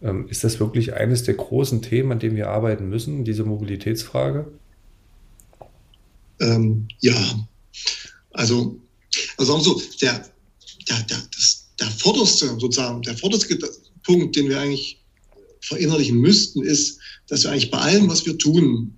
Ähm, 0.02 0.28
ist 0.30 0.46
das 0.46 0.60
wirklich 0.60 0.94
eines 0.94 1.24
der 1.24 1.34
großen 1.34 1.82
Themen, 1.82 2.13
an 2.13 2.20
dem 2.20 2.36
wir 2.36 2.50
arbeiten 2.50 2.88
müssen, 2.88 3.26
diese 3.26 3.44
Mobilitätsfrage? 3.44 4.48
Ähm, 6.39 6.88
ja, 7.00 7.15
also, 8.39 8.80
also 9.36 9.52
sagen 9.52 9.65
wir 9.65 9.65
so, 9.65 9.82
der, 9.99 10.32
der, 10.88 11.04
der, 11.04 11.21
das, 11.36 11.67
der 11.78 11.91
vorderste, 11.91 12.47
sozusagen, 12.58 13.02
der 13.02 13.17
vorderste 13.17 13.60
Punkt, 14.04 14.34
den 14.38 14.47
wir 14.47 14.62
eigentlich 14.62 15.02
verinnerlichen 15.60 16.17
müssten, 16.17 16.63
ist, 16.63 16.99
dass 17.28 17.43
wir 17.43 17.52
eigentlich 17.52 17.69
bei 17.69 17.80
allem, 17.80 18.08
was 18.08 18.25
wir 18.25 18.38
tun, 18.38 18.97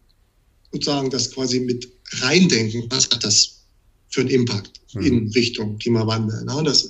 sozusagen 0.72 1.10
das 1.10 1.32
quasi 1.32 1.60
mit 1.60 1.90
reindenken, 2.20 2.86
was 2.90 3.10
hat 3.10 3.24
das 3.24 3.64
für 4.10 4.22
einen 4.22 4.30
Impact 4.30 4.80
mhm. 4.94 5.06
in 5.06 5.28
Richtung 5.30 5.80
Klimawandel. 5.80 6.46
Ne? 6.46 6.62
Das, 6.64 6.88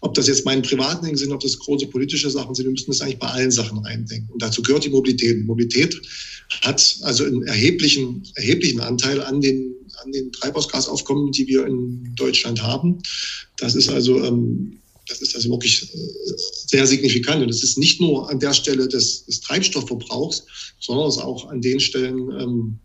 ob 0.00 0.14
das 0.14 0.26
jetzt 0.26 0.44
meine 0.44 0.62
privaten 0.62 1.04
Dinge 1.04 1.16
sind, 1.16 1.30
ob 1.30 1.40
das 1.40 1.56
große 1.56 1.86
politische 1.86 2.30
Sachen 2.30 2.56
sind, 2.56 2.64
wir 2.64 2.72
müssen 2.72 2.90
das 2.90 3.00
eigentlich 3.00 3.20
bei 3.20 3.28
allen 3.28 3.52
Sachen 3.52 3.78
reindenken. 3.78 4.28
Und 4.32 4.42
dazu 4.42 4.60
gehört 4.60 4.84
die 4.84 4.90
Mobilität. 4.90 5.44
Mobilität 5.46 6.02
hat 6.62 6.98
also 7.02 7.24
einen 7.24 7.44
erheblichen, 7.44 8.26
erheblichen 8.34 8.80
Anteil 8.80 9.22
an 9.22 9.40
den, 9.40 9.76
an 10.04 10.12
den 10.12 10.32
Treibhausgasaufkommen, 10.32 11.32
die 11.32 11.46
wir 11.46 11.66
in 11.66 12.14
Deutschland 12.16 12.62
haben. 12.62 13.02
Das 13.58 13.74
ist 13.74 13.88
also, 13.88 14.22
ähm, 14.24 14.80
das 15.08 15.20
ist 15.20 15.34
also 15.34 15.50
wirklich 15.50 15.82
äh, 15.94 15.98
sehr 16.66 16.86
signifikant. 16.86 17.42
Und 17.42 17.48
es 17.48 17.62
ist 17.62 17.78
nicht 17.78 18.00
nur 18.00 18.30
an 18.30 18.38
der 18.38 18.52
Stelle 18.52 18.88
des, 18.88 19.24
des 19.26 19.40
Treibstoffverbrauchs, 19.40 20.44
sondern 20.80 21.08
es 21.08 21.16
ist 21.16 21.22
auch 21.22 21.48
an 21.48 21.60
den 21.60 21.80
Stellen, 21.80 22.30
ähm, 22.40 22.78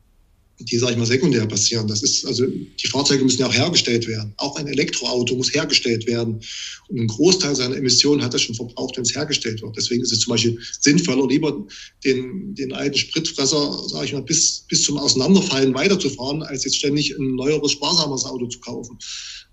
die, 0.59 0.77
sage 0.77 0.93
ich 0.93 0.97
mal, 0.97 1.05
sekundär 1.05 1.45
passieren. 1.45 1.87
Das 1.87 2.01
ist, 2.01 2.25
also 2.25 2.45
die 2.45 2.87
Fahrzeuge 2.87 3.23
müssen 3.23 3.39
ja 3.39 3.47
auch 3.47 3.53
hergestellt 3.53 4.07
werden. 4.07 4.33
Auch 4.37 4.55
ein 4.55 4.67
Elektroauto 4.67 5.35
muss 5.35 5.53
hergestellt 5.53 6.07
werden. 6.07 6.41
Und 6.87 6.99
ein 6.99 7.07
Großteil 7.07 7.55
seiner 7.55 7.77
Emissionen 7.77 8.23
hat 8.23 8.33
er 8.33 8.39
schon 8.39 8.55
verbraucht, 8.55 8.97
wenn 8.97 9.03
es 9.03 9.15
hergestellt 9.15 9.61
wird. 9.61 9.77
Deswegen 9.77 10.01
ist 10.01 10.11
es 10.11 10.21
zum 10.21 10.31
Beispiel 10.31 10.59
sinnvoller, 10.79 11.27
lieber 11.27 11.65
den, 12.03 12.55
den 12.55 12.73
alten 12.73 12.97
Spritfresser, 12.97 13.87
sage 13.87 14.05
ich 14.05 14.13
mal, 14.13 14.23
bis, 14.23 14.65
bis 14.67 14.83
zum 14.83 14.97
Auseinanderfallen 14.97 15.73
weiterzufahren, 15.75 16.41
als 16.41 16.63
jetzt 16.63 16.77
ständig 16.77 17.15
ein 17.17 17.35
neueres, 17.35 17.73
sparsameres 17.73 18.25
Auto 18.25 18.47
zu 18.47 18.59
kaufen. 18.59 18.97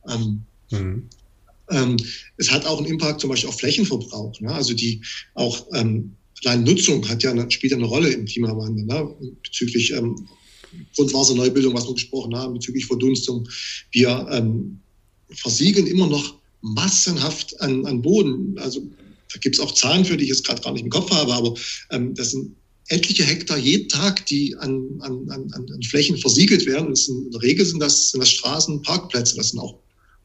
Ähm, 0.09 0.43
mhm. 0.71 1.09
ähm, 1.71 1.97
es 2.39 2.51
hat 2.51 2.65
auch 2.65 2.79
einen 2.79 2.87
Impact 2.87 3.21
zum 3.21 3.29
Beispiel 3.29 3.51
auf 3.51 3.59
Flächenverbrauch. 3.59 4.41
Ne? 4.41 4.53
Also 4.53 4.73
die 4.73 5.03
auch 5.35 5.67
ähm, 5.75 6.13
allein 6.47 6.65
Nutzung 6.65 7.07
hat 7.09 7.23
ja 7.23 7.31
eine, 7.31 7.51
spielt 7.51 7.73
ja 7.73 7.77
eine 7.77 7.87
Rolle 7.87 8.09
im 8.09 8.25
Klimawandel 8.25 8.87
ne? 8.87 9.15
bezüglich 9.43 9.93
ähm, 9.93 10.17
Grundwasserneubildung, 10.97 11.75
was 11.75 11.87
wir 11.87 11.95
gesprochen 11.95 12.37
haben, 12.37 12.55
bezüglich 12.55 12.87
Verdunstung. 12.87 13.49
Wir 13.93 14.27
ähm, 14.31 14.81
versiegeln 15.31 15.87
immer 15.87 16.07
noch 16.07 16.37
massenhaft 16.61 17.61
an, 17.61 17.85
an 17.87 18.03
Boden. 18.03 18.59
Also 18.59 18.81
da 19.33 19.39
gibt 19.41 19.57
es 19.57 19.61
auch 19.61 19.73
Zahlen 19.75 20.05
für, 20.05 20.17
die 20.17 20.25
ich 20.25 20.31
jetzt 20.31 20.47
gerade 20.47 20.63
gar 20.63 20.73
nicht 20.73 20.85
im 20.85 20.91
Kopf 20.91 21.11
habe, 21.11 21.33
aber 21.33 21.55
ähm, 21.91 22.15
das 22.15 22.31
sind 22.31 22.55
etliche 22.89 23.25
Hektar 23.25 23.59
jeden 23.59 23.89
Tag, 23.89 24.27
die 24.27 24.57
an, 24.57 25.01
an, 25.01 25.29
an, 25.31 25.53
an 25.53 25.83
Flächen 25.83 26.17
versiegelt 26.17 26.67
werden. 26.67 26.91
Das 26.91 27.07
sind, 27.07 27.27
in 27.27 27.31
der 27.31 27.43
Regel 27.43 27.65
sind 27.65 27.81
das, 27.81 28.11
sind 28.11 28.21
das 28.21 28.31
Straßen, 28.31 28.83
Parkplätze, 28.83 29.37
das 29.37 29.51
sind 29.51 29.61
auch 29.61 29.79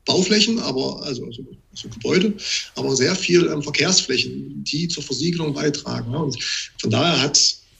Bauflächen, 0.05 0.59
aber 0.59 1.01
also, 1.03 1.25
also, 1.25 1.45
also 1.71 1.89
Gebäude, 1.89 2.33
aber 2.75 2.95
sehr 2.95 3.15
viel 3.15 3.47
ähm, 3.47 3.61
Verkehrsflächen, 3.61 4.63
die 4.63 4.87
zur 4.87 5.03
Versiegelung 5.03 5.53
beitragen. 5.53 6.11
Ne? 6.11 6.23
Und 6.23 6.37
von 6.79 6.89
daher 6.89 7.21
hat, 7.21 7.37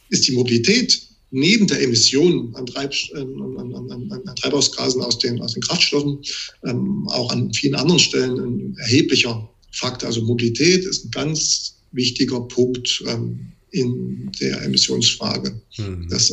ist 0.10 0.28
die 0.28 0.34
Mobilität 0.34 1.09
neben 1.32 1.68
der 1.68 1.82
Emission 1.82 2.54
an, 2.56 2.66
Treib, 2.66 2.94
äh, 3.14 3.20
an, 3.20 3.76
an, 3.76 4.12
an, 4.26 4.36
Treibhausgasen 4.36 5.02
aus 5.02 5.20
den, 5.20 5.42
aus 5.42 5.54
den 5.54 5.62
Kraftstoffen 5.62 6.20
ähm, 6.66 7.08
auch 7.10 7.32
an 7.32 7.54
vielen 7.54 7.76
anderen 7.76 8.00
Stellen 8.00 8.40
ein 8.40 8.76
erheblicher 8.80 9.50
Faktor. 9.72 10.08
Also 10.08 10.22
Mobilität 10.24 10.86
ist 10.86 11.06
ein 11.06 11.12
ganz 11.12 11.76
wichtiger 11.92 12.42
Punkt 12.42 13.04
ähm, 13.08 13.52
in 13.72 14.32
der 14.42 14.62
Emissionsfrage. 14.64 15.62
Mhm. 15.78 16.08
Das 16.10 16.32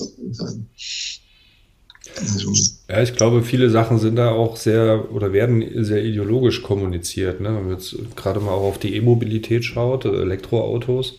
also, 2.18 2.52
ja, 2.88 3.02
ich 3.02 3.14
glaube, 3.14 3.42
viele 3.42 3.68
Sachen 3.68 3.98
sind 3.98 4.16
da 4.16 4.30
auch 4.30 4.56
sehr 4.56 5.12
oder 5.12 5.32
werden 5.32 5.84
sehr 5.84 6.04
ideologisch 6.04 6.62
kommuniziert. 6.62 7.40
Ne? 7.40 7.48
Wenn 7.48 7.64
man 7.64 7.72
jetzt 7.72 7.96
gerade 8.14 8.40
mal 8.40 8.52
auch 8.52 8.68
auf 8.68 8.78
die 8.78 8.94
E-Mobilität 8.94 9.64
schaut, 9.64 10.04
Elektroautos, 10.04 11.18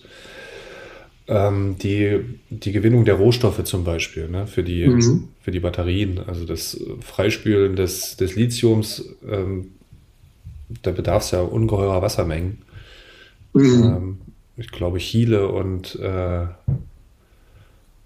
ähm, 1.27 1.77
die, 1.77 2.19
die 2.49 2.71
Gewinnung 2.71 3.05
der 3.05 3.15
Rohstoffe 3.15 3.63
zum 3.63 3.83
Beispiel 3.83 4.29
ne, 4.29 4.47
für, 4.47 4.63
die, 4.63 4.87
mhm. 4.87 5.29
für 5.41 5.51
die 5.51 5.59
Batterien, 5.59 6.19
also 6.25 6.45
das 6.45 6.79
Freispülen 7.01 7.75
des, 7.75 8.15
des 8.17 8.35
Lithiums, 8.35 9.03
ähm, 9.29 9.71
da 10.81 10.91
bedarf 10.91 11.23
es 11.23 11.31
ja 11.31 11.41
ungeheurer 11.41 12.01
Wassermengen. 12.01 12.59
Mhm. 13.53 13.83
Ähm, 13.83 14.17
ich 14.57 14.71
glaube, 14.71 14.97
Chile 14.99 15.49
und 15.49 15.95
äh, 15.99 16.47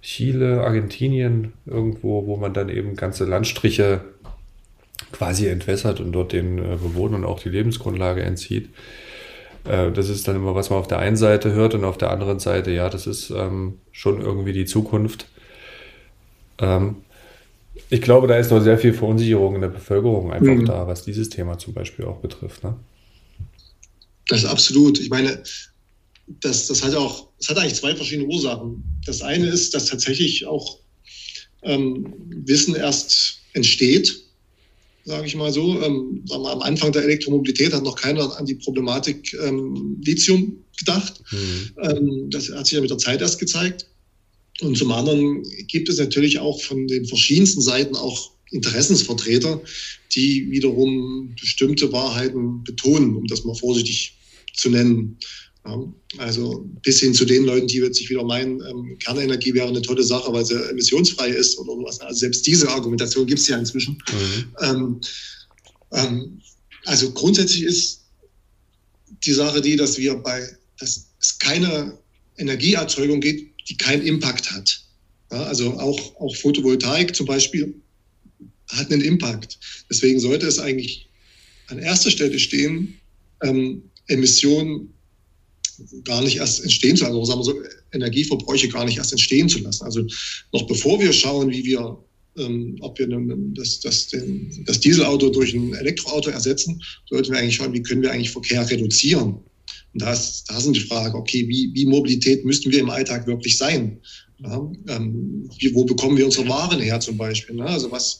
Chile, 0.02 0.64
Argentinien, 0.64 1.54
irgendwo, 1.66 2.26
wo 2.26 2.38
man 2.38 2.54
dann 2.54 2.70
eben 2.70 2.96
ganze 2.96 3.26
Landstriche 3.26 4.02
quasi 5.12 5.48
entwässert 5.48 6.00
und 6.00 6.12
dort 6.12 6.34
den 6.34 6.58
äh, 6.58 6.78
Bewohnern 6.82 7.24
auch 7.24 7.40
die 7.40 7.50
Lebensgrundlage 7.50 8.24
entzieht. 8.24 8.70
Äh, 9.66 9.92
das 9.92 10.10
ist 10.10 10.28
dann 10.28 10.36
immer, 10.36 10.56
was 10.56 10.70
man 10.70 10.80
auf 10.80 10.88
der 10.88 11.00
einen 11.00 11.18
Seite 11.18 11.54
hört 11.54 11.74
und 11.74 11.84
auf 11.84 11.98
der 11.98 12.12
anderen 12.12 12.40
Seite, 12.40 12.72
ja, 12.72 12.90
das 12.90 13.08
ist 13.08 13.30
ähm, 13.32 13.80
schon 13.92 14.22
irgendwie 14.22 14.54
die 14.54 14.66
Zukunft. 14.66 15.28
Ähm, 16.60 16.98
ich 17.90 18.02
glaube, 18.02 18.28
da 18.28 18.38
ist 18.38 18.52
noch 18.52 18.62
sehr 18.62 18.78
viel 18.78 18.94
Verunsicherung 18.94 19.56
in 19.56 19.62
der 19.62 19.70
Bevölkerung 19.70 20.32
einfach 20.32 20.54
mhm. 20.54 20.66
da, 20.66 20.88
was 20.88 21.04
dieses 21.04 21.30
Thema 21.30 21.58
zum 21.58 21.74
Beispiel 21.74 22.06
auch 22.06 22.18
betrifft. 22.18 22.64
Ne? 22.64 22.78
Das 24.28 24.40
ist 24.40 24.50
absolut. 24.50 25.00
Ich 25.00 25.10
meine, 25.10 25.42
das, 26.28 26.68
das 26.68 26.84
hat 26.84 26.96
auch, 26.96 27.28
das 27.40 27.50
hat 27.50 27.58
eigentlich 27.58 27.76
zwei 27.76 27.96
verschiedene 27.96 28.28
Ursachen. 28.28 28.84
Das 29.06 29.22
eine 29.22 29.48
ist, 29.48 29.74
dass 29.74 29.86
tatsächlich 29.86 30.46
auch 30.46 30.80
ähm, 31.64 32.14
Wissen 32.46 32.76
erst 32.76 33.42
entsteht 33.54 34.24
sage 35.06 35.28
ich 35.28 35.36
mal 35.36 35.52
so. 35.52 35.82
Ähm, 35.82 36.22
sagen 36.26 36.44
wir, 36.44 36.52
am 36.52 36.62
Anfang 36.62 36.92
der 36.92 37.04
Elektromobilität 37.04 37.74
hat 37.74 37.84
noch 37.84 37.96
keiner 37.96 38.38
an 38.38 38.46
die 38.46 38.56
Problematik 38.56 39.36
ähm, 39.44 39.98
Lithium 40.04 40.64
gedacht. 40.78 41.22
Mhm. 41.32 41.72
Ähm, 41.84 42.30
das 42.30 42.50
hat 42.52 42.66
sich 42.66 42.76
ja 42.76 42.82
mit 42.82 42.90
der 42.90 42.98
Zeit 42.98 43.22
erst 43.22 43.40
gezeigt. 43.40 43.88
Und 44.62 44.78
zum 44.78 44.92
anderen 44.92 45.44
gibt 45.68 45.90
es 45.90 45.98
natürlich 45.98 46.40
auch 46.40 46.62
von 46.62 46.88
den 46.88 47.06
verschiedensten 47.06 47.62
Seiten 47.62 47.96
auch 47.96 48.32
Interessensvertreter, 48.52 49.62
die 50.14 50.52
wiederum 50.52 51.36
bestimmte 51.40 51.92
Wahrheiten 51.92 52.64
betonen, 52.64 53.16
um 53.16 53.26
das 53.26 53.44
mal 53.44 53.56
vorsichtig 53.56 54.18
zu 54.54 54.70
nennen. 54.70 55.18
Also 56.18 56.66
bis 56.82 57.00
hin 57.00 57.14
zu 57.14 57.24
den 57.24 57.46
Leuten, 57.46 57.68
die 57.68 57.78
jetzt 57.78 57.98
sich 57.98 58.10
wieder 58.10 58.24
meinen, 58.24 58.62
ähm, 58.62 58.98
Kernenergie 59.00 59.54
wäre 59.54 59.68
eine 59.68 59.82
tolle 59.82 60.04
Sache, 60.04 60.34
weil 60.34 60.46
sie 60.46 60.56
emissionsfrei 60.56 61.30
ist 61.30 61.58
oder 61.60 61.74
sowas. 61.74 62.00
Also 62.02 62.20
selbst 62.20 62.48
diese 62.48 62.68
Argumentation 62.70 63.28
gibt 63.28 63.40
es 63.40 63.48
ja 63.48 63.58
inzwischen. 63.58 64.02
Mhm. 64.12 64.56
Ähm, 64.60 65.02
ähm, 65.92 66.42
also 66.86 67.12
grundsätzlich 67.12 67.64
ist 67.64 68.02
die 69.26 69.34
Sache 69.34 69.62
die, 69.62 69.76
dass 69.76 69.98
wir 69.98 70.16
bei, 70.16 70.48
dass 70.80 71.06
es 71.20 71.38
keine 71.38 71.98
Energieerzeugung 72.38 73.20
gibt, 73.22 73.70
die 73.70 73.78
keinen 73.78 74.02
Impact 74.02 74.52
hat. 74.52 74.84
Ja, 75.32 75.44
also 75.44 75.80
auch, 75.80 76.16
auch 76.20 76.36
Photovoltaik 76.36 77.16
zum 77.16 77.28
Beispiel 77.28 77.76
hat 78.70 78.92
einen 78.92 79.02
Impact. 79.02 79.60
Deswegen 79.90 80.20
sollte 80.20 80.48
es 80.48 80.58
eigentlich 80.60 81.08
an 81.68 81.78
erster 81.80 82.10
Stelle 82.10 82.40
stehen, 82.40 83.00
ähm, 83.44 83.84
Emissionen 84.08 84.94
gar 86.04 86.22
nicht 86.22 86.38
erst 86.38 86.62
entstehen 86.64 86.96
zu 86.96 87.04
lassen, 87.04 87.16
oder 87.16 87.26
sagen 87.26 87.40
wir 87.40 87.46
so, 87.46 87.56
Energieverbräuche 87.92 88.70
gar 88.70 88.86
nicht 88.86 88.98
erst 88.98 89.12
entstehen 89.12 89.50
zu 89.50 89.60
lassen. 89.60 89.84
Also 89.84 90.06
noch 90.54 90.68
bevor 90.68 91.00
wir 91.00 91.12
schauen, 91.14 91.50
wie 91.52 91.64
wir, 91.64 91.98
ähm, 92.38 92.78
ob 92.82 92.98
wir 93.00 93.08
das, 93.54 93.80
das, 93.82 94.08
den, 94.08 94.64
das 94.66 94.80
Dieselauto 94.80 95.30
durch 95.30 95.54
ein 95.54 95.74
Elektroauto 95.74 96.30
ersetzen, 96.30 96.82
sollten 97.10 97.32
wir 97.32 97.40
eigentlich 97.40 97.56
schauen, 97.56 97.74
wie 97.74 97.84
können 97.84 98.02
wir 98.02 98.12
eigentlich 98.12 98.32
Verkehr 98.32 98.70
reduzieren. 98.70 99.40
Und 99.94 100.02
da 100.02 100.14
ist, 100.14 100.46
da 100.48 100.60
sind 100.60 100.76
die 100.76 100.82
Frage, 100.82 101.18
okay, 101.18 101.48
wie, 101.48 101.72
wie 101.74 101.86
Mobilität 101.86 102.46
müssten 102.46 102.72
wir 102.72 102.80
im 102.80 102.90
Alltag 102.90 103.28
wirklich 103.28 103.58
sein? 103.58 104.00
Ja, 104.40 104.72
ähm, 104.88 105.50
wo 105.74 105.84
bekommen 105.86 106.18
wir 106.18 106.26
unsere 106.26 106.48
Waren 106.48 106.80
her 106.80 107.00
zum 107.00 107.18
Beispiel? 107.18 107.56
Ne? 107.56 107.66
Also 107.66 107.92
was, 107.92 108.20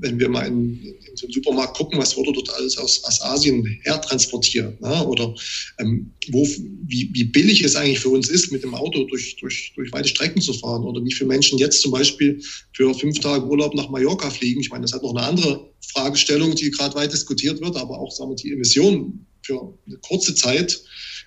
wenn 0.00 0.18
wir 0.18 0.28
mal 0.28 0.46
in, 0.46 0.82
in, 0.82 1.16
so 1.16 1.26
einen 1.26 1.32
Supermarkt 1.32 1.76
gucken, 1.76 1.98
was 1.98 2.16
wurde 2.16 2.32
dort 2.32 2.50
alles 2.54 2.78
aus, 2.78 3.02
aus 3.04 3.20
Asien 3.22 3.64
hertransportiert? 3.82 4.80
Ne? 4.80 5.06
Oder 5.06 5.34
ähm, 5.78 6.12
wo, 6.30 6.46
wie, 6.86 7.10
wie 7.12 7.24
billig 7.24 7.62
es 7.62 7.76
eigentlich 7.76 8.00
für 8.00 8.08
uns 8.08 8.28
ist, 8.28 8.52
mit 8.52 8.62
dem 8.62 8.74
Auto 8.74 9.04
durch, 9.04 9.36
durch, 9.36 9.72
durch 9.74 9.92
weite 9.92 10.08
Strecken 10.08 10.40
zu 10.40 10.52
fahren. 10.54 10.84
Oder 10.84 11.04
wie 11.04 11.12
viele 11.12 11.28
Menschen 11.28 11.58
jetzt 11.58 11.82
zum 11.82 11.90
Beispiel 11.90 12.40
für 12.72 12.94
fünf 12.94 13.18
Tage 13.20 13.46
Urlaub 13.46 13.74
nach 13.74 13.90
Mallorca 13.90 14.30
fliegen. 14.30 14.60
Ich 14.60 14.70
meine, 14.70 14.82
das 14.82 14.92
hat 14.92 15.02
noch 15.02 15.14
eine 15.14 15.26
andere 15.26 15.68
Fragestellung, 15.92 16.54
die 16.54 16.70
gerade 16.70 16.94
weit 16.94 17.12
diskutiert 17.12 17.60
wird, 17.60 17.76
aber 17.76 17.98
auch 17.98 18.10
sagen 18.10 18.30
wir, 18.30 18.36
die 18.36 18.52
Emissionen 18.52 19.26
für 19.42 19.74
eine 19.86 19.96
kurze 19.98 20.34
Zeit 20.34 20.80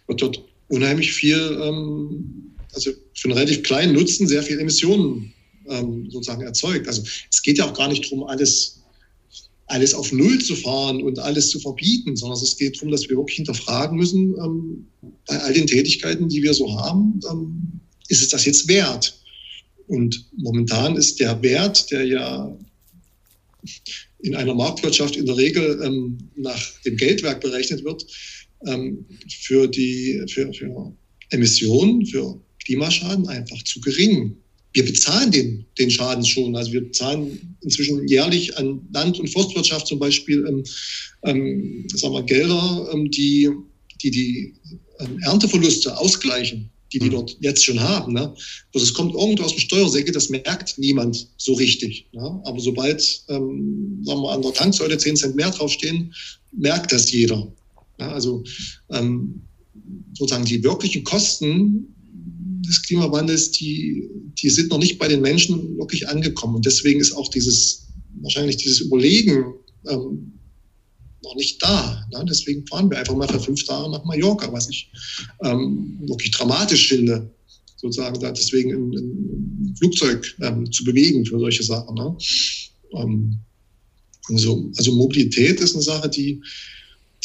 wird 0.07 0.21
dort 0.21 0.43
unheimlich 0.67 1.11
viel, 1.11 1.59
ähm, 1.61 2.55
also 2.73 2.91
für 3.13 3.27
einen 3.27 3.37
relativ 3.37 3.63
kleinen 3.63 3.93
Nutzen 3.93 4.27
sehr 4.27 4.43
viel 4.43 4.59
Emissionen 4.59 5.33
ähm, 5.67 6.09
sozusagen 6.09 6.41
erzeugt. 6.41 6.87
Also 6.87 7.03
es 7.29 7.41
geht 7.41 7.57
ja 7.57 7.65
auch 7.65 7.73
gar 7.73 7.87
nicht 7.87 8.05
darum, 8.05 8.23
alles, 8.25 8.81
alles 9.67 9.93
auf 9.93 10.11
Null 10.11 10.39
zu 10.39 10.55
fahren 10.55 11.01
und 11.01 11.19
alles 11.19 11.49
zu 11.49 11.59
verbieten, 11.59 12.15
sondern 12.15 12.41
es 12.41 12.57
geht 12.57 12.77
darum, 12.77 12.91
dass 12.91 13.09
wir 13.09 13.17
wirklich 13.17 13.37
hinterfragen 13.37 13.97
müssen, 13.97 14.35
ähm, 14.43 14.87
bei 15.27 15.39
all 15.39 15.53
den 15.53 15.67
Tätigkeiten, 15.67 16.27
die 16.27 16.43
wir 16.43 16.53
so 16.53 16.79
haben, 16.79 17.19
ähm, 17.29 17.79
ist 18.09 18.21
es 18.21 18.29
das 18.29 18.45
jetzt 18.45 18.67
wert? 18.67 19.17
Und 19.87 20.25
momentan 20.37 20.95
ist 20.95 21.19
der 21.19 21.41
Wert, 21.41 21.91
der 21.91 22.05
ja 22.05 22.57
in 24.19 24.35
einer 24.35 24.53
Marktwirtschaft 24.53 25.15
in 25.15 25.25
der 25.25 25.37
Regel 25.37 25.81
ähm, 25.83 26.17
nach 26.35 26.61
dem 26.85 26.95
Geldwerk 26.97 27.41
berechnet 27.41 27.83
wird, 27.83 28.05
ähm, 28.65 29.05
für 29.27 29.67
die 29.67 30.23
für, 30.27 30.53
für 30.53 30.93
Emissionen, 31.29 32.05
für 32.05 32.39
Klimaschaden 32.65 33.27
einfach 33.27 33.61
zu 33.63 33.81
gering 33.81 34.37
wir 34.73 34.85
bezahlen 34.85 35.31
den, 35.31 35.65
den 35.77 35.91
Schaden 35.91 36.25
schon. 36.25 36.55
Also 36.55 36.71
wir 36.71 36.81
bezahlen 36.81 37.57
inzwischen 37.61 38.07
jährlich 38.07 38.57
an 38.57 38.87
Land- 38.93 39.19
und 39.19 39.29
Forstwirtschaft 39.29 39.87
zum 39.87 39.99
Beispiel 39.99 40.45
ähm, 40.47 40.63
ähm, 41.23 41.87
sagen 41.93 42.13
wir, 42.13 42.23
Gelder, 42.23 42.89
ähm, 42.93 43.11
die 43.11 43.49
die, 44.01 44.11
die 44.11 44.53
ähm, 44.99 45.19
Ernteverluste 45.21 45.97
ausgleichen, 45.97 46.69
die 46.93 46.99
die 46.99 47.07
mhm. 47.07 47.11
dort 47.11 47.37
jetzt 47.39 47.63
schon 47.63 47.79
haben. 47.79 48.13
Ne? 48.13 48.33
Also 48.73 48.85
es 48.85 48.93
kommt 48.93 49.13
irgendwo 49.13 49.43
aus 49.43 49.53
dem 49.53 49.59
Steuersäcke, 49.59 50.11
das 50.11 50.29
merkt 50.29 50.77
niemand 50.77 51.27
so 51.37 51.53
richtig. 51.53 52.07
Ne? 52.13 52.41
Aber 52.43 52.59
sobald 52.59 53.23
ähm, 53.29 54.01
sagen 54.03 54.21
wir, 54.21 54.31
an 54.31 54.41
der 54.41 54.53
Tanksäule 54.53 54.97
10 54.97 55.15
Cent 55.15 55.35
mehr 55.35 55.51
draufstehen, 55.51 56.13
merkt 56.51 56.91
das 56.91 57.11
jeder. 57.11 57.51
Ne? 57.99 58.07
Also 58.07 58.43
ähm, 58.89 59.41
sozusagen 60.13 60.45
die 60.45 60.63
wirklichen 60.63 61.03
Kosten 61.03 61.87
des 62.61 62.81
Klimawandels, 62.83 63.51
die, 63.51 64.09
die 64.41 64.49
sind 64.49 64.69
noch 64.69 64.77
nicht 64.77 64.97
bei 64.97 65.07
den 65.07 65.21
Menschen 65.21 65.77
wirklich 65.77 66.07
angekommen. 66.07 66.55
Und 66.55 66.65
deswegen 66.65 66.99
ist 66.99 67.11
auch 67.13 67.29
dieses, 67.29 67.87
wahrscheinlich 68.21 68.57
dieses 68.57 68.81
Überlegen 68.81 69.53
ähm, 69.87 70.33
noch 71.23 71.35
nicht 71.35 71.61
da. 71.61 72.05
Ne? 72.11 72.25
Deswegen 72.27 72.65
fahren 72.67 72.89
wir 72.89 72.97
einfach 72.99 73.15
mal 73.15 73.27
für 73.27 73.39
fünf 73.39 73.63
Tage 73.65 73.89
nach 73.91 74.03
Mallorca, 74.05 74.51
was 74.51 74.69
ich 74.69 74.91
ähm, 75.43 75.99
wirklich 76.07 76.31
dramatisch 76.31 76.87
finde, 76.87 77.33
sozusagen 77.77 78.19
da 78.19 78.31
deswegen 78.31 78.71
ein, 78.71 78.91
ein 78.93 79.75
Flugzeug 79.77 80.35
ähm, 80.41 80.71
zu 80.71 80.83
bewegen 80.83 81.25
für 81.25 81.39
solche 81.39 81.63
Sachen. 81.63 81.95
Ne? 81.95 82.17
Also, 84.29 84.71
also 84.77 84.91
Mobilität 84.93 85.59
ist 85.59 85.73
eine 85.75 85.83
Sache, 85.83 86.09
die, 86.09 86.41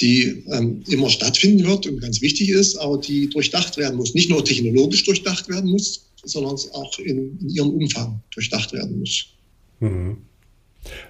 die 0.01 0.45
ähm, 0.53 0.83
immer 0.89 1.09
stattfinden 1.09 1.67
wird 1.67 1.87
und 1.87 2.01
ganz 2.01 2.21
wichtig 2.21 2.51
ist, 2.51 2.77
aber 2.77 2.99
die 2.99 3.31
durchdacht 3.31 3.77
werden 3.77 3.97
muss. 3.97 4.15
Nicht 4.15 4.29
nur 4.29 4.45
technologisch 4.45 5.05
durchdacht 5.05 5.49
werden 5.49 5.71
muss, 5.71 6.07
sondern 6.25 6.57
auch 6.73 6.99
in, 6.99 7.39
in 7.41 7.49
ihrem 7.49 7.71
Umfang 7.71 8.21
durchdacht 8.31 8.73
werden 8.73 8.99
muss. 8.99 9.27
Mhm. 9.81 10.19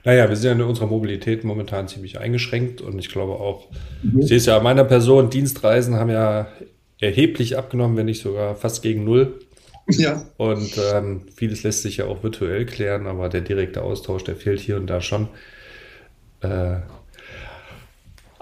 Naja, 0.04 0.28
wir 0.28 0.36
sind 0.36 0.46
ja 0.46 0.52
in 0.52 0.62
unserer 0.62 0.86
Mobilität 0.86 1.44
momentan 1.44 1.88
ziemlich 1.88 2.18
eingeschränkt 2.18 2.80
und 2.80 2.98
ich 2.98 3.08
glaube 3.08 3.34
auch, 3.34 3.68
mhm. 4.02 4.20
ich 4.20 4.28
sehe 4.28 4.38
es 4.38 4.46
ja 4.46 4.56
an 4.56 4.62
meiner 4.62 4.84
Person, 4.84 5.30
Dienstreisen 5.30 5.96
haben 5.96 6.10
ja 6.10 6.48
erheblich 7.00 7.58
abgenommen, 7.58 7.96
wenn 7.96 8.06
nicht 8.06 8.22
sogar 8.22 8.54
fast 8.56 8.82
gegen 8.82 9.04
null. 9.04 9.40
Ja. 9.88 10.28
Und 10.36 10.78
ähm, 10.92 11.22
vieles 11.34 11.62
lässt 11.62 11.82
sich 11.82 11.98
ja 11.98 12.06
auch 12.06 12.22
virtuell 12.22 12.66
klären, 12.66 13.06
aber 13.06 13.28
der 13.28 13.42
direkte 13.42 13.82
Austausch, 13.82 14.24
der 14.24 14.36
fehlt 14.36 14.60
hier 14.60 14.76
und 14.76 14.88
da 14.88 15.00
schon. 15.00 15.28
Äh, 16.40 16.78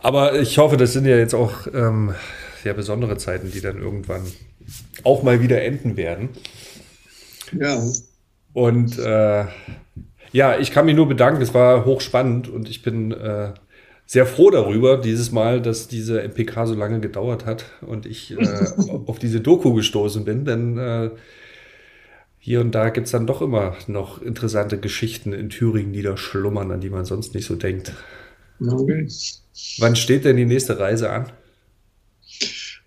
aber 0.05 0.39
ich 0.39 0.59
hoffe, 0.59 0.77
das 0.77 0.93
sind 0.93 1.07
ja 1.07 1.17
jetzt 1.17 1.35
auch 1.35 1.67
ähm, 1.73 2.15
sehr 2.63 2.75
besondere 2.75 3.17
Zeiten, 3.17 3.51
die 3.51 3.63
dann 3.63 3.79
irgendwann 3.79 4.21
auch 5.03 5.23
mal 5.23 5.41
wieder 5.41 5.63
enden 5.63 5.97
werden. 5.97 6.29
Ja. 7.59 7.83
Und 8.53 8.99
äh, 8.99 9.47
ja, 10.31 10.59
ich 10.59 10.73
kann 10.73 10.85
mich 10.85 10.95
nur 10.95 11.09
bedanken. 11.09 11.41
Es 11.41 11.55
war 11.55 11.87
hochspannend 11.87 12.49
und 12.49 12.69
ich 12.69 12.83
bin 12.83 13.13
äh, 13.13 13.55
sehr 14.05 14.27
froh 14.27 14.51
darüber, 14.51 14.99
dieses 14.99 15.33
Mal, 15.33 15.63
dass 15.63 15.89
diese 15.89 16.21
MPK 16.23 16.67
so 16.67 16.75
lange 16.75 17.01
gedauert 17.01 17.47
hat 17.47 17.65
und 17.81 18.05
ich 18.05 18.33
äh, 18.33 18.67
auf 19.07 19.19
diese 19.19 19.41
Doku 19.41 19.73
gestoßen 19.73 20.27
bin, 20.27 20.45
denn 20.45 20.77
äh, 20.77 21.11
hier 22.39 22.61
und 22.61 22.75
da 22.75 22.91
gibt 22.91 23.07
es 23.07 23.13
dann 23.13 23.27
doch 23.27 23.41
immer 23.41 23.75
noch 23.87 24.21
interessante 24.21 24.77
Geschichten 24.77 25.33
in 25.33 25.49
Thüringen, 25.49 25.95
die 25.95 26.03
da 26.03 26.19
schlummern, 26.19 26.71
an 26.73 26.83
die 26.83 26.91
man 26.91 27.07
sonst 27.07 27.35
nicht 27.35 27.47
so 27.47 27.55
denkt. 27.55 27.95
Okay. 28.61 29.09
Wann 29.79 29.97
steht 29.97 30.25
denn 30.25 30.37
die 30.37 30.45
nächste 30.45 30.79
Reise 30.79 31.11
an? 31.11 31.33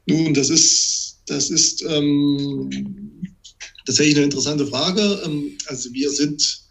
Nun, 0.05 0.33
das 0.33 0.49
ist, 0.49 1.19
das 1.27 1.49
ist 1.49 1.83
ähm, 1.87 2.69
tatsächlich 3.85 4.15
eine 4.15 4.25
interessante 4.25 4.67
Frage. 4.67 5.21
Ähm, 5.25 5.57
also 5.67 5.93
wir 5.93 6.09
sind 6.09 6.61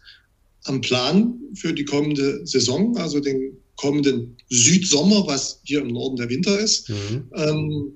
am 0.63 0.81
Plan 0.81 1.39
für 1.55 1.73
die 1.73 1.85
kommende 1.85 2.45
Saison, 2.45 2.97
also 2.97 3.19
den 3.19 3.57
kommenden 3.75 4.35
Südsommer, 4.49 5.25
was 5.27 5.61
hier 5.63 5.81
im 5.81 5.89
Norden 5.89 6.17
der 6.17 6.29
Winter 6.29 6.59
ist. 6.59 6.89
Mhm. 6.89 7.29
Ähm, 7.35 7.93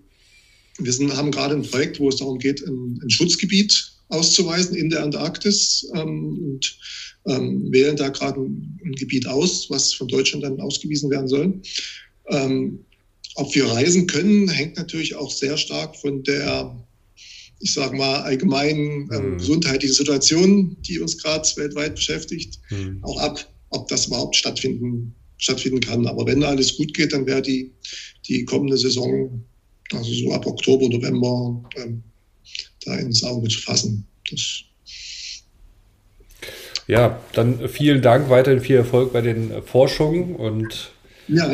wir 0.78 0.94
sind, 0.94 1.16
haben 1.16 1.32
gerade 1.32 1.56
ein 1.56 1.64
Projekt, 1.64 2.00
wo 2.00 2.10
es 2.10 2.18
darum 2.18 2.40
geht, 2.40 2.66
ein, 2.66 3.00
ein 3.04 3.10
Schutzgebiet 3.10 3.92
auszuweisen 4.10 4.76
in 4.76 4.90
der 4.90 5.04
Antarktis 5.04 5.88
ähm, 5.96 6.38
und 6.40 6.78
ähm, 7.28 7.72
wählen 7.72 7.96
da 7.96 8.10
gerade 8.10 8.42
ein, 8.42 8.80
ein, 8.84 8.94
Gebiet 8.94 9.28
aus, 9.28 9.70
was 9.70 9.94
von 9.94 10.08
Deutschland 10.08 10.44
dann 10.44 10.60
ausgewiesen 10.60 11.10
werden 11.10 11.28
soll. 11.28 11.62
Ähm, 12.30 12.80
ob 13.36 13.54
wir 13.56 13.66
reisen 13.66 14.08
können, 14.08 14.50
hängt 14.50 14.78
natürlich 14.78 15.16
auch 15.16 15.32
sehr 15.32 15.58
stark 15.58 15.96
von 15.96 16.24
der, 16.24 16.76
ich 17.60 17.74
sage 17.74 17.96
mal, 17.96 18.22
allgemeinen 18.22 19.10
ähm, 19.14 19.32
mhm. 19.32 19.38
gesundheitlichen 19.38 19.96
Situation, 19.96 20.76
die 20.82 21.00
uns 21.00 21.18
gerade 21.18 21.48
weltweit 21.56 21.96
beschäftigt, 21.96 22.60
mhm. 22.70 23.00
auch 23.04 23.20
ab, 23.20 23.48
ob 23.70 23.88
das 23.88 24.08
überhaupt 24.08 24.36
stattfinden, 24.36 25.16
stattfinden 25.38 25.80
kann. 25.80 26.08
Aber 26.08 26.26
wenn 26.26 26.44
alles 26.44 26.76
gut 26.76 26.94
geht, 26.94 27.14
dann 27.14 27.26
wäre 27.26 27.42
die, 27.42 27.72
die 28.28 28.44
kommende 28.46 28.78
Saison, 28.78 29.44
also 29.94 30.14
so 30.14 30.32
ab 30.34 30.46
Oktober, 30.46 30.90
November, 30.90 31.64
ähm, 31.78 32.04
da 32.84 32.96
ins 32.96 33.24
Auge 33.24 33.48
zu 33.48 33.62
fassen. 33.62 34.06
Das 34.30 34.64
ja, 36.92 37.22
dann 37.32 37.70
vielen 37.70 38.02
Dank, 38.02 38.30
weiterhin 38.30 38.60
viel 38.60 38.76
Erfolg 38.76 39.14
bei 39.14 39.22
den 39.22 39.64
Forschungen 39.64 40.36
und 40.36 40.92
ja, 41.30 41.50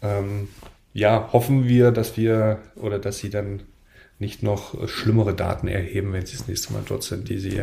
ähm, 0.00 0.48
ja, 0.94 1.28
hoffen 1.34 1.68
wir, 1.68 1.90
dass 1.90 2.16
wir 2.16 2.58
oder 2.76 2.98
dass 2.98 3.18
Sie 3.18 3.28
dann 3.28 3.60
nicht 4.18 4.42
noch 4.42 4.88
schlimmere 4.88 5.34
Daten 5.34 5.68
erheben, 5.68 6.14
wenn 6.14 6.24
Sie 6.24 6.38
das 6.38 6.48
nächste 6.48 6.72
Mal 6.72 6.82
dort 6.88 7.02
sind, 7.02 7.28
die 7.28 7.38
Sie 7.38 7.60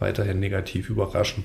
weiterhin 0.00 0.40
negativ 0.40 0.90
überraschen. 0.90 1.44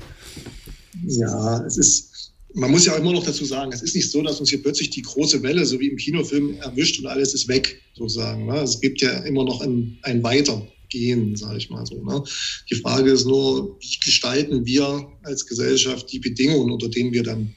Ja, 1.05 1.63
es 1.63 1.77
ist, 1.77 2.33
man 2.55 2.71
muss 2.71 2.87
ja 2.87 2.93
auch 2.93 2.97
immer 2.97 3.13
noch 3.13 3.23
dazu 3.23 3.45
sagen, 3.45 3.71
es 3.71 3.83
ist 3.83 3.95
nicht 3.95 4.09
so, 4.09 4.23
dass 4.23 4.39
uns 4.39 4.49
hier 4.49 4.63
plötzlich 4.63 4.89
die 4.89 5.03
große 5.03 5.43
Welle, 5.43 5.63
so 5.63 5.79
wie 5.79 5.89
im 5.89 5.97
Kinofilm, 5.97 6.57
erwischt 6.57 6.99
und 6.99 7.05
alles 7.05 7.35
ist 7.35 7.47
weg, 7.47 7.79
sozusagen. 7.93 8.47
Ne? 8.47 8.61
Es 8.61 8.81
gibt 8.81 8.99
ja 9.03 9.11
immer 9.25 9.43
noch 9.43 9.61
ein, 9.61 9.99
ein 10.01 10.23
Weiter 10.23 10.67
gehen, 10.89 11.35
sage 11.35 11.57
ich 11.57 11.69
mal 11.69 11.85
so. 11.85 12.03
Ne? 12.03 12.23
Die 12.69 12.75
Frage 12.75 13.11
ist 13.11 13.25
nur, 13.25 13.77
wie 13.79 13.99
gestalten 14.03 14.65
wir 14.65 15.07
als 15.23 15.45
Gesellschaft 15.45 16.11
die 16.11 16.19
Bedingungen, 16.19 16.71
unter 16.71 16.89
denen 16.89 17.11
wir 17.11 17.23
dann 17.23 17.53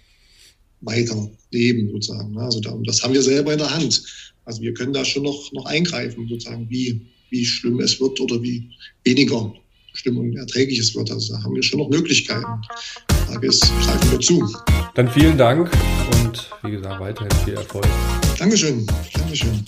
weiter 0.81 1.31
leben, 1.51 1.91
sozusagen. 1.91 2.33
Ne? 2.33 2.43
Also 2.43 2.61
das 2.61 3.03
haben 3.03 3.15
wir 3.15 3.23
selber 3.23 3.53
in 3.53 3.59
der 3.59 3.75
Hand. 3.75 4.03
Also 4.45 4.63
wir 4.63 4.73
können 4.75 4.93
da 4.93 5.05
schon 5.05 5.25
noch, 5.25 5.53
noch 5.53 5.67
eingreifen, 5.67 6.27
sozusagen, 6.29 6.69
wie, 6.71 7.01
wie 7.31 7.45
schlimm 7.45 7.81
es 7.81 8.01
wird 8.01 8.19
oder 8.21 8.43
wie 8.43 8.71
weniger 9.05 9.53
schlimm 9.93 10.19
und 10.19 10.37
erträglich 10.37 10.79
es 10.79 10.95
wird. 10.95 11.11
Also 11.11 11.35
da 11.35 11.43
haben 11.43 11.55
wir 11.55 11.63
schon 11.63 11.81
noch 11.81 11.91
Möglichkeiten. 11.91 12.47
Die 13.11 13.33
Frage 13.33 13.47
ist, 13.49 13.63
greifen 13.85 14.13
wir 14.13 14.21
zu. 14.21 14.55
Dann 14.95 15.11
vielen 15.11 15.37
Dank 15.37 15.71
und 16.23 16.51
wie 16.63 16.71
gesagt, 16.71 17.01
weiterhin 17.01 17.45
viel 17.45 17.55
Erfolg. 17.55 17.87
Dankeschön. 18.39 18.87
Dankeschön. 19.15 19.65